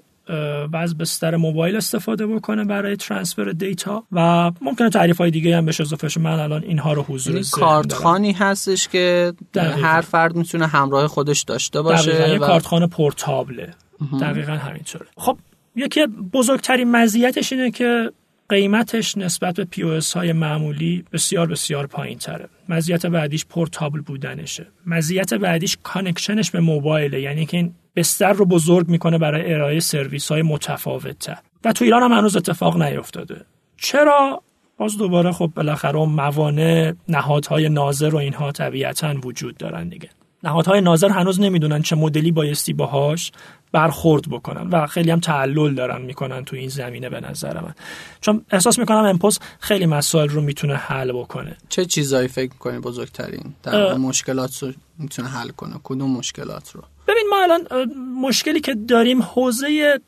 و 0.72 0.76
از 0.76 0.98
بستر 0.98 1.36
موبایل 1.36 1.76
استفاده 1.76 2.26
بکنه 2.26 2.64
برای 2.64 2.96
transfer 2.96 3.44
data 3.44 4.04
و 4.12 4.52
ممکنه 4.60 4.90
تعریف 4.90 5.18
های 5.18 5.30
دیگه 5.30 5.56
هم 5.56 5.64
بهش 5.64 5.80
اضافه 5.80 6.20
من 6.20 6.40
الان 6.40 6.62
اینها 6.62 6.92
رو 6.92 7.02
حضور 7.02 7.34
یعنی 7.34 7.46
کارتخوانی 7.52 8.32
هستش 8.32 8.88
که 8.88 9.32
هر 9.56 10.00
فرد 10.00 10.36
می‌تونه 10.36 10.66
همراه 10.66 11.06
خودش 11.06 11.42
داشته 11.42 11.82
باشه 11.82 12.12
دقیقا. 12.12 12.44
و... 12.44 12.48
کارتخوان 12.48 12.86
portable 12.86 13.57
ه. 13.57 13.74
دقیقا 14.20 14.52
همینطوره. 14.52 15.06
خب 15.16 15.38
یکی 15.76 16.06
بزرگترین 16.06 16.90
مزیتش 16.90 17.52
اینه 17.52 17.70
که 17.70 18.10
قیمتش 18.48 19.18
نسبت 19.18 19.54
به 19.54 19.64
POS 19.64 19.82
های 20.14 20.32
معمولی 20.32 21.04
بسیار 21.12 21.46
بسیار 21.46 21.86
پایین 21.86 22.18
تره 22.18 22.48
مزیت 22.68 23.06
بعدیش 23.06 23.46
portable 23.46 24.00
بودنشه. 24.00 24.66
مزیت 24.86 25.34
بعدیش 25.34 25.76
connection 25.82 26.39
ش 26.39 26.50
به 26.50 26.60
موبایله. 26.60 27.20
یعنی 27.20 27.46
که 27.46 27.56
این 27.56 27.74
بستر 27.96 28.32
رو 28.32 28.44
بزرگ 28.44 28.88
می‌کنه 28.88 29.18
برای 29.18 29.54
ارائه 29.54 29.80
سرویس 29.80 30.32
های 30.32 30.42
متفاوت 30.42 31.18
تر 31.18 31.38
و 31.64 31.72
تو 31.72 31.84
ایران 31.84 32.02
هم 32.02 32.12
هنوز 32.12 32.36
اتفاق 32.36 32.82
نیفتاده. 32.82 33.44
چرا؟ 33.76 34.42
باز 34.78 34.98
دوباره 34.98 35.32
خب 35.32 35.52
بالاخره 35.54 36.04
موانع 36.06 36.92
نهادهای 37.08 37.68
ناظر 37.68 38.14
و 38.14 38.16
اینها 38.16 38.52
طبیعتا 38.52 39.14
وجود 39.24 39.56
دارن 39.56 39.88
دیگه. 39.88 40.08
نهادهای 40.42 40.80
ناظر 40.80 41.08
هنوز 41.08 41.40
نمی‌دونن 41.40 41.82
چه 41.82 41.96
مدلی 41.96 42.32
بایستی 42.32 42.72
باهاش 42.72 43.32
برخورد 43.72 44.30
بکنن 44.30 44.70
و 44.70 44.86
خیلی 44.86 45.10
هم 45.10 45.20
تعلل 45.20 45.74
دارن 45.74 46.02
می‌کنن 46.02 46.44
تو 46.44 46.56
این 46.56 46.68
زمینه 46.68 47.08
به 47.08 47.20
نظر 47.20 47.60
من. 47.60 47.74
چون 48.20 48.44
احساس 48.50 48.78
می‌کنم 48.78 49.04
امپوز 49.04 49.38
خیلی 49.60 49.86
مسائل 49.86 50.28
رو 50.28 50.40
می‌تونه 50.40 50.74
حل 50.74 51.12
بکنه. 51.12 51.56
چه 51.68 51.84
چیزایی 51.84 52.28
فکر 52.28 52.52
می‌کنی 52.52 52.78
بزرگترین؟ 52.78 53.54
در 53.62 53.94
مشکلات 53.94 54.62
رو 54.62 54.72
می‌تونه 54.98 55.28
حل 55.28 55.48
کنه؟ 55.48 55.74
کدوم 55.84 56.10
مشکلات 56.10 56.70
رو؟ 56.70 56.82
ببین 57.08 57.24
ما 57.30 57.42
الان 57.42 57.92
مشکلی 58.20 58.60
که 58.60 58.74
داریم 58.74 59.22
حوزه 59.22 60.00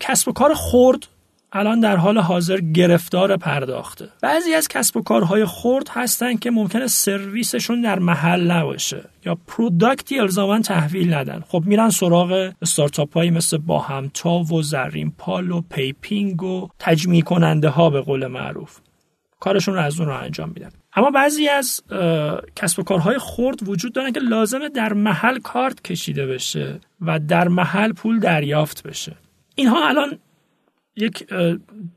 کسب 0.00 0.28
و 0.28 0.32
کار 0.32 0.54
خرد 0.54 1.06
الان 1.56 1.80
در 1.80 1.96
حال 1.96 2.18
حاضر 2.18 2.60
گرفتار 2.60 3.36
پرداخته. 3.36 4.08
بعضی 4.22 4.54
از 4.54 4.68
کسب 4.68 4.96
و 4.96 5.02
کارهای 5.02 5.44
خرد 5.44 5.88
هستن 5.88 6.36
که 6.36 6.50
ممکنه 6.50 6.86
سرویسشون 6.86 7.80
در 7.80 7.98
محل 7.98 8.50
نباشه 8.50 9.04
یا 9.26 9.38
product 9.46 10.09
ی 10.09 10.18
الزاما 10.18 10.60
تحویل 10.60 11.14
ندن. 11.14 11.44
خب 11.48 11.62
میرن 11.66 11.90
سراغ 11.90 12.52
استارتاپ 12.62 13.14
هایی 13.14 13.30
مثل 13.30 13.58
باهمتا 13.58 14.38
و 14.38 14.62
زرین 14.62 15.12
پال 15.18 15.50
و 15.50 15.60
پیپینگ 15.70 16.42
و 16.42 16.68
تجمیع 16.78 17.22
کننده 17.22 17.68
ها 17.68 17.90
به 17.90 18.00
قول 18.00 18.26
معروف. 18.26 18.78
کارشون 19.40 19.74
رو 19.74 19.80
از 19.80 20.00
اون 20.00 20.08
رو 20.08 20.16
انجام 20.16 20.48
میدن. 20.48 20.70
اما 20.96 21.10
بعضی 21.10 21.48
از 21.48 21.82
کسب 22.56 22.78
و 22.78 22.82
کارهای 22.82 23.18
خرد 23.18 23.68
وجود 23.68 23.92
دارن 23.92 24.12
که 24.12 24.20
لازمه 24.20 24.68
در 24.68 24.92
محل 24.92 25.38
کارت 25.38 25.82
کشیده 25.82 26.26
بشه 26.26 26.80
و 27.00 27.18
در 27.18 27.48
محل 27.48 27.92
پول 27.92 28.20
دریافت 28.20 28.82
بشه. 28.82 29.16
اینها 29.54 29.88
الان 29.88 30.18
یک 30.96 31.26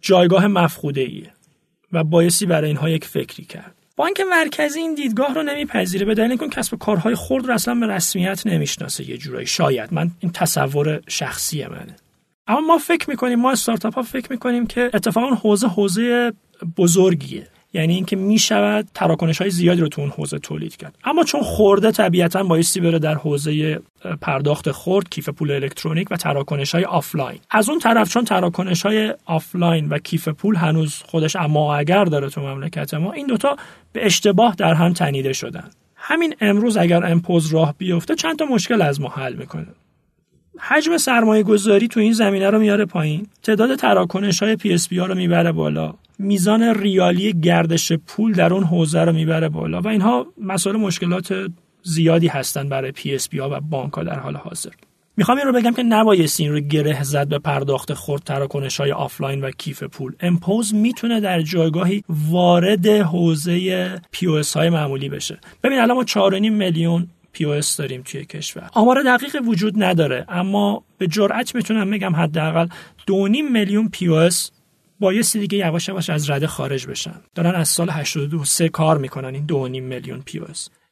جایگاه 0.01 0.47
مفقوده 0.47 1.01
ایه 1.01 1.31
و 1.91 2.03
بایستی 2.03 2.45
برای 2.45 2.67
اینها 2.67 2.89
یک 2.89 3.05
فکری 3.05 3.45
کرد. 3.45 3.73
بانک 3.95 4.21
مرکزی 4.29 4.79
این 4.79 4.95
دیدگاه 4.95 5.33
رو 5.33 5.43
نمیپذیره 5.43 6.05
به 6.05 6.15
دلیل 6.15 6.29
اینکه 6.29 6.47
کسب 6.47 6.77
کارهای 6.77 7.15
خرد 7.15 7.45
رو 7.45 7.53
اصلا 7.53 7.75
به 7.75 7.88
رسمیت 7.88 8.47
نمی‌شناسه 8.47 9.10
یه 9.10 9.17
جورایی 9.17 9.47
شاید. 9.47 9.93
من 9.93 10.12
این 10.19 10.31
تصور 10.31 11.01
شخصی 11.07 11.65
منه. 11.65 11.95
اما 12.47 12.62
ما 12.62 12.77
فکر 12.77 13.10
می‌کنیم 13.10 13.39
ما 13.39 13.51
استارتاپ 13.51 13.95
ها 13.95 14.01
فکر 14.01 14.31
می‌کنیم 14.31 14.67
که 14.67 14.91
اتفاقا 14.93 15.36
حوزه 15.36 15.67
حوزه 15.67 16.33
بزرگیه. 16.77 17.47
یعنی 17.77 17.93
اینکه 17.95 18.15
می‌شود 18.15 18.87
تراکنش 18.93 19.41
های 19.41 19.49
زیادی 19.49 19.81
رو 19.81 19.87
تو 19.87 20.01
اون 20.01 20.09
حوزه 20.09 20.39
تولید 20.39 20.75
کرد. 20.75 20.95
اما 21.03 21.23
چون 21.23 21.41
خرده 21.41 21.91
طبیعتا 21.91 22.43
بایستی 22.43 22.79
بره 22.79 22.99
در 22.99 23.15
حوزه 23.15 23.79
پرداخت 24.21 24.71
خرد 24.71 25.10
کیف 25.09 25.29
پول 25.29 25.51
الکترونیک 25.51 26.07
و 26.11 26.15
تراکنش 26.15 26.75
های 26.75 26.83
آفلاین. 26.83 27.39
از 27.49 27.69
اون 27.69 27.79
طرف 27.79 28.09
چون 28.09 28.25
تراکنش 28.25 28.85
های 28.85 29.13
آفلاین 29.25 29.89
و 29.89 29.97
کیف 29.97 30.27
پول 30.27 30.55
هنوز 30.55 31.03
خودش 31.05 31.35
اما 31.35 31.75
اگر 31.75 32.05
داره 32.05 32.29
تو 32.29 32.41
مملکت 32.41 32.93
ما 32.93 33.11
این 33.11 33.27
دوتا 33.27 33.55
به 33.93 34.05
اشتباه 34.05 34.55
در 34.55 34.73
هم 34.73 34.93
تنیده 34.93 35.33
شدن. 35.33 35.69
همین 35.95 36.35
امروز 36.41 36.77
اگر 36.77 37.05
mPOS 37.06 37.53
راه 37.53 37.75
بیفته 37.77 38.15
چند 38.15 38.39
تا 38.39 38.45
مشکل 38.45 38.81
از 38.81 39.01
ما 39.01 39.09
حل 39.09 39.33
می‌کنه. 39.33 39.67
حجم 40.59 40.97
سرمایه 40.97 41.43
گذاری 41.43 41.87
تو 41.87 41.99
این 41.99 42.13
زمینه 42.13 42.49
رو 42.49 42.59
میاره 42.59 42.85
پایین. 42.85 43.27
تعداد 43.43 43.75
تراکنش 43.75 44.43
های 44.43 44.55
PSP 44.56 44.93
ها 44.93 45.05
رو 45.05 45.15
می‌بره 45.15 45.51
بالا. 45.51 45.93
میزان 46.19 46.63
ریالی 46.63 47.34
گردش 47.34 47.93
پول 47.93 48.34
در 48.34 48.53
اون 48.53 48.63
حوزه 48.63 49.01
رو 49.01 49.13
می‌بره 49.13 49.49
بالا 49.49 49.82
و 49.82 49.88
اینها 49.88 50.25
مسائل 50.41 50.75
مشکلات 50.75 51.34
زیادی 51.84 52.27
هستن 52.27 52.69
برای 52.69 52.91
PSP 52.91 53.30
ها 53.34 53.49
و 53.51 53.60
بانک 53.60 53.93
ها 53.93 54.03
در 54.03 54.19
حال 54.19 54.36
حاضر. 54.36 54.69
می‌خوام 55.17 55.38
این 55.38 55.47
رو 55.47 55.53
بگم 55.53 55.73
که 55.73 55.84
نبایست 55.84 56.39
این 56.39 56.51
رو 56.51 56.60
گره 56.60 57.03
زد 57.03 57.27
به 57.27 57.39
پرداخت 57.39 57.93
خرد 57.93 58.23
تراکنش 58.23 58.80
های 58.80 58.91
آفلاین 58.91 59.41
و 59.41 59.51
کیف 59.51 59.84
پول. 59.84 60.13
mPOS 60.19 60.73
می‌تونه 60.73 61.19
در 61.19 61.41
جایگاهی 61.41 62.03
وارد 62.10 62.88
حوزه 62.88 64.01
POS 64.12 64.27
های 64.56 64.69
معمولی 64.69 65.10
بشه. 65.10 65.39
ببین 65.63 65.80
الان 65.80 65.97
ما 65.97 66.03
4.5 66.03 66.34
میلیون 66.34 67.08
POS 67.32 67.45
داریم 67.77 68.01
توی 68.01 68.25
کشور. 68.25 68.69
آمار 68.73 69.03
دقیق 69.03 69.36
وجود 69.45 69.84
نداره 69.84 70.25
اما 70.30 70.84
به 70.97 71.08
جرئت 71.08 71.56
می‌تونم 71.56 71.91
بگم 71.91 72.15
حداقل 72.15 72.67
2.5 72.67 73.51
میلیون 73.51 73.89
POS 73.89 74.08
بایستی 74.99 75.39
دیگه 75.39 75.57
یواش 75.57 75.88
یواش 75.88 76.10
از 76.10 76.29
رده 76.29 76.47
خارج 76.47 76.88
بشن. 76.88 77.21
دارن 77.36 77.55
از 77.55 77.69
سال 77.69 77.89
82 77.89 78.45
سه 78.45 78.69
کار 78.69 78.97
می‌کنن 78.97 79.36
این 79.36 79.47
2.5 79.47 79.81
میلیون 79.81 80.21
POS 80.21 80.41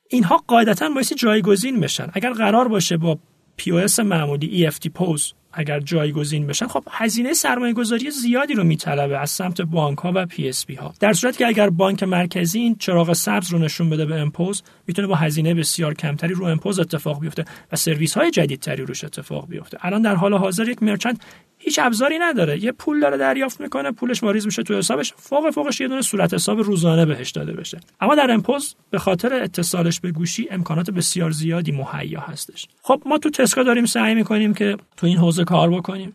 اینها 0.09 0.43
قاعدتا 0.47 0.89
بایستی 0.89 1.15
جایگزین 1.15 1.79
بشن. 1.79 2.07
اگر 2.13 2.33
قرار 2.33 2.67
باشه 2.67 2.97
با 2.97 3.19
POS 3.57 3.71
معمولی 3.99 4.69
EFT 4.69 4.87
POS 4.87 5.33
اگر 5.57 5.79
جایگزین 5.79 6.47
بشن 6.47 6.67
خب 6.67 6.83
هزینه 6.91 7.33
سرمایه 7.33 7.73
گذاری 7.73 8.11
زیادی 8.11 8.53
رو 8.53 8.63
میطلبه 8.63 9.17
از 9.17 9.29
سمت 9.29 9.61
بانک 9.61 9.97
ها 9.97 10.11
و 10.15 10.25
PSP 10.25 10.75
ها. 10.75 10.93
در 10.99 11.13
صورت 11.13 11.37
که 11.37 11.47
اگر 11.47 11.69
بانک 11.69 12.03
مرکزی 12.03 12.59
این 12.59 12.75
چراغ 12.75 13.13
سبز 13.13 13.51
رو 13.51 13.59
نشون 13.59 13.89
بده 13.89 14.05
به 14.05 14.15
mPOS 14.15 14.63
می‌تونه 14.87 15.07
با 15.07 15.15
هزینه 15.15 15.53
بسیار 15.53 15.93
کمتری 15.93 16.33
رو 16.33 16.45
mPOS 16.45 16.79
اتفاق 16.79 17.19
بیفته 17.19 17.45
و 17.71 17.75
سرویس 17.75 18.17
های 18.17 18.31
جدیدتری 18.31 18.85
روش 18.85 19.03
اتفاق 19.03 19.47
بیفته. 19.47 19.77
الان 19.81 20.01
در 20.01 20.15
حال 20.15 20.33
حاضر 20.33 20.69
یک 20.69 20.83
merchant 20.83 21.21
هیچ 21.65 21.79
ابزاری 21.79 22.19
نداره. 22.19 22.63
یه 22.63 22.71
پول 22.71 22.99
داره 22.99 23.17
دریافت 23.17 23.61
می‌کنه 23.61 23.91
پولش 23.91 24.23
واریز 24.23 24.45
میشه 24.45 24.63
تو 24.63 24.77
حسابش. 24.77 25.13
فوق 25.13 25.49
فوقش 25.49 25.81
یه 25.81 25.87
دونه 25.87 26.01
صورت 26.01 26.33
حساب 26.33 26.59
روزانه 26.59 27.05
بهش 27.05 27.31
داده 27.31 27.53
بشه. 27.53 27.79
اما 28.01 28.15
در 28.15 28.31
mPOS 28.31 28.75
به 28.89 28.99
خاطر 28.99 29.33
اتصالش 29.33 29.99
به 29.99 30.11
گوشی 30.11 30.47
امکانات 30.51 30.89
بسیار 30.91 31.31
زیادی 31.31 31.71
مهیا 31.71 32.19
هستش. 32.19 32.67
خب 32.81 33.01
ما 33.05 33.17
تو 33.17 33.29
تسکا 33.29 33.63
داریم 33.63 33.85
سعی 33.85 34.15
می‌کنیم 34.15 34.53
که 34.53 34.77
تو 34.97 35.07
این 35.07 35.17
حوزه 35.17 35.43
کار 35.43 35.69
بکنیم. 35.69 36.13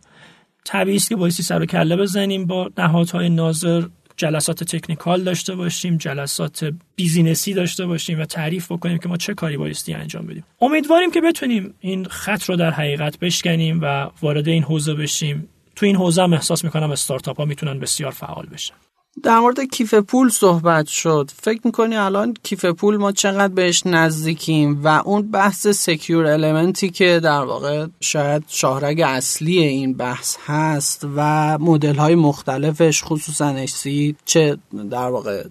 طبیعی 0.65 0.99
که 0.99 1.17
بایستی 1.17 1.43
سر 1.43 1.63
و 1.63 1.67
کله 1.67 1.97
بزنیم 1.97 2.47
با 2.47 2.71
نهادهای 2.79 3.29
ناظر 3.29 3.83
جلسات 4.17 4.65
technical 4.65 5.25
داشته 5.25 5.55
باشیم 5.55 5.97
جلسات 5.97 6.75
business 6.97 7.48
ی 7.48 7.55
داشته 7.55 7.87
باشیم 7.87 8.21
و 8.21 8.25
تعریف 8.25 8.73
بکنیم 8.73 8.99
که 8.99 9.09
ما 9.09 9.17
چه 9.17 9.35
کاری 9.35 9.57
بایستی 9.57 9.95
انجام 9.95 10.27
بدیم. 10.27 10.45
امیدواریم 10.61 11.11
که 11.11 11.21
بتونیم 11.21 11.75
این 11.81 12.05
خط 12.05 12.43
رو 12.43 12.57
در 12.57 12.71
حقیقت 12.71 13.19
بشکنیم 13.19 13.81
و 13.83 14.11
وارد 14.23 14.49
این 14.49 14.63
حوزه 14.63 14.95
بشیم. 14.95 15.49
تو 15.77 15.87
این 15.87 15.97
حوزه 15.97 16.23
هم 16.23 16.33
احساس 16.33 16.65
می‌کنم 16.65 16.91
استارتاپ 16.91 17.37
ها 17.37 17.45
می‌تونن 17.45 17.79
بسیار 17.79 18.11
فعال 18.11 18.47
بشن. 18.47 18.75
در 19.23 19.39
مورد 19.39 19.61
کیف 19.61 19.95
پول 19.95 20.29
صحبت 20.29 20.87
شد. 20.87 21.31
فکر 21.43 21.61
می‌کنی 21.65 21.97
الان 21.97 22.35
کیف 22.43 22.65
پول 22.65 22.97
ما 22.97 23.13
چقدر 23.13 23.55
بهش 23.55 23.87
نزدیکیم 23.87 24.85
و 24.85 24.89
اون 24.89 25.31
بحث 25.31 25.67
سکیور 25.67 26.27
المنتی 26.27 26.91
که 26.91 27.21
در 27.23 27.45
واقع 27.45 27.87
شاید 28.01 28.45
شاهرگ 28.49 29.01
اصلی 29.01 29.59
این 29.59 29.95
بحث 29.95 30.37
هست 30.47 31.07
و 31.17 31.59
مدل 31.59 31.97
های 31.97 32.15
مختلفش 32.15 33.03
خصوصا 33.05 33.47
اسی 33.47 34.17
چه 34.25 34.59
در 34.91 35.09
واقع 35.09 35.45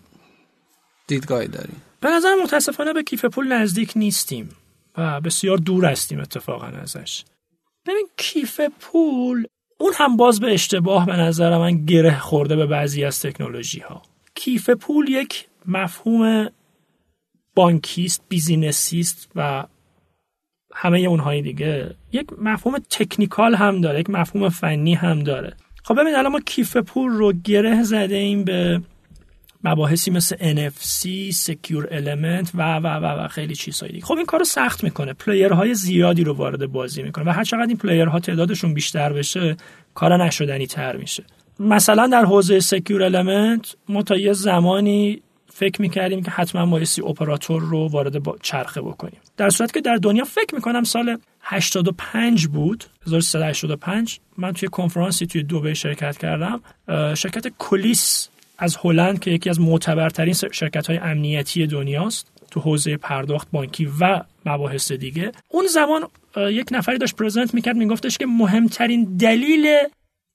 دیدگاهی 1.07 1.47
داریم 1.47 1.81
به 2.01 2.09
نظر 2.09 2.35
متاسفانه 2.43 2.93
به 2.93 3.03
کیف 3.03 3.25
پول 3.25 3.53
نزدیک 3.53 3.93
نیستیم 3.95 4.49
و 4.97 5.21
بسیار 5.21 5.57
دور 5.57 5.85
هستیم 5.85 6.19
اتفاقا 6.19 6.67
ازش. 6.67 7.23
ببین 7.87 8.07
کیف 8.17 8.61
پول 8.79 9.45
اون 9.81 9.93
هم 9.95 10.17
باز 10.17 10.39
به 10.39 10.53
اشتباه 10.53 11.05
به 11.05 11.17
نظر 11.17 11.57
من 11.57 11.85
گره 11.85 12.19
خورده 12.19 12.55
به 12.55 12.65
بعضی 12.65 13.03
از 13.03 13.21
تکنولوژی 13.21 13.79
ها 13.79 14.01
کیف 14.35 14.69
پول 14.69 15.09
یک 15.09 15.47
مفهوم 15.65 16.49
بانکیست 17.55 18.23
business 18.29 19.03
یست 19.03 19.31
و 19.35 19.65
همه 20.73 20.99
اونهای 20.99 21.41
دیگه. 21.41 21.95
یک 22.11 22.27
مفهوم 22.41 22.77
technical 22.89 23.55
هم 23.55 23.81
داره 23.81 23.99
یک 23.99 24.09
مفهوم 24.09 24.49
فنی 24.49 24.93
هم 24.93 25.23
داره. 25.23 25.53
خب 25.83 26.01
ببین 26.01 26.15
الان 26.15 26.31
ما 26.31 26.39
کیف 26.39 26.77
پول 26.77 27.11
رو 27.11 27.33
گره 27.33 27.83
زده 27.83 28.15
ایم 28.15 28.43
به 28.43 28.81
مباحثی 29.63 30.11
مثل 30.11 30.35
NFC, 30.35 31.33
Secure 31.35 31.85
Element 31.91 32.49
و 32.53 32.77
و 32.77 32.87
و 32.87 33.05
و 33.05 33.27
خیلی 33.27 33.55
چیزهای 33.55 33.91
دیگه. 33.91 34.05
خب 34.05 34.13
این 34.13 34.25
کارو 34.25 34.45
سخت 34.45 34.83
می‌کنه. 34.83 35.13
player 35.13 35.58
های 35.58 35.73
زیادی 35.73 36.23
رو 36.23 36.33
وارد 36.33 36.65
بازی 36.65 37.03
می‌کنه 37.03 37.25
و 37.25 37.29
هر 37.29 37.43
چقدر 37.43 37.67
این 37.67 37.77
player 37.77 38.13
ها 38.13 38.19
تعدادشون 38.19 38.73
بیشتر 38.73 39.13
بشه 39.13 39.57
کار 39.93 40.25
نشدنی 40.25 40.67
تر 40.67 40.95
میشه. 40.95 41.23
مثلا 41.59 42.07
در 42.07 42.25
حوزه 42.25 42.59
Secure 42.59 43.03
Element 43.03 43.75
ما 43.89 44.03
تا 44.03 44.15
یه 44.15 44.33
زمانی 44.33 45.21
فکر 45.53 45.81
می‌کردیم 45.81 46.23
که 46.23 46.31
حتما 46.31 46.65
بایستی 46.65 47.01
اپراتور 47.01 47.61
رو 47.61 47.87
وارد 47.87 48.23
با 48.23 48.37
چرخه 48.41 48.81
بکنیم. 48.81 49.19
در 49.37 49.49
صورت 49.49 49.73
که 49.73 49.81
در 49.81 49.95
دنیا 49.95 50.23
فکر 50.23 50.55
می‌کنم 50.55 50.83
سال 50.83 51.17
85 51.41 52.47
بود 52.47 52.83
1385 53.07 54.19
من 54.37 54.53
توی 54.53 54.69
کنفرانسی 54.69 55.25
توی 55.25 55.43
دوبه 55.43 55.73
شرکت 55.73 56.17
کردم. 56.17 56.61
شرکت 57.15 57.47
Collis 57.57 58.29
از 58.59 58.77
هلند 58.83 59.19
که 59.19 59.31
یکی 59.31 59.49
از 59.49 59.59
معتبرترین 59.59 60.33
شرکت 60.33 60.87
های 60.87 60.97
امنیتی 60.97 61.67
دنیاست 61.67 62.31
تو 62.51 62.59
حوزه 62.59 62.97
پرداخت 62.97 63.47
بانکی 63.51 63.89
و 63.99 64.21
مباحث 64.45 64.91
دیگه. 64.91 65.31
اون 65.49 65.67
زمان 65.67 66.01
یک 66.37 66.67
نفری 66.71 66.97
داشت 66.97 67.15
present 67.15 67.53
می‌کرد 67.53 67.75
میگفتش 67.75 68.17
که 68.17 68.25
مهمترین 68.25 69.17
دلیل 69.17 69.67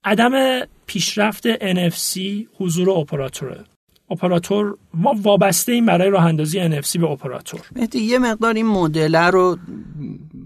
عدم 0.05 0.61
پیشرفت 0.87 1.57
NFC 1.57 2.21
حضور 2.59 2.91
اپراتوره. 2.91 3.65
اپراتور 4.11 4.77
ما 4.95 5.15
وابسته 5.23 5.73
این 5.73 5.87
برای 5.87 6.11
راه 6.11 6.25
اندازی 6.25 6.69
NFC 6.69 6.99
به 6.99 7.11
اپراتور. 7.11 7.61
مهدی 7.77 7.99
یه 7.99 8.19
مقدار 8.19 8.55
این 8.55 8.67
مدل 8.67 9.17
رو 9.17 9.59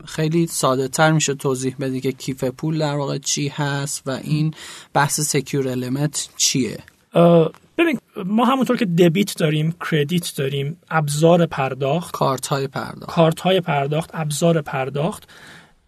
خیلی 0.05 0.47
ساده 0.47 0.89
تر 0.89 1.13
میشه 1.13 1.35
توضیح 1.35 1.77
بدی 1.81 2.01
که 2.01 2.13
کیف 2.13 2.45
پول 2.45 2.79
در 2.79 2.95
واقع 2.95 3.19
چی 3.19 3.49
هست 3.49 4.03
و 4.07 4.11
این 4.11 4.55
بحث 4.93 5.21
Secure 5.21 5.69
Element 5.69 6.29
چیه؟ 6.37 6.79
ببین 7.79 7.99
ما 8.25 8.45
همونطور 8.45 8.77
که 8.77 8.85
debit 8.85 9.37
داریم 9.37 9.75
credit 9.91 10.33
داریم 10.37 10.81
ابزار 10.91 11.47
پرداخت 11.47 12.13
کارت 12.15 12.47
های 12.47 12.67
پرداخت. 12.67 13.15
کارت 13.15 13.41
های 13.41 13.61
پرداخت 13.61 14.11
ابزار 14.15 14.63
پرداخت 14.63 15.29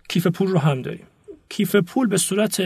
کیف 0.08 0.26
پول 0.26 0.48
رو 0.48 0.58
هم 0.58 0.82
داریم. 0.82 1.06
کیف 1.48 1.76
پول 1.76 2.08
به 2.08 2.16
صورت 2.16 2.62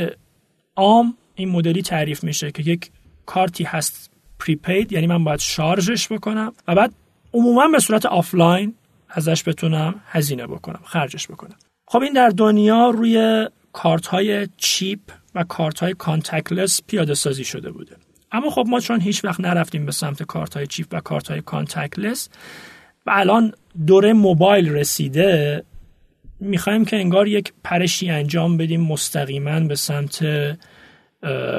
عام 0.77 1.17
این 1.35 1.49
مدلی 1.49 1.83
تعریف 1.83 2.25
میشه 2.25 2.51
که 2.53 2.63
یک 2.63 2.91
کارتی 3.27 3.65
هست 3.65 4.11
prepaid 4.39 4.93
یعنی 4.93 5.07
من 5.07 5.25
باید 5.25 5.41
شارژش 5.41 6.13
بکنم 6.13 6.53
و 6.69 6.75
بعد 6.75 6.93
عموما 7.33 7.69
به 7.69 7.79
صورت 7.79 8.07
آفلاین 8.07 8.75
ازش 9.09 9.49
بتونم 9.49 9.95
هزینه 10.07 10.47
بکنم 10.47 10.81
خرجش 10.85 11.27
بکنم. 11.27 11.57
خب 11.87 12.03
این 12.03 12.13
در 12.13 12.29
دنیا 12.29 12.91
روی 12.91 13.47
کارت 13.73 14.07
های 14.07 14.49
chip 14.57 15.01
و 15.35 15.45
کارت 15.45 15.81
های 15.81 15.95
contactless 15.95 16.81
پیاده 16.87 17.15
سازی 17.15 17.45
شده 17.45 17.71
بوده. 17.71 17.97
اما 18.35 18.51
خب 18.51 18.65
ما 18.69 18.81
چون 18.81 19.01
هیچ 19.01 19.25
وقت 19.25 19.41
نرفتیم 19.41 19.87
به 19.87 19.93
سمت 19.93 20.23
کارت 20.23 20.57
های 20.57 20.67
chip 20.67 20.87
و 20.93 21.01
کارت 21.01 21.31
های 21.31 21.41
contactless 21.41 22.29
و 23.07 23.11
الان 23.15 23.53
دوره 23.87 24.13
موبایل 24.13 24.69
رسیده 24.69 25.63
می‌خوایم 26.41 26.85
که 26.85 26.97
انگار 26.97 27.29
یک 27.29 27.53
پرشی 27.65 28.11
انجام 28.11 28.57
بدیم 28.57 28.81
مستقیما 28.81 29.61
به 29.61 29.75
سمت 29.75 30.25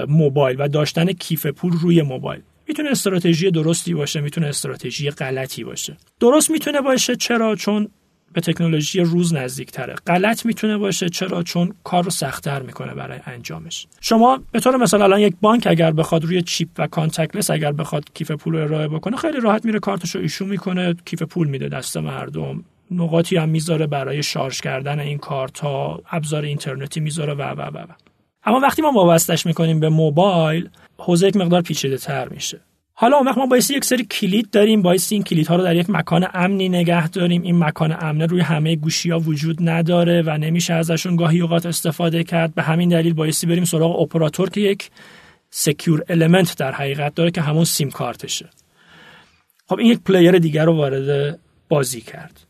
موبایل 0.07 0.55
و 0.59 0.67
داشتن 0.67 1.05
کیف 1.05 1.45
پول 1.45 1.73
روی 1.73 2.01
موبایل. 2.01 2.41
می‌تونه 2.67 2.89
استراتژی 2.89 3.51
درستی 3.51 3.93
باشه 3.93 4.21
می‌تونه 4.21 4.47
استراتژی 4.47 5.09
غلطی 5.09 5.63
باشه. 5.63 5.97
درست 6.19 6.51
می‌تونه 6.51 6.81
باشه 6.81 7.15
چرا؟ 7.15 7.55
چون 7.55 7.89
به 8.35 8.41
تکنولوژی 8.41 9.01
روز 9.01 9.33
نزدیک 9.33 9.71
تره 9.71 9.95
غلط 10.07 10.45
می‌تونه 10.45 10.77
باشه 10.77 11.09
چرا؟ 11.09 11.43
چون 11.43 11.73
کار 11.83 12.03
رو 12.03 12.09
سختتر 12.09 12.61
می‌کنه 12.61 12.93
برای 12.93 13.19
انجامش. 13.25 13.87
شما 14.01 14.39
به 14.51 14.59
طور 14.59 14.77
مثال 14.77 15.01
الان 15.01 15.19
یک 15.19 15.35
بانک 15.41 15.67
اگر 15.67 15.91
بخواد 15.91 16.23
روی 16.23 16.41
چیپ 16.41 16.69
و 16.77 16.87
کانتکلس 16.87 17.49
اگر 17.49 17.71
بخواد 17.71 18.03
کیف 18.13 18.31
پول 18.31 18.55
رو 18.55 18.61
ارائه 18.61 18.87
بکنه 18.87 19.17
خیلی 19.17 19.39
راحت 19.39 19.65
میره 19.65 19.79
کارتش 19.79 20.15
رو 20.15 20.21
ایشون 20.21 20.49
می‌کنه 20.49 20.95
کیف 21.05 21.21
پول 21.21 21.47
میده 21.47 21.69
دست 21.69 21.97
مردم. 21.97 22.63
نقاطی 22.91 23.37
هم 23.37 23.49
می‌ذاره 23.49 23.87
برای 23.87 24.23
شارژ 24.23 24.61
کردن 24.61 24.99
این 24.99 25.17
کارت 25.17 25.59
ها 25.59 26.01
ابزار 26.11 26.43
اینترنتی 26.43 26.99
می‌ذاره 26.99 27.33
و 27.33 27.41
و 27.41 27.61
و 27.61 27.85
اما 28.45 28.59
وقتی 28.59 28.81
ما 28.81 28.91
وابستش 28.91 29.45
می‌کنیم 29.45 29.79
به 29.79 29.89
موبایل 29.89 30.69
حوزه 30.97 31.27
یک 31.27 31.35
مقدار 31.35 31.61
پیچیده 31.61 31.97
تر 31.97 32.29
میشه. 32.29 32.59
حالا 32.97 33.17
اون 33.17 33.27
وقت 33.27 33.37
ما 33.37 33.45
بایستی 33.45 33.73
یک 33.73 33.85
سری 33.85 34.05
کلید 34.05 34.49
داریم 34.49 34.81
بایستی 34.81 35.15
این 35.15 35.23
کلیدها 35.23 35.55
رو 35.55 35.63
در 35.63 35.75
یک 35.75 35.89
مکان 35.89 36.27
امنی 36.33 36.69
نگه 36.69 37.07
داریم. 37.09 37.41
این 37.41 37.63
مکان 37.63 37.95
امنه 37.99 38.25
روی 38.25 38.41
همه 38.41 38.75
گوشی 38.75 39.09
ها 39.09 39.19
وجود 39.19 39.57
نداره 39.69 40.21
و 40.21 40.37
نمیشه 40.37 40.73
ازشون 40.73 41.15
گاهی 41.15 41.41
اوقات 41.41 41.65
استفاده 41.65 42.23
کرد. 42.23 42.55
به 42.55 42.63
همین 42.63 42.89
دلیل 42.89 43.13
بایستی 43.13 43.47
بریم 43.47 43.65
سراغ 43.65 44.01
اپراتور 44.01 44.49
که 44.49 44.61
یک 44.61 44.89
Secure 45.49 46.03
Element 46.09 46.57
در 46.57 46.71
حقیقت 46.71 47.15
داره 47.15 47.31
که 47.31 47.41
همون 47.41 47.63
سیم 47.63 47.91
کارتشه. 47.91 48.49
خب 49.67 49.79
این 49.79 49.91
یک 49.91 49.99
player 49.99 50.39
دیگر 50.39 50.65
رو 50.65 50.75
وارد 50.75 51.39
بازی 51.69 52.01
کرد. 52.01 52.44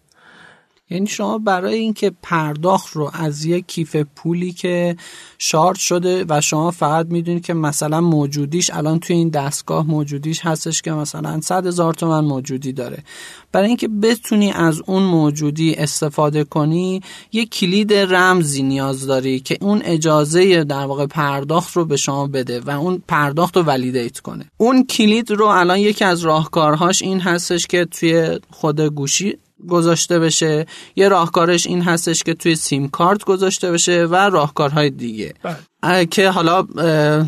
یعنی 0.89 1.08
شما 1.08 1.38
برای 1.38 1.76
اینکه 1.76 2.12
پرداخت 2.21 2.93
رو 2.93 3.12
از 3.13 3.45
یک 3.45 3.65
کیف 3.67 3.95
پولی 3.95 4.52
که 4.52 4.95
شارژ 5.38 5.80
شده 5.80 6.26
و 6.30 6.41
شما 6.41 6.71
فقط 6.71 7.06
می‌دونید 7.10 7.45
که 7.45 7.54
مثلا 7.54 8.02
موجودیش 8.02 8.69
الان 8.74 9.00
توی 9.00 9.15
این 9.15 9.30
دستگاه 9.30 9.88
موجودیش 9.88 10.45
هستش 10.45 10.82
که 10.82 10.91
مثلا 10.91 11.41
100 11.41 11.67
هزار 11.67 11.93
تومن 11.93 12.26
موجودی 12.26 12.74
داره. 12.74 13.04
برای 13.52 13.67
اینکه 13.67 13.88
بتونی 13.88 14.52
از 14.52 14.82
اون 14.86 15.04
موجودی 15.04 15.74
استفاده 15.74 16.43
کنی 16.43 17.02
یک 17.32 17.50
کلید 17.50 17.93
رمزی 17.93 18.63
نیاز 18.63 19.08
داری 19.08 19.39
که 19.39 19.58
اون 19.62 19.82
اجازه 19.86 20.63
در 20.63 20.86
واقع 20.86 21.06
پرداخت 21.06 21.78
رو 21.78 21.86
به 21.86 21.98
شما 21.98 22.28
بده 22.28 22.60
و 22.60 22.69
اون 22.69 23.04
پرداخت 23.08 23.58
رو 23.58 23.63
validate 23.63 24.19
کنه. 24.19 24.45
اون 24.58 24.86
کلید 24.86 25.32
رو 25.32 25.45
الان 25.45 25.80
یکی 25.80 26.06
از 26.06 26.21
راهکارهاش 26.21 27.02
این 27.02 27.19
هستش 27.19 27.67
که 27.67 27.86
توی 27.86 28.39
خود 28.52 28.82
گوشی 28.82 29.38
گذاشته 29.70 30.20
بشه. 30.20 30.65
یه 30.96 31.08
راهکارش 31.10 31.68
این 31.68 31.82
هستش 31.82 32.24
که 32.24 32.34
توی 32.34 32.56
سیم 32.56 32.89
کارت 32.89 33.24
گذاشته 33.24 33.72
بشه 33.72 34.06
و 34.06 34.15
راهکارهای 34.15 34.89
دیگه. 34.89 35.34
بله. 35.44 36.06
که 36.06 36.30
حالا 36.30 36.68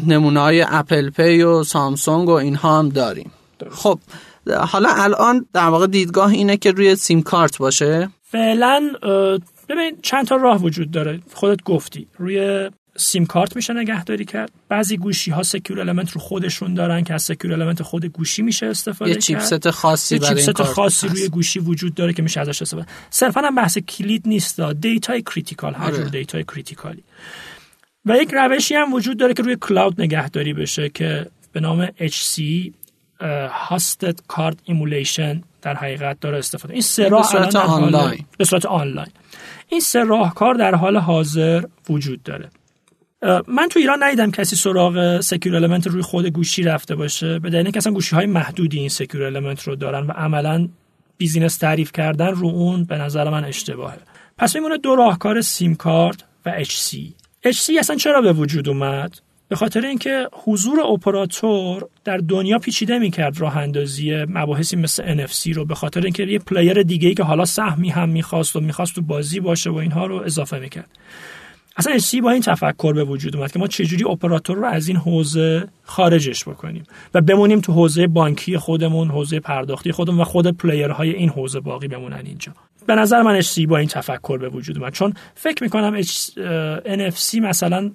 نمونه 0.08 0.40
های 0.40 0.66
Apple 0.68 1.10
Pay 1.10 1.42
و 1.42 1.64
سامسونگ 1.64 2.30
و 2.30 2.32
اینها 2.32 2.80
هم 2.80 2.90
داریم. 2.90 3.32
خب 3.72 4.00
حالا 4.60 4.90
الان 4.90 5.46
در 5.54 5.68
واقع 5.68 5.88
دیدگاه 5.88 6.32
اینه 6.32 6.58
که 6.58 6.72
روی 6.72 6.96
سیم 6.96 7.22
کارت 7.22 7.58
باشه. 7.58 8.10
فعلا 8.24 8.92
ببین 9.70 9.98
چند 10.02 10.28
تا 10.28 10.36
راه 10.36 10.62
وجود 10.62 10.92
داره. 10.92 11.20
خودت 11.34 11.64
گفتی. 11.64 12.08
روی 12.18 12.70
سیم 12.98 13.26
کارت 13.26 13.56
میشه 13.56 13.74
نگهداری 13.74 14.26
کرد. 14.26 14.52
بعضی 14.70 14.98
گوشی 14.98 15.32
ها 15.32 15.44
secure 15.44 15.80
element 15.80 16.12
رو 16.12 16.22
خودشون 16.22 16.74
دارن 16.74 17.04
که 17.04 17.14
از 17.14 17.22
secure 17.22 17.54
element 17.54 17.84
خود 17.84 18.06
گوشی 18.06 18.42
میشه 18.42 18.66
استفاده 18.66 19.12
یه 19.12 19.18
chipset 19.18 19.70
خاصی 19.70 20.16
یه 20.16 20.22
chipset 20.22 20.64
خاصی 20.64 21.08
روی 21.08 21.30
گوشی 21.30 21.60
وجود 21.60 21.96
داره 21.96 22.14
که 22.14 22.22
میشه 22.22 22.42
ازش 22.42 22.62
استفاده. 22.62 22.88
صرفا 23.10 23.42
هم 23.42 23.56
بحث 23.56 23.78
کلید 23.78 24.28
نیست 24.28 24.62
data 24.62 25.22
ی 25.22 25.27
critical 25.27 25.74
هر 25.74 25.92
جور 25.92 26.00
آره. 26.00 26.10
data 26.10 26.44
ی 26.44 26.50
critical 26.50 26.98
ی 26.98 27.04
و 28.06 28.18
یک 28.18 28.30
روشی 28.34 28.76
هم 28.76 28.94
وجود 28.94 29.18
داره 29.18 29.34
که 29.34 29.44
روی 29.44 29.58
cloud 29.62 30.02
نگهداری 30.02 30.54
بشه 30.54 30.90
که 30.90 31.28
به 31.52 31.60
نام 31.60 31.88
HCE 31.88 32.42
Hosted 33.70 34.18
Card 34.34 34.56
Emulation 34.70 35.38
در 35.62 35.76
حقیقت 35.76 36.20
داره 36.20 36.38
استفاده. 36.38 36.74
این 36.74 36.82
سه 36.82 37.10
راه 37.10 37.24
صورت 37.24 37.56
آنلاین. 37.56 38.26
به 38.38 38.46
صورت 38.46 38.66
آنلاین. 38.66 39.12
این 39.70 39.80
سه 39.80 40.04
راهکار 40.04 40.54
در 40.54 40.76
حال 40.76 40.98
حاضر 40.98 41.64
وجود 41.90 42.24
داره. 42.24 42.50
من 43.48 43.68
تو 43.70 43.80
ایران 43.80 44.04
ندیدم 44.04 44.32
کسی 44.32 44.56
سراغ 44.56 45.20
secure 45.20 45.56
element 45.56 45.88
روی 45.88 46.02
خود 46.02 46.28
گوشی 46.28 46.64
رفته 46.64 46.96
باشه. 46.96 47.40
به 47.40 47.50
دلیل 47.50 47.66
اینکه 47.66 47.78
اصلا 47.78 47.94
گوشی 47.94 48.16
های 48.16 48.26
محدودی 48.26 48.80
این 48.80 48.90
secure 48.90 49.26
element 49.26 49.64
رو 49.64 49.76
دارن 49.76 50.08
و 50.08 50.12
عملا 50.12 50.68
business 51.18 51.58
تعریف 51.58 51.92
کردن 51.92 52.32
رو 52.32 52.48
اون 52.48 52.84
به 52.84 52.98
نظر 52.98 53.30
من 53.30 53.46
اشتباهه. 53.46 53.98
پس 54.38 54.56
میمونه 54.56 54.78
دو 54.78 54.96
راهکار 54.96 55.42
سیم 55.42 55.76
کارت 55.76 56.24
و 56.46 56.64
HCE 56.64 56.96
HCE 57.46 57.70
اصلا 57.80 57.96
چرا 57.96 58.22
به 58.22 58.34
وجود 58.34 58.70
اومد؟ 58.70 59.20
به 59.50 59.56
خاطر 59.56 59.86
اینکه 59.86 60.28
حضور 60.32 60.80
اپراتور 60.82 61.90
در 62.04 62.18
دنیا 62.18 62.60
پیچیده 62.60 63.00
می‌کرد 63.00 63.42
راه 63.42 63.58
اندازی 63.58 64.26
مباحثی 64.30 64.76
مثل 64.76 65.28
NFC 65.28 65.56
رو 65.56 65.66
به 65.66 65.76
خاطر 65.76 66.02
اینکه 66.02 66.24
یه 66.24 66.40
player 66.40 66.84
دیگه 66.84 67.08
ای 67.08 67.16
که 67.16 67.24
حالا 67.24 67.46
سهمی 67.46 67.90
هم 67.90 68.10
می‌خواست 68.10 68.56
و 68.56 68.60
می‌خواست 68.60 68.96
تو 68.96 69.02
بازی 69.02 69.40
باشه 69.40 69.70
و 69.70 69.76
اینها 69.76 70.06
رو 70.06 70.16
اضافه 70.16 70.60
می‌کرد. 70.60 70.90
اصلا 71.78 71.98
HCE 71.98 72.22
با 72.22 72.32
این 72.32 72.42
تفکر 72.42 72.94
به 72.94 73.04
وجود 73.04 73.36
اومد 73.36 73.52
که 73.52 73.60
ما 73.60 73.68
چجوری 73.68 74.04
اپراتور 74.04 74.58
رو 74.58 74.66
از 74.66 74.88
این 74.88 74.98
حوزه 74.98 75.68
خارجش 75.84 76.44
بکنیم 76.44 76.84
و 77.14 77.22
بمونیم 77.22 77.60
تو 77.60 77.74
حوزه 77.74 78.08
بانکی 78.08 78.58
خودمون 78.58 79.08
حوزه 79.08 79.40
پرداختی 79.40 79.92
خودمون 79.92 80.22
و 80.22 80.24
خود 80.24 80.58
player 80.58 80.97
های 80.97 81.10
این 81.12 81.30
حوزه 81.30 81.60
باقی 81.60 81.88
بمونن 81.88 82.22
اینجا. 82.26 82.52
به 82.88 82.96
نظر 82.96 83.22
من 83.22 83.42
HC 83.42 83.68
با 83.68 83.78
این 83.78 83.88
تفکر 83.88 84.38
به 84.38 84.50
وجود 84.50 84.78
اومد. 84.78 84.94
چون 84.94 85.14
فکر 85.36 85.64
می‌کنم 85.64 86.02
NFC 86.02 87.36
مثلا 87.42 87.92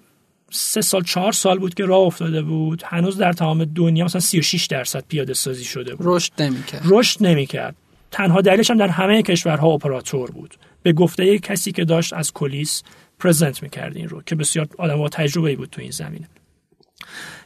سه 0.51 0.81
سال 0.81 1.03
چهار 1.03 1.33
سال 1.33 1.59
بود 1.59 1.75
که 1.75 1.85
راه 1.85 2.01
افتاده 2.01 2.43
بود. 2.43 2.83
هنوز 2.87 3.19
در 3.19 3.33
تمام 3.33 3.65
دنیا 3.65 4.05
مثلا 4.05 4.21
36 4.21 4.67
درصد 4.67 5.05
پیاده 5.09 5.35
سازی 5.35 5.65
شده 5.65 5.95
بود. 5.95 6.07
رشد 6.09 6.33
نمی‌کرد. 6.39 6.83
رشد 6.85 7.27
نمی‌کرد. 7.27 7.77
تنها 8.11 8.41
دلیلش 8.41 8.71
هم 8.71 8.79
در 8.79 8.89
همه 8.89 9.23
کشورها 9.23 9.69
اپراتور 9.69 10.31
بود. 10.31 10.55
به 10.83 10.93
گفته 10.93 11.39
کسی 11.39 11.73
که 11.73 11.85
داشت 11.85 12.13
از 12.13 12.33
کلیس 12.33 12.83
پرزنت 13.23 13.63
می‌کرد 13.63 13.97
این 13.97 14.09
رو 14.09 14.23
که 14.23 14.35
بسیار 14.35 14.69
آدم 14.79 14.97
با 14.97 15.09
تجربه 15.09 15.57
بود 15.57 15.71
تو 15.71 15.81
این 15.81 15.91
زمینه. 15.91 16.29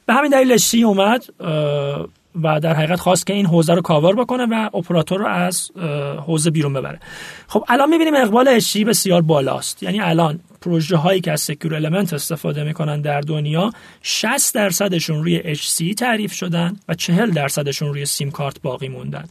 به 0.07 0.14
همین 0.14 0.31
دلیل 0.31 0.57
سی 0.57 0.83
اومد 0.83 1.24
و 2.43 2.61
در 2.61 2.74
حقیقت 2.74 3.01
خواست 3.01 3.27
که 3.27 3.33
این 3.33 3.47
حوزه 3.47 3.74
رو 3.74 3.83
کاور 3.83 4.14
بکنه 4.14 4.47
و 4.47 4.70
اپراتور 4.77 5.18
رو 5.18 5.27
از 5.27 5.70
حوزه 6.27 6.51
بیرون 6.51 6.72
ببره. 6.72 7.01
خب 7.47 7.64
الان 7.68 7.89
می‌بینیم 7.89 8.14
اقبال 8.14 8.49
HCE 8.49 8.84
بسیار 8.85 9.22
بالاست. 9.22 9.83
یعنی 9.83 10.01
الان 10.01 10.41
پروژه 10.61 10.97
هایی 10.97 11.20
که 11.20 11.33
از 11.33 11.41
secure 11.40 11.74
element 11.74 12.12
استفاده 12.12 12.64
می‌کنن 12.64 13.01
در 13.01 13.20
دنیا 13.20 13.70
60 14.03 14.55
درصدشون 14.55 15.24
روی 15.24 15.55
HCE 15.57 15.94
تعریف 15.95 16.33
شدن 16.33 16.77
و 16.89 16.95
40 16.95 17.31
درصدشون 17.31 17.89
روی 17.89 18.05
سیم 18.05 18.31
کارت 18.31 18.62
باقی 18.62 18.89
موندن. 18.89 19.24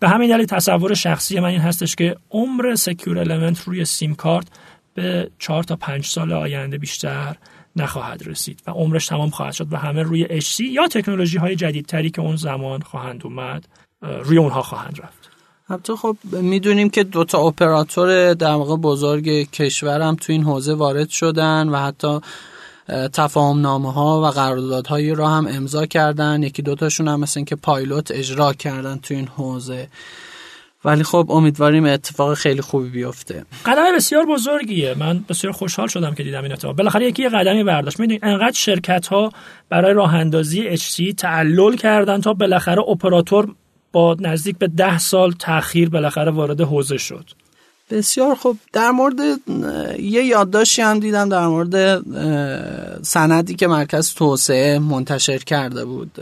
به 0.00 0.08
همین 0.08 0.30
دلیل 0.30 0.46
تصور 0.46 0.94
شخصی 0.94 1.40
من 1.40 1.48
این 1.48 1.60
هستش 1.60 1.94
که 1.94 2.16
عمر 2.30 2.74
secure 2.74 3.18
element 3.18 3.60
روی 3.64 3.84
سیم 3.84 4.14
کارت 4.14 4.46
به 4.94 5.30
4 5.38 5.62
تا 5.62 5.76
5 5.76 6.06
سال 6.06 6.32
آینده 6.32 6.78
بیشتر 6.78 7.36
نخواهد 7.76 8.22
رسید 8.26 8.62
و 8.66 8.70
عمرش 8.70 9.06
تمام 9.06 9.30
خواهد 9.30 9.52
شد 9.52 9.72
و 9.72 9.76
همه 9.76 10.02
روی 10.02 10.40
HCE 10.40 10.60
یا 10.60 10.88
تکنولوژی 10.88 11.38
های 11.38 11.56
جدیدتری 11.56 12.10
که 12.10 12.20
اون 12.20 12.36
زمان 12.36 12.80
خواهند 12.80 13.20
اومد 13.24 13.68
روی 14.02 14.38
اونها 14.38 14.62
خواهند 14.62 15.00
رفت. 15.02 15.30
البته 15.68 15.96
خب 15.96 16.16
می‌دونیم 16.32 16.90
که 16.90 17.04
دوتا 17.04 17.38
اپراتور 17.38 18.34
در 18.34 18.54
واقع 18.54 18.76
بزرگ 18.76 19.50
کشورم 19.50 20.16
تو 20.16 20.32
این 20.32 20.42
حوزه 20.42 20.74
وارد 20.74 21.08
شدن 21.08 21.68
و 21.68 21.76
حتی 21.76 22.20
تفاهم 23.12 23.60
نامه 23.60 23.92
ها 23.92 24.22
و 24.22 24.26
قراردادهایی 24.26 25.14
را 25.14 25.28
هم 25.28 25.46
امضا 25.46 25.86
کردن. 25.86 26.42
یکی 26.42 26.62
دوتاشون 26.62 27.08
هم 27.08 27.20
مثل 27.20 27.44
که 27.44 27.56
پایلوت 27.56 28.10
اجرا 28.10 28.52
کردن 28.52 28.96
تو 28.96 29.14
این 29.14 29.28
حوزه. 29.28 29.88
ولی 30.84 31.02
خب 31.02 31.26
امیدواریم 31.30 31.84
اتفاق 31.84 32.34
خیلی 32.34 32.60
خوبی 32.60 32.88
بیفته. 32.88 33.44
قدم 33.66 33.96
بسیار 33.96 34.26
بزرگیه. 34.26 34.94
من 34.98 35.24
بسیار 35.28 35.52
خوشحال 35.52 35.88
شدم 35.88 36.14
که 36.14 36.22
دیدم 36.22 36.42
این 36.42 36.52
اتفاق. 36.52 36.76
بالاخره 36.76 37.06
یکی 37.06 37.28
قدمی 37.28 37.64
برداشت. 37.64 38.00
می‌دونید 38.00 38.24
انقدر 38.24 38.56
شرکت 38.56 39.06
ها 39.06 39.32
برای 39.68 39.94
راه 39.94 40.14
اندازی 40.14 40.76
HC 40.76 41.14
تعلل 41.14 41.76
کردن 41.76 42.20
تا 42.20 42.34
بالاخره 42.34 42.82
اپراتور 42.88 43.54
با 43.92 44.16
نزدیک 44.20 44.58
به 44.58 44.68
ده 44.68 44.98
سال 44.98 45.32
تاخیر 45.32 45.88
بالاخره 45.88 46.30
وارد 46.30 46.60
حوزه 46.60 46.96
شد. 46.96 47.24
بسیار 47.92 48.34
خب 48.34 48.56
در 48.72 48.90
مورد 48.90 49.20
یه 50.00 50.24
یادداشتی 50.24 50.82
هم 50.82 50.98
دیدم 50.98 51.28
در 51.28 51.46
مورد 51.46 52.02
سندی 53.02 53.54
که 53.54 53.66
مرکز 53.66 54.14
توسعه 54.14 54.78
منتشر 54.78 55.38
کرده 55.38 55.84
بود 55.84 56.18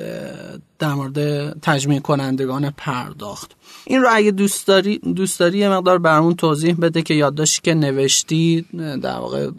در 0.78 0.94
مورد 0.94 1.50
تجمیع 1.60 2.00
کنندگان 2.00 2.70
پرداخت. 2.70 3.50
این 3.84 4.02
رو 4.02 4.08
اگه 4.12 4.30
دوست 4.30 4.66
داری 4.66 4.98
دوست 4.98 5.40
داری 5.40 5.58
یه 5.58 5.68
مقدار 5.68 5.98
برامون 5.98 6.34
توضیح 6.34 6.76
بده 6.80 7.02
که 7.02 7.14
یادداشتی 7.14 7.60
که 7.62 7.74
نوشتی 7.74 8.66
در 9.02 9.18
واقع 9.18 9.50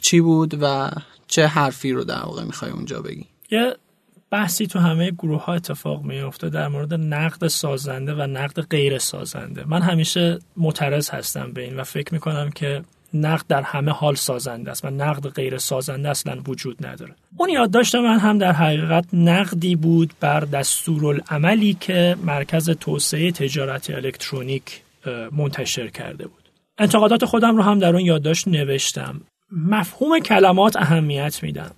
چی 0.00 0.20
بود 0.20 0.58
و 0.62 0.90
چه 1.26 1.46
حرفی 1.46 1.92
رو 1.92 2.04
در 2.04 2.22
واقع 2.22 2.44
می‌خوای 2.44 2.70
اونجا 2.70 3.00
بگی؟ 3.00 3.24
یه 3.50 3.76
بحثی 4.36 4.66
تو 4.66 4.78
همه 4.78 5.10
گروه 5.10 5.44
ها 5.44 5.54
اتفاق 5.54 6.04
میفته 6.04 6.48
در 6.48 6.68
مورد 6.68 6.94
نقد 6.94 7.46
سازنده 7.46 8.14
و 8.14 8.22
نقد 8.22 8.60
غیر 8.60 8.98
سازنده. 8.98 9.64
من 9.68 9.82
همیشه 9.82 10.38
معترض 10.56 11.10
هستم 11.10 11.52
به 11.52 11.62
این 11.62 11.76
و 11.76 11.84
فکر 11.84 12.14
می‌کنم 12.14 12.50
که 12.50 12.82
نقد 13.14 13.44
در 13.48 13.62
همه 13.62 13.92
حال 13.92 14.14
سازنده 14.14 14.70
است 14.70 14.84
و 14.84 14.90
نقد 14.90 15.28
غیر 15.28 15.58
سازنده 15.58 16.08
اصلا 16.08 16.40
وجود 16.48 16.86
نداره. 16.86 17.14
اون 17.36 17.48
یادداشت 17.48 17.94
من 17.94 18.18
هم 18.18 18.38
در 18.38 18.52
حقیقت 18.52 19.04
نقدی 19.12 19.76
بود 19.76 20.12
بر 20.20 20.40
دستورالعملی 20.40 21.74
که 21.80 22.16
مرکز 22.24 22.70
توسعه 22.70 23.32
تجارت 23.32 23.90
الکترونیک 23.90 24.82
منتشر 25.32 25.88
کرده 25.88 26.26
بود. 26.26 26.42
انتقادات 26.78 27.24
خودم 27.24 27.56
رو 27.56 27.62
هم 27.62 27.78
در 27.78 27.92
اون 27.92 28.04
یادداشت 28.04 28.48
نوشتم. 28.48 29.20
مفهوم 29.52 30.18
کلمات 30.18 30.76
اهمیت 30.76 31.42
میدم. 31.42 31.70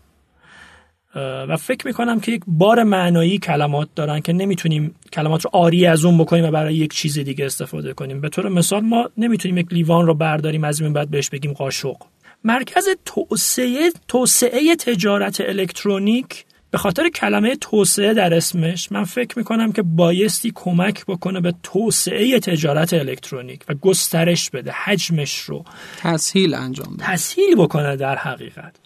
و 1.49 1.57
فکر 1.57 1.87
می‌کنم 1.87 2.21
که 2.21 2.33
یک 2.33 2.43
بار 2.47 2.83
معنایی 2.83 3.39
کلمات 3.39 3.89
دارن 3.95 4.21
که 4.21 4.33
نمی‌تونیم 4.33 4.95
کلمات 5.13 5.45
رو 5.45 5.51
آری 5.53 5.87
از 5.87 6.05
اون 6.05 6.19
بکنیم 6.19 6.45
و 6.45 6.51
برای 6.51 6.75
یک 6.75 6.93
چیز 6.93 7.19
دیگه 7.19 7.47
استفاده 7.47 7.93
کنیم. 7.93 8.21
به 8.21 8.29
طور 8.29 8.49
مثال 8.49 8.81
ما 8.81 9.11
نمی‌تونیم 9.17 9.59
یک 9.59 9.67
لیوان 9.73 10.07
رو 10.07 10.15
برداریم 10.15 10.65
از 10.65 10.81
این 10.81 10.93
بعد 10.93 11.11
بهش 11.11 11.29
بگیم 11.29 11.53
قاشق. 11.53 11.97
مرکز 12.45 12.89
توسعه 13.05 13.91
توسعه 14.09 14.77
تجارت 14.77 15.41
الکترونیک 15.41 16.45
به 16.71 16.79
خاطر 16.79 17.09
کلمه 17.09 17.57
توسعه 17.57 18.15
در 18.15 18.35
اسمش 18.35 18.93
من 18.93 19.05
فکر 19.05 19.39
می‌کنم 19.39 19.73
که 19.73 19.83
بایستی 19.83 20.53
کمک 20.55 21.07
بکنه 21.07 21.41
به 21.41 21.55
توسعه 21.63 22.41
تجارت 22.41 22.95
الکترونیک 22.95 23.61
و 23.69 23.75
گسترش 23.75 24.51
بده 24.51 24.73
حجمش 24.73 25.39
رو 25.39 25.65
تسهیل 25.99 26.55
انجام 26.55 26.95
بده. 26.95 27.13
تسهیل 27.13 27.57
بکنه 27.57 27.97
در 27.97 28.17
حقیقت. 28.17 28.77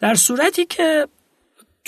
در 0.00 0.14
صورتی 0.14 0.64
که 0.64 1.06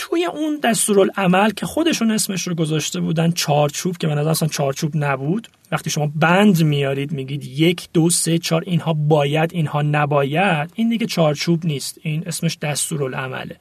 توی 0.03 0.25
اون 0.25 0.59
دستورالعمل 0.63 1.51
که 1.51 1.67
خودشون 1.67 2.11
اسمش 2.11 2.49
رو 2.49 2.55
گذاشته 2.55 3.01
بودن 3.01 3.31
چارچوب 3.31 3.97
که 3.97 4.07
من 4.07 4.19
از 4.19 4.27
اصلا 4.27 4.49
چارچوب 4.49 4.93
نبود. 4.95 5.49
وقتی 5.73 5.91
شما 5.91 6.13
بند 6.17 6.63
میارید 6.63 7.13
میگید 7.13 7.45
یک 7.45 7.89
دو 7.93 8.11
سه 8.11 8.39
چهار 8.39 8.63
اینها 8.67 8.93
باید 8.93 9.53
اینها 9.55 9.83
نباید. 9.83 10.71
این 10.75 10.89
دیگه 10.89 11.07
چارچوب 11.07 11.67
نیست. 11.67 11.99
این 12.03 12.23
اسمش 12.27 12.59
دستورالعمله. 12.63 13.57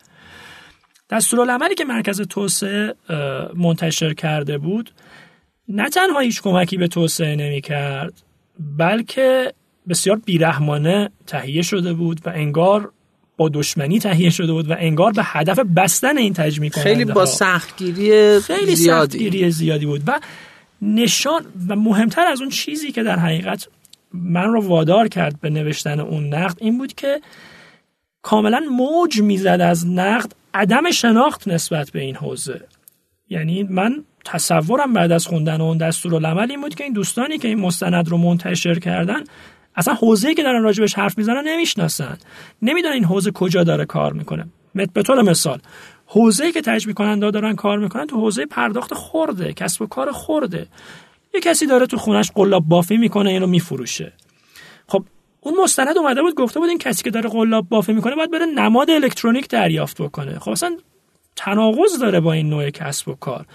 دستورالعملی 1.09 1.75
که 1.75 1.85
مرکز 1.85 2.21
توسعه 2.21 2.93
منتشر 3.55 4.13
کرده 4.13 4.57
بود 4.57 4.91
نه 5.67 5.89
تنها 5.89 6.19
هیچ 6.19 6.41
کمکی 6.41 6.77
به 6.77 6.87
توسعه 6.87 7.35
نمی‌کرد 7.35 8.13
بلکه 8.77 9.53
بسیار 9.89 10.21
بیرحمانه 10.25 11.09
تهیه 11.27 11.61
شده 11.61 11.93
بود 11.93 12.21
و 12.25 12.29
انگار 12.29 12.91
با 13.41 13.49
دشمنی 13.53 13.99
تهیه 13.99 14.29
شده 14.29 14.53
بود 14.53 14.71
و 14.71 14.75
انگار 14.79 15.11
به 15.11 15.21
هدف 15.25 15.59
بستن 15.59 16.17
این 16.17 16.33
تجمیع 16.33 16.69
کننده 16.69 16.89
خیلی 16.89 17.05
با 17.05 17.25
سختگیری 17.25 18.39
خیلی 18.39 18.75
زیادی. 18.75 19.11
سختگیری 19.11 19.51
زیادی 19.51 19.85
بود 19.85 20.01
و 20.07 20.19
نشان 20.81 21.45
و 21.67 21.75
مهمتر 21.75 22.25
از 22.25 22.41
اون 22.41 22.49
چیزی 22.49 22.91
که 22.91 23.03
در 23.03 23.19
حقیقت 23.19 23.67
من 24.13 24.47
رو 24.47 24.67
وادار 24.67 25.07
کرد 25.07 25.41
به 25.41 25.49
نوشتن 25.49 25.99
اون 25.99 26.33
نقد 26.33 26.57
این 26.61 26.77
بود 26.77 26.93
که 26.93 27.21
کاملا 28.21 28.61
موج 28.71 29.21
می‌زد 29.21 29.61
از 29.61 29.87
نقد 29.87 30.31
عدم 30.53 30.91
شناخت 30.91 31.47
نسبت 31.47 31.91
به 31.91 32.01
این 32.01 32.15
حوزه. 32.15 32.61
یعنی 33.29 33.63
من 33.63 34.03
تصورم 34.25 34.93
بعد 34.93 35.11
از 35.11 35.27
خوندن 35.27 35.61
اون 35.61 35.77
دستورالعمل 35.77 36.51
این 36.51 36.61
بود 36.61 36.75
که 36.75 36.83
این 36.83 36.93
دوستانی 36.93 37.37
که 37.37 37.47
این 37.47 37.59
مستند 37.59 38.09
رو 38.09 38.17
منتشر 38.17 38.79
کردن 38.79 39.23
اصلا 39.76 39.93
حوزه‌ای 39.93 40.36
که 40.36 40.43
دارن 40.43 40.63
راجبش 40.63 40.93
حرف 40.93 41.17
می‌زنن 41.17 41.47
نمی‌شناسن. 41.47 42.17
نمی‌دونن 42.61 42.93
این 42.93 43.05
حوزه 43.05 43.32
کجا 43.32 43.63
داره 43.63 43.86
کار 43.86 44.13
می‌کنه. 44.13 44.45
به 44.93 45.03
طور 45.03 45.22
مثال 45.22 45.59
حوزه‌ای 46.05 46.51
که 46.51 46.61
تجمیع 46.61 46.95
کننده 46.95 47.32
دارن 47.32 47.55
کار 47.55 47.80
می‌کنن 47.80 48.07
تو 48.07 48.15
حوزه 48.15 48.45
پرداخت 48.45 48.93
خورده 48.93 49.53
کسب 49.53 49.82
و 49.82 49.88
کار 49.88 50.11
خورده 50.11 50.67
یه 51.34 51.39
کسی 51.39 51.65
داره 51.65 51.86
تو 51.86 51.97
خونش 51.97 52.32
قلاب 52.32 52.63
بافی 52.67 52.97
می‌کنه 52.97 53.30
اینو 53.30 53.47
میفروشه. 53.47 54.13
خب 54.88 55.03
اون 55.41 55.53
مستند 55.63 55.97
اومده 55.97 56.22
بود 56.22 56.36
گفته 56.36 56.59
بود 56.59 56.69
این 56.69 56.78
کسی 56.78 57.03
که 57.03 57.09
داره 57.09 57.30
قلاب 57.30 57.69
بافی 57.69 57.93
می‌کنه 57.93 58.15
باید 58.15 58.32
بره 58.32 58.45
نماد 58.45 58.89
الکترونیک 58.89 59.47
دریافت 59.47 60.01
بکنه. 60.01 60.39
خب 60.39 60.51
اصلا 60.51 60.78
تناقض 61.36 61.99
داره 61.99 62.19
با 62.19 62.34
این 62.34 62.49
نوع 62.49 62.69
کسب 62.69 63.07
و 63.07 63.13
کار. 63.13 63.45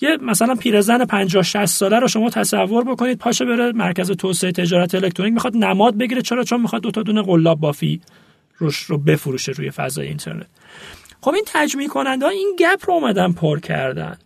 یه 0.00 0.16
مثلا 0.22 0.54
پیرزن 0.54 1.04
50 1.04 1.42
60 1.42 1.64
ساله 1.64 1.98
رو 1.98 2.08
شما 2.08 2.30
تصور 2.30 2.84
بکنید 2.84 3.18
پاشه 3.18 3.44
بره 3.44 3.72
مرکز 3.72 4.10
توسعه 4.10 4.52
تجارت 4.52 4.94
الکترونیک 4.94 5.34
می‌خواد 5.34 5.56
نماد 5.56 5.98
بگیره. 5.98 6.22
چرا؟ 6.22 6.44
چون 6.44 6.60
می‌خواد 6.60 6.82
دو 6.82 6.90
تا 6.90 7.02
دونه 7.02 7.22
قلاب 7.22 7.60
بافی 7.60 8.00
روش 8.58 8.76
رو 8.76 8.98
بفروشه 8.98 9.52
روی 9.52 9.70
فضای 9.70 10.06
اینترنت. 10.06 10.46
خب 11.20 11.34
این 11.34 11.44
تجمیع 11.46 11.88
کننده 11.88 12.26
ها 12.26 12.32
این 12.32 12.56
gap 12.58 12.84
رو 12.86 12.94
اومدن 12.94 13.32
پر 13.32 13.60
کردن. 13.60 14.18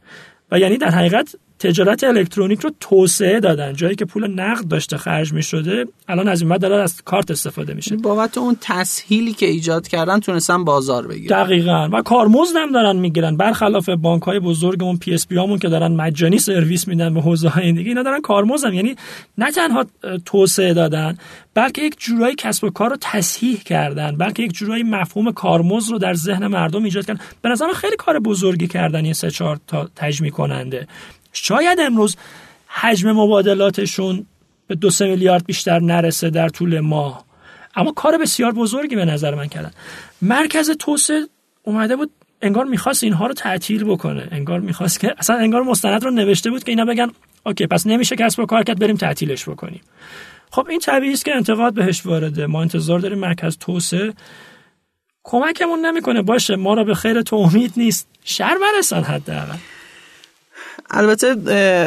و 0.51 0.59
یعنی 0.59 0.77
در 0.77 0.91
حقیقت 0.91 1.37
تجارت 1.65 2.05
الکترونیک 2.05 2.61
رو 2.61 2.71
توسعه 2.81 3.41
دادن. 3.41 3.73
جایی 3.73 3.95
که 3.95 4.05
پول 4.05 4.31
نقد 4.31 4.69
داشته 4.69 4.97
خرج 4.97 5.33
می 5.33 5.43
شده 5.43 5.85
الان 6.09 6.29
از 6.29 6.41
این 6.41 6.51
بعد 6.51 6.61
داره 6.61 6.83
از 6.83 7.03
کارت 7.03 7.31
استفاده 7.31 7.75
میشه. 7.75 7.97
بابت 7.97 8.39
اون 8.39 8.57
تسهیلی 8.61 9.33
که 9.33 9.47
ایجاد 9.47 9.89
کردن 9.89 10.21
تونستن 10.21 10.65
بازار 10.65 11.07
بگیرن. 11.07 11.45
دقیقا. 11.45 11.89
و 11.93 12.03
کارمزد 12.03 12.57
هم 12.57 12.73
دارن 12.73 12.97
می‌گیرن. 12.97 13.37
برخلاف 13.37 13.89
بانک 13.89 14.23
های 14.23 14.41
بزرگمون 14.41 14.97
PSP 14.97 15.37
هامون 15.37 15.59
که 15.59 15.69
دارن 15.69 15.93
مجانی 15.93 16.39
سرویس 16.39 16.89
میدن 16.89 17.15
به 17.15 17.21
حوزه 17.21 17.49
های 17.49 17.73
دیگه 17.73 17.89
اینا 17.89 18.03
دارن 18.03 18.21
کارمزد 18.21 18.67
هم. 18.67 18.75
یعنی 18.75 18.95
نه 19.39 19.51
تنها 19.51 19.85
توسعه 20.25 20.75
دادن 20.75 21.17
بلکه 21.55 21.83
یک 21.83 21.97
جورایی 21.99 22.35
کسب 22.35 22.65
و 22.65 22.71
کار 22.71 22.91
رو 22.91 22.97
تصحیح 23.01 23.57
کردن 23.57 24.17
بلکه 24.17 24.43
یک 24.43 24.53
جورایی 24.53 24.83
مفهوم 24.83 25.33
کارمزد 25.33 25.93
رو 25.93 25.99
در 25.99 26.15
ذهن 26.15 26.47
مردم 26.47 26.85
ایجاد 26.85 27.07
کردن. 27.07 27.21
به 27.43 27.49
نظر 27.49 27.67
خیلی 27.75 27.97
کار 27.97 28.19
بزرگی 28.19 28.67
کردن 28.67 29.05
این 29.05 29.13
سه 29.13 29.31
چهار 29.31 29.61
تا 29.67 29.89
تجمیع 29.97 30.31
کننده. 30.31 30.87
شاید 31.35 31.81
امروز 31.81 32.17
حجم 32.69 33.13
مبادلاتشون 33.13 34.27
به 34.67 34.75
دو 34.75 34.91
سه 34.91 35.07
میلیارد 35.07 35.47
بیشتر 35.47 35.79
نرسه 35.79 36.31
در 36.31 36.49
طول 36.49 36.81
ماه. 36.81 37.25
اما 37.77 37.93
کار 37.93 38.19
بسیار 38.19 38.53
بزرگی 38.53 38.97
به 38.97 39.05
نظر 39.05 39.35
من 39.35 39.47
کردن. 39.47 39.71
مرکز 40.23 40.71
توسعه 40.71 41.27
اومده 41.63 41.97
بود 41.97 42.11
انگار 42.43 42.65
می‌خواست 42.65 43.05
اینها 43.05 43.27
رو 43.27 43.35
تعطیل 43.35 43.85
بکنه. 43.85 44.29
انگار 44.31 44.61
می‌خواست 44.61 45.01
که 45.01 45.15
اصلا 45.19 45.37
انگار 45.37 45.63
مستند 45.63 46.05
رو 46.05 46.11
نوشته 46.11 46.51
بود 46.51 46.65
که 46.65 46.73
اینا 46.73 46.85
بگن 46.85 47.11
اوکی 47.47 47.67
پس 47.67 47.87
نمیشه 47.87 48.17
کسب 48.17 48.41
و 48.41 48.47
کار 48.47 48.63
کرد 48.63 48.79
بریم 48.79 48.97
تعطیلش 48.97 49.49
بکنیم. 49.49 49.81
خب 50.51 50.67
این 50.71 50.81
طبیعی 50.81 51.13
است 51.13 51.25
که 51.25 51.37
انتقاد 51.37 51.75
بهش 51.75 52.07
وارده. 52.07 52.47
ما 52.47 52.63
انتظار 52.63 52.99
داریم 52.99 53.19
مرکز 53.19 53.59
توسعه 53.59 54.13
کمکمون 55.25 55.87
نمی‌کنه. 55.87 56.23
باشه 56.23 56.57
ما 56.57 56.75
را 56.75 56.85
به 56.85 56.95
خیر 56.95 57.23
تو 57.23 57.37
امید 57.37 57.73
نیست. 57.77 58.09
شر 58.25 58.57
برسن 58.61 59.03
حداقل 59.03 59.57
البته 60.97 61.35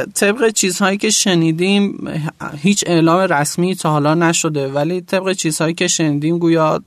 طبق 0.06 0.50
چیزهایی 0.50 0.98
که 0.98 1.10
شنیدیم 1.10 2.08
هیچ 2.58 2.84
اعلام 2.88 3.20
رسمی 3.20 3.76
تا 3.76 3.92
حالا 3.92 4.14
نشده 4.14 4.68
ولی 4.68 5.02
طبق 5.02 5.34
چیزهایی 5.34 5.74
که 5.74 5.88
شنیدیم 5.88 6.38
گویا 6.38 6.82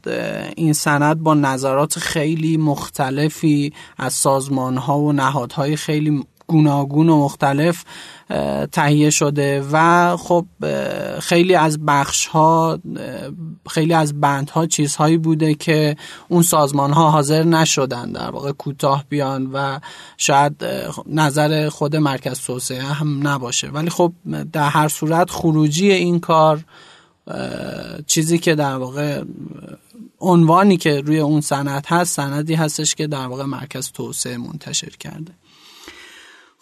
این 0.57 0.73
سند 0.73 1.23
با 1.23 1.35
نظرات 1.35 1.99
خیلی 1.99 2.57
مختلفی 2.57 3.73
از 3.99 4.13
سازمان 4.13 4.77
ها 4.77 4.99
و 4.99 5.13
نهادهای 5.13 5.77
خیلی 5.77 6.25
گوناگون 6.47 7.09
و 7.09 7.25
مختلف 7.25 7.85
تهیه 8.73 9.11
شده 9.11 9.65
و 9.73 10.17
خب 10.17 10.47
خیلی 11.21 11.55
از 11.55 11.87
بخش 11.87 12.27
ها 12.27 12.79
خیلی 13.71 13.95
از 13.95 14.21
بند 14.21 14.51
ها 14.51 14.67
چیزهایی 14.67 15.17
بوده 15.17 15.55
که 15.55 15.97
اون 16.29 16.43
سازمان 16.43 16.93
ها 16.93 17.11
حاضر 17.11 17.43
نشدن 17.43 18.13
در 18.13 18.31
واقع 18.31 18.53
کوتاه 18.53 19.05
بیان 19.09 19.51
و 19.53 19.79
شاید 20.17 20.65
نظر 21.07 21.69
خود 21.69 21.97
مرکز 21.97 22.41
توسعه 22.41 22.83
هم 22.83 23.29
نباشه. 23.29 23.69
ولی 23.69 23.91
خب 23.91 24.13
در 24.53 24.69
هر 24.69 24.89
صورت 24.89 25.31
خروجی 25.31 25.91
این 25.91 26.21
کار 26.21 26.65
چیزی 28.07 28.39
که 28.39 28.55
در 28.55 28.77
واقع 28.77 29.23
عنوانی 30.21 30.77
که 30.77 31.01
روی 31.01 31.19
اون 31.19 31.41
سند 31.41 31.87
هست 31.87 32.17
سندی 32.17 32.55
هستش 32.55 32.95
که 32.95 33.07
در 33.07 33.27
واقع 33.27 33.45
مرکز 33.45 33.93
توسعه 33.93 34.37
منتشر 34.37 34.91
کرده. 34.91 35.33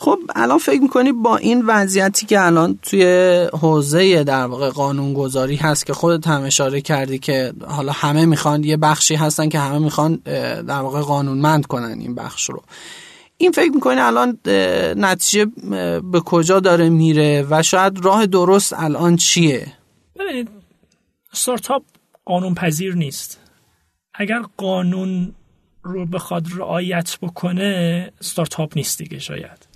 خب 0.00 0.18
الان 0.36 0.58
فکر 0.58 0.80
می‌کنی 0.80 1.12
با 1.12 1.36
این 1.36 1.66
وضعیتی 1.66 2.26
که 2.26 2.40
الان 2.40 2.78
توی 2.82 3.04
حوزه 3.52 4.24
در 4.24 4.46
واقع 4.46 4.70
قانونگذاری 4.70 5.56
هست 5.56 5.86
که 5.86 5.92
خودت 5.92 6.26
هم 6.26 6.42
اشاره 6.42 6.80
کردی 6.80 7.18
که 7.18 7.52
حالا 7.66 7.92
همه 7.92 8.24
می‌خوان 8.24 8.64
یه 8.64 8.76
بخشی 8.76 9.14
هستن 9.14 9.48
که 9.48 9.58
همه 9.58 9.78
می‌خوان 9.78 10.14
در 10.66 10.80
واقع 10.80 11.00
قانونمند 11.00 11.66
کنن 11.66 11.98
این 12.00 12.14
بخش 12.14 12.50
رو. 12.50 12.62
این 13.36 13.52
فکر 13.52 13.70
می‌کنی 13.70 14.00
الان 14.00 14.38
نتیجه 14.96 15.46
به 16.12 16.20
کجا 16.20 16.60
داره 16.60 16.88
میره 16.88 17.46
و 17.50 17.62
شاید 17.62 18.04
راه 18.04 18.26
درست 18.26 18.72
الان 18.72 19.16
چیه؟ 19.16 19.72
ببینید 20.18 20.48
ستارتاپ 21.32 21.82
قانون 22.24 22.54
پذیر 22.54 22.94
نیست. 22.94 23.40
اگر 24.14 24.42
قانون 24.56 25.34
رو 25.82 26.06
بخواد 26.06 26.46
رعایت 26.56 27.18
بکنه 27.22 28.12
ستارتاپ 28.20 28.72
نیست 28.76 28.98
دیگه 28.98 29.18
شاید. 29.18 29.67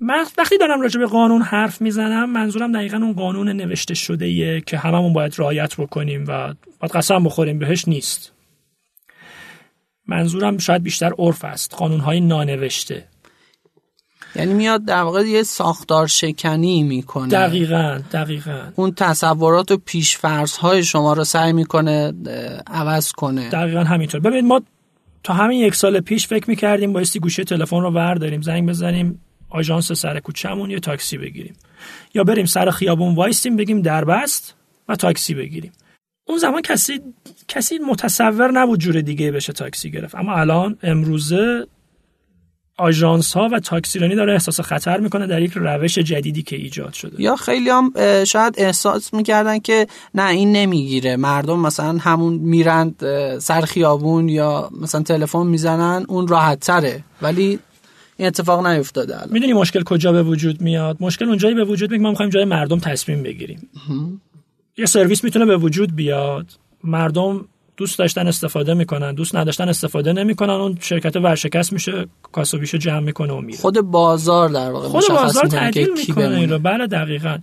من 0.00 0.26
وقتی 0.38 0.58
دارم 0.58 0.80
راجع 0.80 1.00
به 1.00 1.06
قانون 1.06 1.42
حرف 1.42 1.80
می‌زنم 1.80 2.30
منظورم 2.30 2.72
دقیقا 2.72 2.96
اون 2.96 3.12
قانون 3.12 3.48
نوشته 3.48 3.94
شده 3.94 4.60
که 4.60 4.78
هممون 4.78 5.12
باید 5.12 5.34
رعایت 5.38 5.76
بکنیم 5.76 6.24
و 6.28 6.54
باید 6.80 6.92
قسم 6.94 7.24
بخوریم 7.24 7.58
بهش 7.58 7.88
نیست. 7.88 8.32
منظورم 10.06 10.58
شاید 10.58 10.82
بیشتر 10.82 11.12
عرف 11.18 11.44
است 11.44 11.74
قانون 11.74 12.00
های 12.00 12.20
نانوشته. 12.20 13.04
یعنی 14.36 14.54
میاد 14.54 14.84
در 14.84 15.02
واقع 15.02 15.22
یه 15.22 15.42
ساختار 15.42 16.06
شکنی 16.06 16.82
می‌کنه. 16.82 17.28
دقیقا 17.28 18.00
دقیقا. 18.12 18.60
اون 18.76 18.92
تصورات 18.94 19.70
و 19.70 19.76
پیشفرض 19.76 20.56
های 20.56 20.84
شما 20.84 21.12
رو 21.12 21.24
سعی 21.24 21.52
می‌کنه 21.52 22.12
عوض 22.66 23.12
کنه. 23.12 23.48
دقیقا 23.48 23.80
همینطور. 23.80 24.20
ببینید 24.20 24.44
ما 24.44 24.62
تا 25.22 25.34
همین 25.34 25.58
یک 25.58 25.74
سال 25.74 26.00
پیش 26.00 26.26
فکر 26.26 26.50
می‌کردیم 26.50 26.92
بایستی 26.92 27.18
گوشه 27.18 27.44
تلفن 27.44 27.80
رو 27.80 27.90
برداریم 27.90 28.42
زنگ 28.42 28.68
بزنیم 28.68 29.20
آژانس 29.50 29.92
سر 29.92 30.20
کوچه‌مون 30.20 30.70
یه 30.70 30.80
تاکسی 30.80 31.18
بگیریم. 31.18 31.56
یا 32.14 32.24
بریم 32.24 32.46
سر 32.46 32.70
خیابون 32.70 33.14
وایستیم 33.14 33.56
بگیم 33.56 33.82
دربست 33.82 34.54
و 34.88 34.96
تاکسی 34.96 35.34
بگیریم. 35.34 35.72
اون 36.26 36.38
زمان 36.38 36.62
کسی 36.62 37.00
کسی 37.48 37.78
متصور 37.78 38.50
نبود 38.50 38.80
جور 38.80 39.00
دیگه 39.00 39.32
بشه 39.32 39.52
تاکسی 39.52 39.90
گرفت. 39.90 40.14
اما 40.14 40.34
الان 40.34 40.78
امروزه 40.82 41.66
آژانس 42.80 43.32
ها 43.32 43.48
و 43.52 43.60
تاکسیرانی 43.60 44.14
داره 44.14 44.32
احساس 44.32 44.60
خطر 44.60 45.00
می‌کنه 45.00 45.26
در 45.26 45.42
یک 45.42 45.52
روش 45.54 45.98
جدیدی 45.98 46.42
که 46.42 46.56
ایجاد 46.56 46.92
شده. 46.92 47.22
یا 47.22 47.36
خیلی 47.36 47.70
هم 47.70 47.92
شاید 48.24 48.54
احساس 48.58 49.14
می‌کردن 49.14 49.58
که 49.58 49.86
نه 50.14 50.30
این 50.30 50.52
نمی‌گیره. 50.52 51.16
مردم 51.16 51.58
مثلا 51.60 51.98
همون 51.98 52.34
میرند 52.34 52.96
سر 53.38 53.60
خیابون 53.60 54.28
یا 54.28 54.70
مثلا 54.80 55.02
تلفن 55.02 55.46
می‌زنن 55.46 56.04
اون 56.08 56.28
راحت 56.28 56.60
تره 56.60 57.04
ولی 57.22 57.58
این 58.18 58.26
اتفاق 58.26 58.66
نیفتاده 58.66 59.16
الان. 59.16 59.32
می‌دونی 59.32 59.52
مشکل 59.52 59.82
کجا 59.82 60.12
به 60.12 60.22
وجود 60.22 60.60
میاد؟ 60.60 60.96
مشکل 61.00 61.24
اونجایی 61.24 61.54
به 61.54 61.64
وجود 61.64 61.90
میاد 61.90 62.02
ما 62.02 62.10
می‌خوایم 62.10 62.30
جای 62.30 62.44
مردم 62.44 62.78
تصمیم 62.78 63.22
بگیریم. 63.22 63.70
یه 64.78 64.86
سرویس 64.86 65.24
می‌تونه 65.24 65.44
به 65.44 65.56
وجود 65.56 65.96
بیاد. 65.96 66.46
مردم 66.84 67.44
دوست 67.76 67.98
داشتن 67.98 68.26
استفاده 68.26 68.74
می‌کنن 68.74 69.14
دوست 69.14 69.36
نداشتن 69.36 69.68
استفاده 69.68 70.12
نمی‌کنن. 70.12 70.50
اون 70.50 70.78
شرکت 70.80 71.16
ورشکست 71.16 71.72
میشه 71.72 72.06
کاسوبیشو 72.32 72.78
جمع 72.78 73.00
می‌کنه 73.00 73.32
و 73.32 73.40
میره. 73.40 73.58
خود 73.58 73.80
بازار 73.80 74.48
در 74.48 74.70
واقع 74.70 74.88
خود 74.88 75.04
بازار 75.08 75.46
تعدیل 75.46 75.88
می‌کنه 75.92 76.36
این 76.36 76.50
رو. 76.50 76.58
بله 76.58 76.86
دقیقا. 76.86 77.38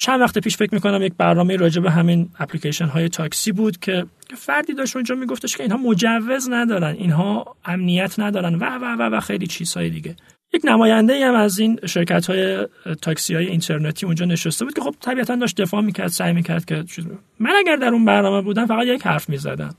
چند 0.00 0.20
وقت 0.20 0.38
پیش 0.38 0.56
فکر 0.56 0.74
می‌کنم 0.74 1.02
یک 1.02 1.12
برنامه 1.18 1.56
راجع 1.56 1.80
به 1.82 1.90
همین 1.90 2.28
اپلیکیشن 2.38 2.86
های 2.86 3.08
تاکسی 3.08 3.52
بود 3.52 3.78
که 3.78 4.06
فردی 4.36 4.74
داشت 4.74 4.96
اونجا 4.96 5.14
میگفتش 5.14 5.56
که 5.56 5.62
اینها 5.62 5.78
مجوز 5.78 6.48
ندارن 6.50 6.94
اینها 6.98 7.56
امنیت 7.64 8.18
ندارن 8.18 8.54
و 8.54 8.64
و 8.64 8.96
و 8.98 9.16
و 9.16 9.20
خیلی 9.20 9.46
چیزهای 9.46 9.90
دیگه. 9.90 10.16
یک 10.54 10.62
نماینده 10.64 11.26
هم 11.26 11.34
از 11.34 11.58
این 11.58 11.78
شرکت 11.86 12.26
های 12.26 12.66
تاکسی 13.02 13.34
های 13.34 13.46
اینترنتی 13.46 14.06
اونجا 14.06 14.24
نشسته 14.24 14.64
بود 14.64 14.74
که 14.74 14.80
خب 14.80 14.94
طبیعتا 15.00 15.36
داشت 15.36 15.60
دفاع 15.60 15.80
می‌کرد 15.80 16.08
سعی 16.08 16.32
می‌کرد 16.32 16.64
که 16.64 16.84
من 17.38 17.52
اگر 17.58 17.76
در 17.76 17.88
اون 17.88 18.04
برنامه 18.04 18.42
بودم 18.42 18.66
فقط 18.66 18.86
یک 18.86 19.06
حرف 19.06 19.28
می‌زدم. 19.28 19.74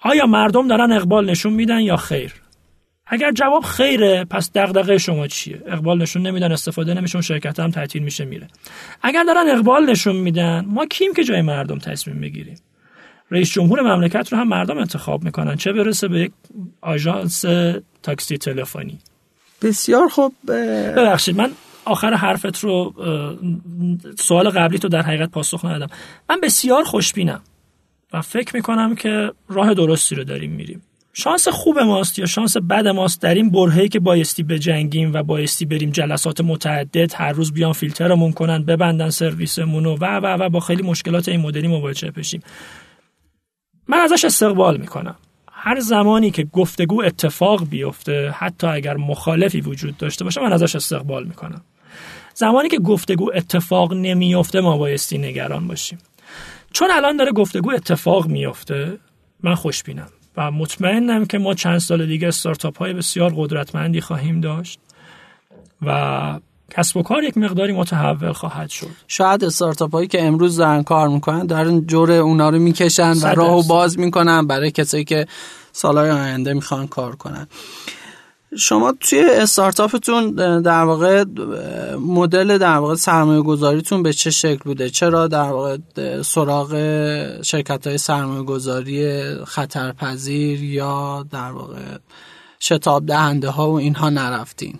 آیا 0.00 0.26
مردم 0.26 0.68
دارن 0.68 0.92
اقبال 0.92 1.30
نشون 1.30 1.52
میدن 1.52 1.80
یا 1.80 1.96
خیر؟ 1.96 2.34
اگر 3.06 3.32
جواب 3.32 3.64
خیره 3.64 4.24
پس 4.24 4.50
دغدغه 4.54 4.98
شما 4.98 5.26
چیه؟ 5.26 5.62
اقبال 5.66 6.02
نشون 6.02 6.26
نمیدن 6.26 6.52
استفاده 6.52 6.94
نمیشون 6.94 7.20
شرکت 7.20 7.60
هم 7.60 7.70
تعطیل 7.70 8.02
میشه 8.02 8.24
میره. 8.24 8.48
اگر 9.02 9.24
دارن 9.24 9.48
اقبال 9.48 9.90
نشون 9.90 10.16
میدن 10.16 10.64
ما 10.68 10.86
کیم 10.86 11.14
که 11.14 11.24
جای 11.24 11.42
مردم 11.42 11.78
تصمیم 11.78 12.16
می‌گیریم؟ 12.16 12.56
رئیس 13.30 13.52
جمهور 13.52 13.80
مملکت 13.80 14.32
رو 14.32 14.38
هم 14.38 14.48
مردم 14.48 14.78
انتخاب 14.78 15.24
می‌کنن. 15.24 15.56
چه 15.56 15.72
برسه 15.72 16.08
به 16.08 16.20
یک 16.20 16.32
آژانس 16.80 17.44
تاکسی 18.02 18.38
تلفنی؟ 18.38 18.98
بسیار 19.62 20.08
خوب 20.08 20.34
ببخشید 20.96 21.36
من 21.36 21.50
آخر 21.84 22.14
حرفت 22.14 22.58
رو 22.58 22.94
سوال 24.18 24.50
قبلی 24.50 24.78
تو 24.78 24.88
در 24.88 25.02
حقیقت 25.02 25.30
پاسخ 25.30 25.64
ندادم. 25.64 25.94
من 26.30 26.40
بسیار 26.42 26.84
خوشبینم 26.84 27.40
و 28.12 28.22
فکر 28.22 28.56
می‌کنم 28.56 28.94
که 28.94 29.32
راه 29.48 29.74
درستی 29.74 30.14
رو 30.14 30.24
داریم 30.24 30.50
میریم. 30.50 30.82
شانس 31.18 31.48
خوب 31.48 31.78
ماست 31.78 32.18
یا 32.18 32.26
شانس 32.26 32.56
بد 32.56 32.88
ماست 32.88 33.22
در 33.22 33.34
این 33.34 33.50
برهه‌ای 33.50 33.88
که 33.88 34.00
بایستی 34.00 34.42
بجنگیم 34.42 35.12
و 35.12 35.22
بایستی 35.22 35.64
بریم 35.64 35.90
جلسات 35.90 36.40
متعدد 36.40 37.14
هر 37.14 37.32
روز 37.32 37.52
بیان 37.52 37.72
فیلترمون 37.72 38.32
کنن 38.32 38.64
ببندن 38.64 39.10
سرویسمون 39.10 39.86
و 39.86 39.96
و 40.00 40.26
و 40.26 40.48
با 40.48 40.60
خیلی 40.60 40.82
مشکلات 40.82 41.28
این 41.28 41.40
مدلی 41.40 41.68
مواجه 41.68 42.10
بشیم. 42.10 42.42
من 43.88 43.98
ازش 43.98 44.24
استقبال 44.24 44.76
می‌کنم. 44.76 45.16
هر 45.52 45.80
زمانی 45.80 46.30
که 46.30 46.44
گفتگو 46.44 47.02
اتفاق 47.02 47.68
بیفته 47.68 48.30
حتی 48.30 48.66
اگر 48.66 48.96
مخالفی 48.96 49.60
وجود 49.60 49.96
داشته 49.96 50.24
باشه 50.24 50.40
من 50.40 50.52
ازش 50.52 50.76
استقبال 50.76 51.24
می‌کنم. 51.24 51.60
زمانی 52.34 52.68
که 52.68 52.78
گفتگو 52.78 53.30
اتفاق 53.34 53.92
نمیفته 53.94 54.60
ما 54.60 54.76
بایستی 54.76 55.18
نگران 55.18 55.68
باشیم. 55.68 55.98
چون 56.72 56.88
الان 56.90 57.16
داره 57.16 57.32
گفتگو 57.32 57.70
اتفاق 57.70 58.26
میفته 58.26 58.98
من 59.42 59.54
خوشبینم. 59.54 60.08
و 60.36 60.50
مطمئنم 60.50 61.24
که 61.24 61.38
ما 61.38 61.54
چند 61.54 61.78
سال 61.78 62.06
دیگه 62.06 62.28
استارتاپ 62.28 62.78
های 62.78 62.92
بسیار 62.92 63.32
قدرتمندی 63.36 64.00
خواهیم 64.00 64.40
داشت 64.40 64.78
و 65.86 66.40
کسب 66.70 66.96
و 66.96 67.02
کار 67.02 67.24
یک 67.24 67.38
مقداری 67.38 67.72
متحول 67.72 68.32
خواهد 68.32 68.68
شد. 68.68 68.90
شاید 69.08 69.44
استارتاپ 69.44 69.92
هایی 69.92 70.08
که 70.08 70.22
امروز 70.22 70.56
دارن 70.56 70.82
کار 70.82 71.08
می‌کنن 71.08 71.46
دارن 71.46 71.86
جور 71.86 72.12
اونا 72.12 72.50
رو 72.50 72.58
می‌کشن 72.58 73.12
و 73.12 73.26
راهو 73.26 73.62
باز 73.62 73.98
می‌کنن 73.98 74.46
برای 74.46 74.70
کسایی 74.70 75.04
که 75.04 75.26
سالهای 75.72 76.10
آینده 76.10 76.54
می‌خوان 76.54 76.86
کار 76.86 77.16
کنن. 77.16 77.46
شما 78.58 78.92
توی 79.00 79.24
استارتاپتون 79.30 80.30
در 80.62 80.82
واقع 80.84 81.24
مدل 82.00 82.58
در 82.58 82.76
واقع 82.76 82.94
سرمایه 82.94 83.42
گذاریتون 83.42 84.02
به 84.02 84.12
چه 84.12 84.30
شکل 84.30 84.60
بوده؟ 84.64 84.90
چرا 84.90 85.28
در 85.28 85.50
واقع 85.50 85.76
سراغ 86.22 86.72
شرکت 87.42 87.86
های 87.86 87.98
سرمایه 87.98 88.42
گذاری 88.42 89.34
خطرپذیر 89.44 90.62
یا 90.62 91.26
در 91.30 91.52
واقع 91.52 91.98
شتاب 92.60 93.06
دهنده 93.06 93.48
ها 93.48 93.70
و 93.70 93.74
اینها 93.74 94.10
نرفتین؟ 94.10 94.78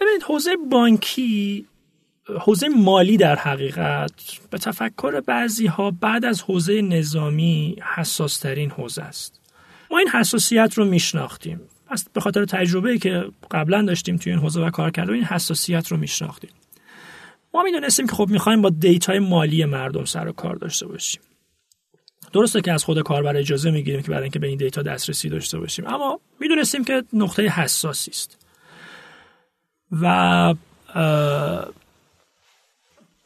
ببینید 0.00 0.22
حوزه 0.28 0.56
بانکی 0.70 1.66
حوزه 2.40 2.68
مالی 2.68 3.16
در 3.16 3.36
حقیقت 3.36 4.12
به 4.50 4.58
تفکر 4.58 5.20
بعضی 5.20 5.66
ها 5.66 5.90
بعد 5.90 6.24
از 6.24 6.42
حوزه 6.42 6.82
نظامی 6.82 7.76
حساس 7.96 8.38
ترین 8.38 8.70
حوزه 8.70 9.02
است. 9.02 9.41
ما 9.92 9.98
این 9.98 10.08
حساسیت 10.08 10.74
رو 10.74 10.84
میشناختیم. 10.84 11.60
پس 11.86 12.08
به 12.12 12.20
خاطر 12.20 12.44
تجربه 12.44 12.98
که 12.98 13.24
قبلا 13.50 13.82
داشتیم 13.82 14.16
توی 14.16 14.32
این 14.32 14.40
حوزه 14.40 14.60
و 14.60 14.70
کار 14.70 14.90
کردیم 14.90 15.14
این 15.14 15.24
حساسیت 15.24 15.88
رو 15.88 15.96
میشناختیم. 15.96 16.50
ما 17.54 17.62
می‌دونستیم 17.62 18.06
که 18.06 18.12
خب 18.12 18.28
می‌خوایم 18.30 18.62
با 18.62 18.70
دیتای 18.70 19.18
مالی 19.18 19.64
مردم 19.64 20.04
سر 20.04 20.28
و 20.28 20.32
کار 20.32 20.56
داشته 20.56 20.86
باشیم. 20.86 21.22
درسته 22.32 22.60
که 22.60 22.72
از 22.72 22.84
خود 22.84 23.02
کاربر 23.02 23.36
اجازه 23.36 23.70
می‌گیریم 23.70 24.02
که 24.02 24.10
برای 24.10 24.22
اینکه 24.22 24.38
به 24.38 24.46
این 24.46 24.58
دیتا 24.58 24.82
دسترسی 24.82 25.28
داشته 25.28 25.58
باشیم 25.58 25.86
اما 25.86 26.20
می‌دونستیم 26.40 26.84
که 26.84 27.04
نقطه 27.12 27.42
حساسی 27.42 28.10
است. 28.10 28.46
و 30.02 30.54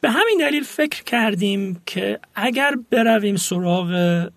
به 0.01 0.09
همین 0.09 0.37
دلیل 0.39 0.63
فکر 0.63 1.03
کردیم 1.03 1.81
که 1.85 2.19
اگر 2.35 2.75
برویم 2.91 3.35
سراغ 3.35 4.29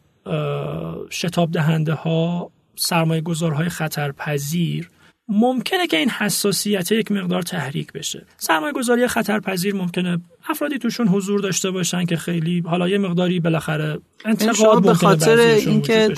شتاب 1.10 1.50
دهنده 1.50 1.94
ها 1.94 2.50
سرمایه 2.76 3.20
گذارهای 3.20 3.68
خطرپذیر 3.68 4.90
ممکنه 5.30 5.86
که 5.86 5.96
این 5.96 6.10
حساسیت 6.10 6.92
یک 6.92 7.12
مقدار 7.12 7.42
تحریک 7.42 7.92
بشه. 7.92 8.26
سرمایه 8.38 8.72
گذاری 8.72 9.06
خطرپذیر 9.06 9.74
ممکنه 9.74 10.20
افرادی 10.48 10.78
توشون 10.78 11.08
حضور 11.08 11.40
داشته 11.40 11.70
باشن 11.70 12.04
که 12.04 12.16
خیلی 12.16 12.62
حالا 12.66 12.88
یه 12.88 12.98
مقداری 12.98 13.40
بالاخره 13.40 13.98
انتقاد 14.24 14.82
به 14.82 14.94
خاطر 14.94 15.38
اینکه 15.38 16.14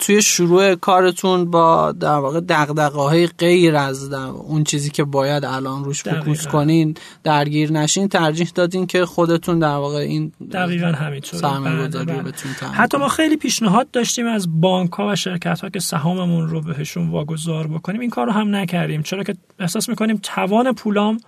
توی 0.00 0.22
شروع 0.22 0.74
کارتون 0.74 1.50
با 1.50 1.92
در 1.92 2.08
واقع 2.08 2.40
دغدغه 2.40 3.00
های 3.00 3.26
غیر 3.26 3.76
از 3.76 4.12
اون 4.12 4.64
چیزی 4.64 4.90
که 4.90 5.04
باید 5.04 5.44
الان 5.44 5.84
روش 5.84 6.02
فوکوس 6.02 6.46
کنین 6.46 6.94
درگیر 7.24 7.72
نشین 7.72 8.08
ترجیح 8.08 8.50
دادین 8.54 8.86
که 8.86 9.06
خودتون 9.06 9.58
در 9.58 9.66
واقع 9.66 9.98
این 9.98 10.32
دقیقا 10.52 10.86
همینطور 10.86 11.40
بله، 11.40 11.88
بله. 11.88 12.32
حتی 12.72 12.98
ما 12.98 13.08
خیلی 13.08 13.36
پیشنهاد 13.36 13.90
داشتیم 13.90 14.26
از 14.26 14.60
بانک 14.60 14.92
ها 14.92 15.08
و 15.08 15.16
شرکت 15.16 15.60
ها 15.60 15.68
که 15.68 15.80
سهاممون 15.80 16.48
رو 16.48 16.60
بهشون 16.60 17.08
واگذار 17.08 17.66
بکنیم. 17.66 18.00
این 18.00 18.10
کار 18.20 18.26
رو 18.26 18.32
هم 18.32 18.56
نکردیم. 18.56 19.02
چرا 19.02 19.22
که 19.22 19.34
احساس 19.58 19.88
می‌کنیم 19.88 20.20
توان 20.22 20.72
پولام 20.72 21.20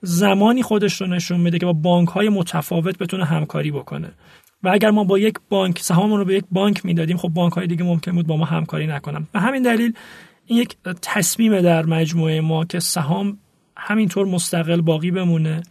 زمانی 0.00 0.62
خودش 0.62 1.00
رو 1.00 1.06
نشون 1.06 1.40
میده 1.40 1.58
که 1.58 1.66
با 1.66 1.72
بانک 1.72 2.08
های 2.08 2.28
متفاوت 2.28 2.98
بتونه 2.98 3.24
همکاری 3.24 3.70
بکنه. 3.70 4.12
و 4.62 4.68
اگر 4.68 4.90
ما 4.90 5.04
با 5.04 5.18
یک 5.18 5.34
بانک 5.48 5.78
سهاممون 5.78 6.18
رو 6.18 6.24
به 6.24 6.34
یک 6.34 6.44
بانک 6.50 6.84
می‌دادیم 6.84 7.16
خب 7.16 7.28
بانک 7.28 7.52
های 7.52 7.66
دیگه 7.66 7.84
ممکن 7.84 8.12
بود 8.12 8.26
با 8.26 8.36
ما 8.36 8.44
همکاری 8.44 8.86
نکنن. 8.86 9.26
به 9.32 9.40
همین 9.40 9.62
دلیل 9.62 9.92
این 10.46 10.58
یک 10.58 10.76
تصمیم 11.02 11.60
در 11.60 11.86
مجموعه 11.86 12.40
ما 12.40 12.64
که 12.64 12.80
سهام 12.80 13.38
همینطور 13.76 14.26
مستقل 14.26 14.80
باقی 14.80 15.10
بمونه 15.10 15.62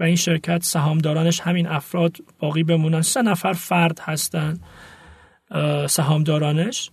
و 0.00 0.04
این 0.04 0.16
شرکت 0.16 0.62
سهامدارانش 0.62 1.40
همین 1.40 1.66
افراد 1.66 2.16
باقی 2.38 2.62
بمونن. 2.62 3.02
سه 3.02 3.22
نفر 3.22 3.52
فرد 3.52 3.98
هستن 4.02 4.58
سهامدارانش 5.88 6.90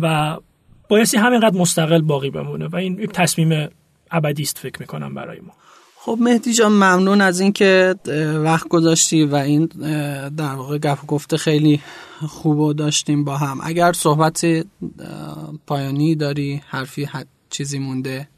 و 0.00 0.36
بایستی 0.94 1.16
همینقدر 1.16 1.58
مستقل 1.58 2.00
باقی 2.00 2.30
بمونه 2.30 2.66
و 2.66 2.76
این 2.76 2.98
یک 2.98 3.10
تصمیم 3.10 3.68
ابدی 4.10 4.42
است 4.42 4.58
فکر 4.58 4.80
می‌کنم 4.80 5.14
برای 5.14 5.40
ما. 5.40 5.52
خب 5.96 6.18
مهدی 6.20 6.52
جان 6.52 6.72
ممنون 6.72 7.20
از 7.20 7.40
اینکه 7.40 7.94
وقت 8.44 8.68
گذاشتی 8.68 9.24
و 9.24 9.34
این 9.34 9.66
در 10.36 10.54
واقع 10.54 10.78
گپ 10.78 11.06
گفته 11.06 11.36
خیلی 11.36 11.80
خوب 12.28 12.58
و 12.58 12.72
داشتیم 12.72 13.24
با 13.24 13.36
هم. 13.36 13.58
اگر 13.62 13.92
صحبت 13.92 14.46
پایانی 15.66 16.14
داری 16.14 16.62
حرفی 16.68 17.04
حد 17.04 17.26
چیزی 17.50 17.78
مونده؟ 17.78 18.28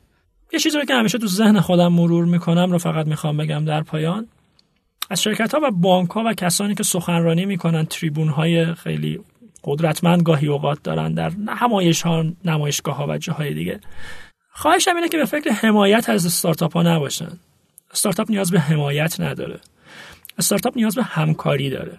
یه 0.53 0.59
چیزی 0.59 0.79
که 0.89 0.95
همیشه 0.95 1.19
تو 1.19 1.27
ذهن 1.27 1.61
خودم 1.61 1.93
مرور 1.93 2.25
می‌کنم 2.25 2.73
رو 2.73 2.79
فقط 2.79 3.07
می‌خوام 3.07 3.37
بگم 3.37 3.65
در 3.65 3.83
پایان. 3.83 4.27
از 5.11 5.23
شرکت 5.23 5.55
ها 5.55 5.61
و 5.63 5.71
بانک 5.71 6.11
ها 6.11 6.23
و 6.27 6.35
کسانی 6.35 6.75
که 6.75 6.83
سخنرانی 6.83 7.47
می‌کنن 7.47 7.87
تریبون 7.87 8.29
های 8.29 8.75
خیلی 8.75 9.21
قدرتمند 9.67 10.23
گاهی 10.23 10.49
اوقات 10.49 10.83
دارن 10.83 11.15
در 11.15 11.33
همایش 11.49 12.03
ها 12.03 12.25
نمایشگاه 12.45 12.97
ها 12.97 13.07
و 13.07 13.19
جاهای 13.19 13.55
دیگه. 13.55 13.81
خواهشم 14.51 14.97
اینه 14.97 15.09
که 15.09 15.17
به 15.17 15.25
فکر 15.25 15.51
حمایت 15.51 16.09
از 16.09 16.27
استارتاپ 16.27 16.73
ها 16.73 16.83
نباشن. 16.83 17.39
استارتاپ 17.91 18.31
نیاز 18.31 18.51
به 18.51 18.61
حمایت 18.61 19.21
نداره. 19.21 19.61
استارتاپ 20.39 20.77
نیاز 20.77 20.95
به 20.95 21.03
همکاری 21.03 21.71
داره. 21.71 21.99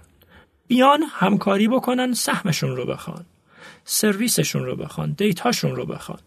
بیان 0.68 1.04
همکاری 1.12 1.68
بکنن 1.68 2.14
سهمشون 2.14 2.76
رو 2.76 2.86
بخوان. 2.86 3.26
سرویسشون 3.84 4.66
رو 4.66 4.76
بخوان 4.76 5.12
دیتاشون 5.12 5.76
رو 5.76 5.86
بخوان. 5.86 6.20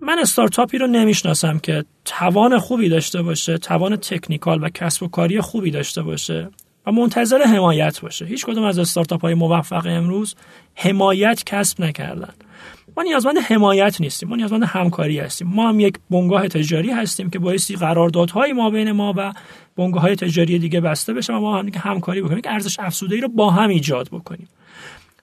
من 0.00 0.18
استارتاپی 0.18 0.78
رو 0.78 0.86
نمی‌شناسم 0.86 1.58
که 1.58 1.84
توان 2.04 2.58
خوبی 2.58 2.88
داشته 2.88 3.22
باشه 3.22 3.58
توان 3.58 3.96
تکنیکال 3.96 4.64
و 4.64 4.68
کسب 4.68 5.02
و 5.02 5.08
کاری 5.08 5.40
خوبی 5.40 5.70
داشته 5.70 6.02
باشه. 6.02 6.48
و 6.86 6.92
منتظر 6.92 7.42
حمایت 7.42 8.00
باشه. 8.00 8.24
هیچ 8.24 8.46
کدوم 8.46 8.64
از 8.64 8.78
استارتاپ 8.78 9.20
های 9.20 9.34
موفق 9.34 9.86
امروز 9.86 10.34
حمایت 10.74 11.42
کسب 11.46 11.80
نکردن. 11.80 12.34
ما 12.96 13.02
نیازمند 13.02 13.38
حمایت 13.38 14.00
نیستیم. 14.00 14.28
ما 14.28 14.36
نیازمند 14.36 14.64
همکاری 14.64 15.18
هستیم. 15.18 15.48
ما 15.48 15.68
هم 15.68 15.80
یک 15.80 15.94
بنگاه 16.10 16.48
تجاری 16.48 16.90
هستیم 16.90 17.30
که 17.30 17.38
بایستی 17.38 17.76
قراردادهای 17.76 18.52
ما 18.52 18.70
بین 18.70 18.92
ما 18.92 19.14
و 19.16 19.32
بنگاه 19.76 20.02
های 20.02 20.16
تجاری 20.16 20.58
دیگه 20.58 20.80
بسته 20.80 21.12
بشه 21.12 21.32
و 21.32 21.40
ما 21.40 21.58
هم 21.58 21.68
همکاری 21.76 22.22
بکنیم. 22.22 22.40
که 22.40 22.52
ارزش 22.52 22.80
افزوده 22.80 23.20
رو 23.20 23.28
با 23.28 23.50
هم 23.50 23.68
ایجاد 23.68 24.08
بکنیم. 24.12 24.48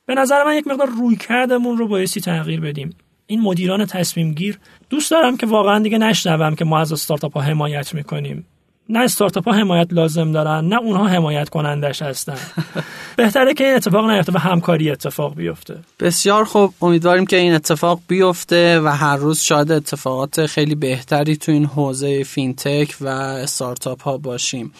به 0.06 0.16
نظر 0.16 0.44
من 0.44 0.56
یک 0.56 0.68
مقدار 0.68 0.88
روی 0.88 1.16
کردمون 1.16 1.78
رو 1.78 1.88
بایستی 1.88 2.22
تغییر 2.22 2.60
بدیم. 2.60 2.90
این 3.28 3.42
مدیران 3.42 3.86
تصمیم 3.86 4.34
گیر 4.34 4.60
دوست 4.90 5.12
دارم 5.12 5.38
که 5.38 5.46
واقعا 5.46 5.80
دیگه 5.80 5.98
نشنوم 5.98 6.56
که 6.56 6.66
ما 6.66 6.80
از 6.80 6.94
استارتاپ 6.94 7.34
ها 7.34 7.42
حمایت 7.42 7.94
می‌کنیم. 7.94 8.46
نه 8.90 9.00
استارتاپ 9.00 9.48
ها 9.48 9.54
حمایت 9.54 9.94
لازم 9.94 10.32
دارن 10.32 10.66
نه 10.66 10.78
اونها 10.78 11.08
حمایت 11.08 11.50
کنندش 11.50 12.02
هستن. 12.02 12.38
بهتره 13.18 13.54
که 13.54 13.66
این 13.66 13.76
اتفاق 13.76 14.10
نیفته 14.10 14.32
و 14.32 14.38
همکاری 14.38 14.92
اتفاق 14.92 15.36
بیفته. 15.36 15.78
بسیار 16.00 16.44
خوب. 16.44 16.74
امیدواریم 16.82 17.26
که 17.26 17.38
این 17.38 17.54
اتفاق 17.54 18.00
بیفته 18.08 18.80
و 18.80 18.88
هر 18.88 19.16
روز 19.16 19.40
شاید 19.40 19.72
اتفاقات 19.72 20.46
خیلی 20.46 20.76
بهتری 20.76 21.38
تو 21.38 21.52
این 21.52 21.66
حوزه 21.66 22.24
فینتک 22.24 22.96
و 23.02 23.08
استارتاپ 23.08 24.02
ها 24.02 24.18
باشیم. 24.18 24.72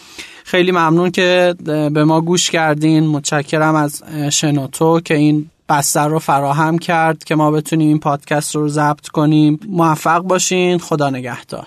خیلی 0.44 0.72
ممنون 0.72 1.10
که 1.10 1.54
به 1.64 2.04
ما 2.04 2.20
گوش 2.20 2.50
کردین. 2.50 3.06
متشکرم 3.06 3.74
از 3.74 4.02
شنوتو 4.30 5.00
که 5.00 5.14
این 5.14 5.50
بستر 5.68 6.08
رو 6.08 6.18
فراهم 6.18 6.78
کرد 6.78 7.24
که 7.24 7.34
ما 7.34 7.50
بتونیم 7.50 7.88
این 7.88 7.98
پادکست 7.98 8.56
رو 8.56 8.68
ضبط 8.68 9.08
کنیم. 9.08 9.60
موفق 9.68 10.18
باشین. 10.18 10.78
خدا 10.78 11.10
نگهدار. 11.10 11.66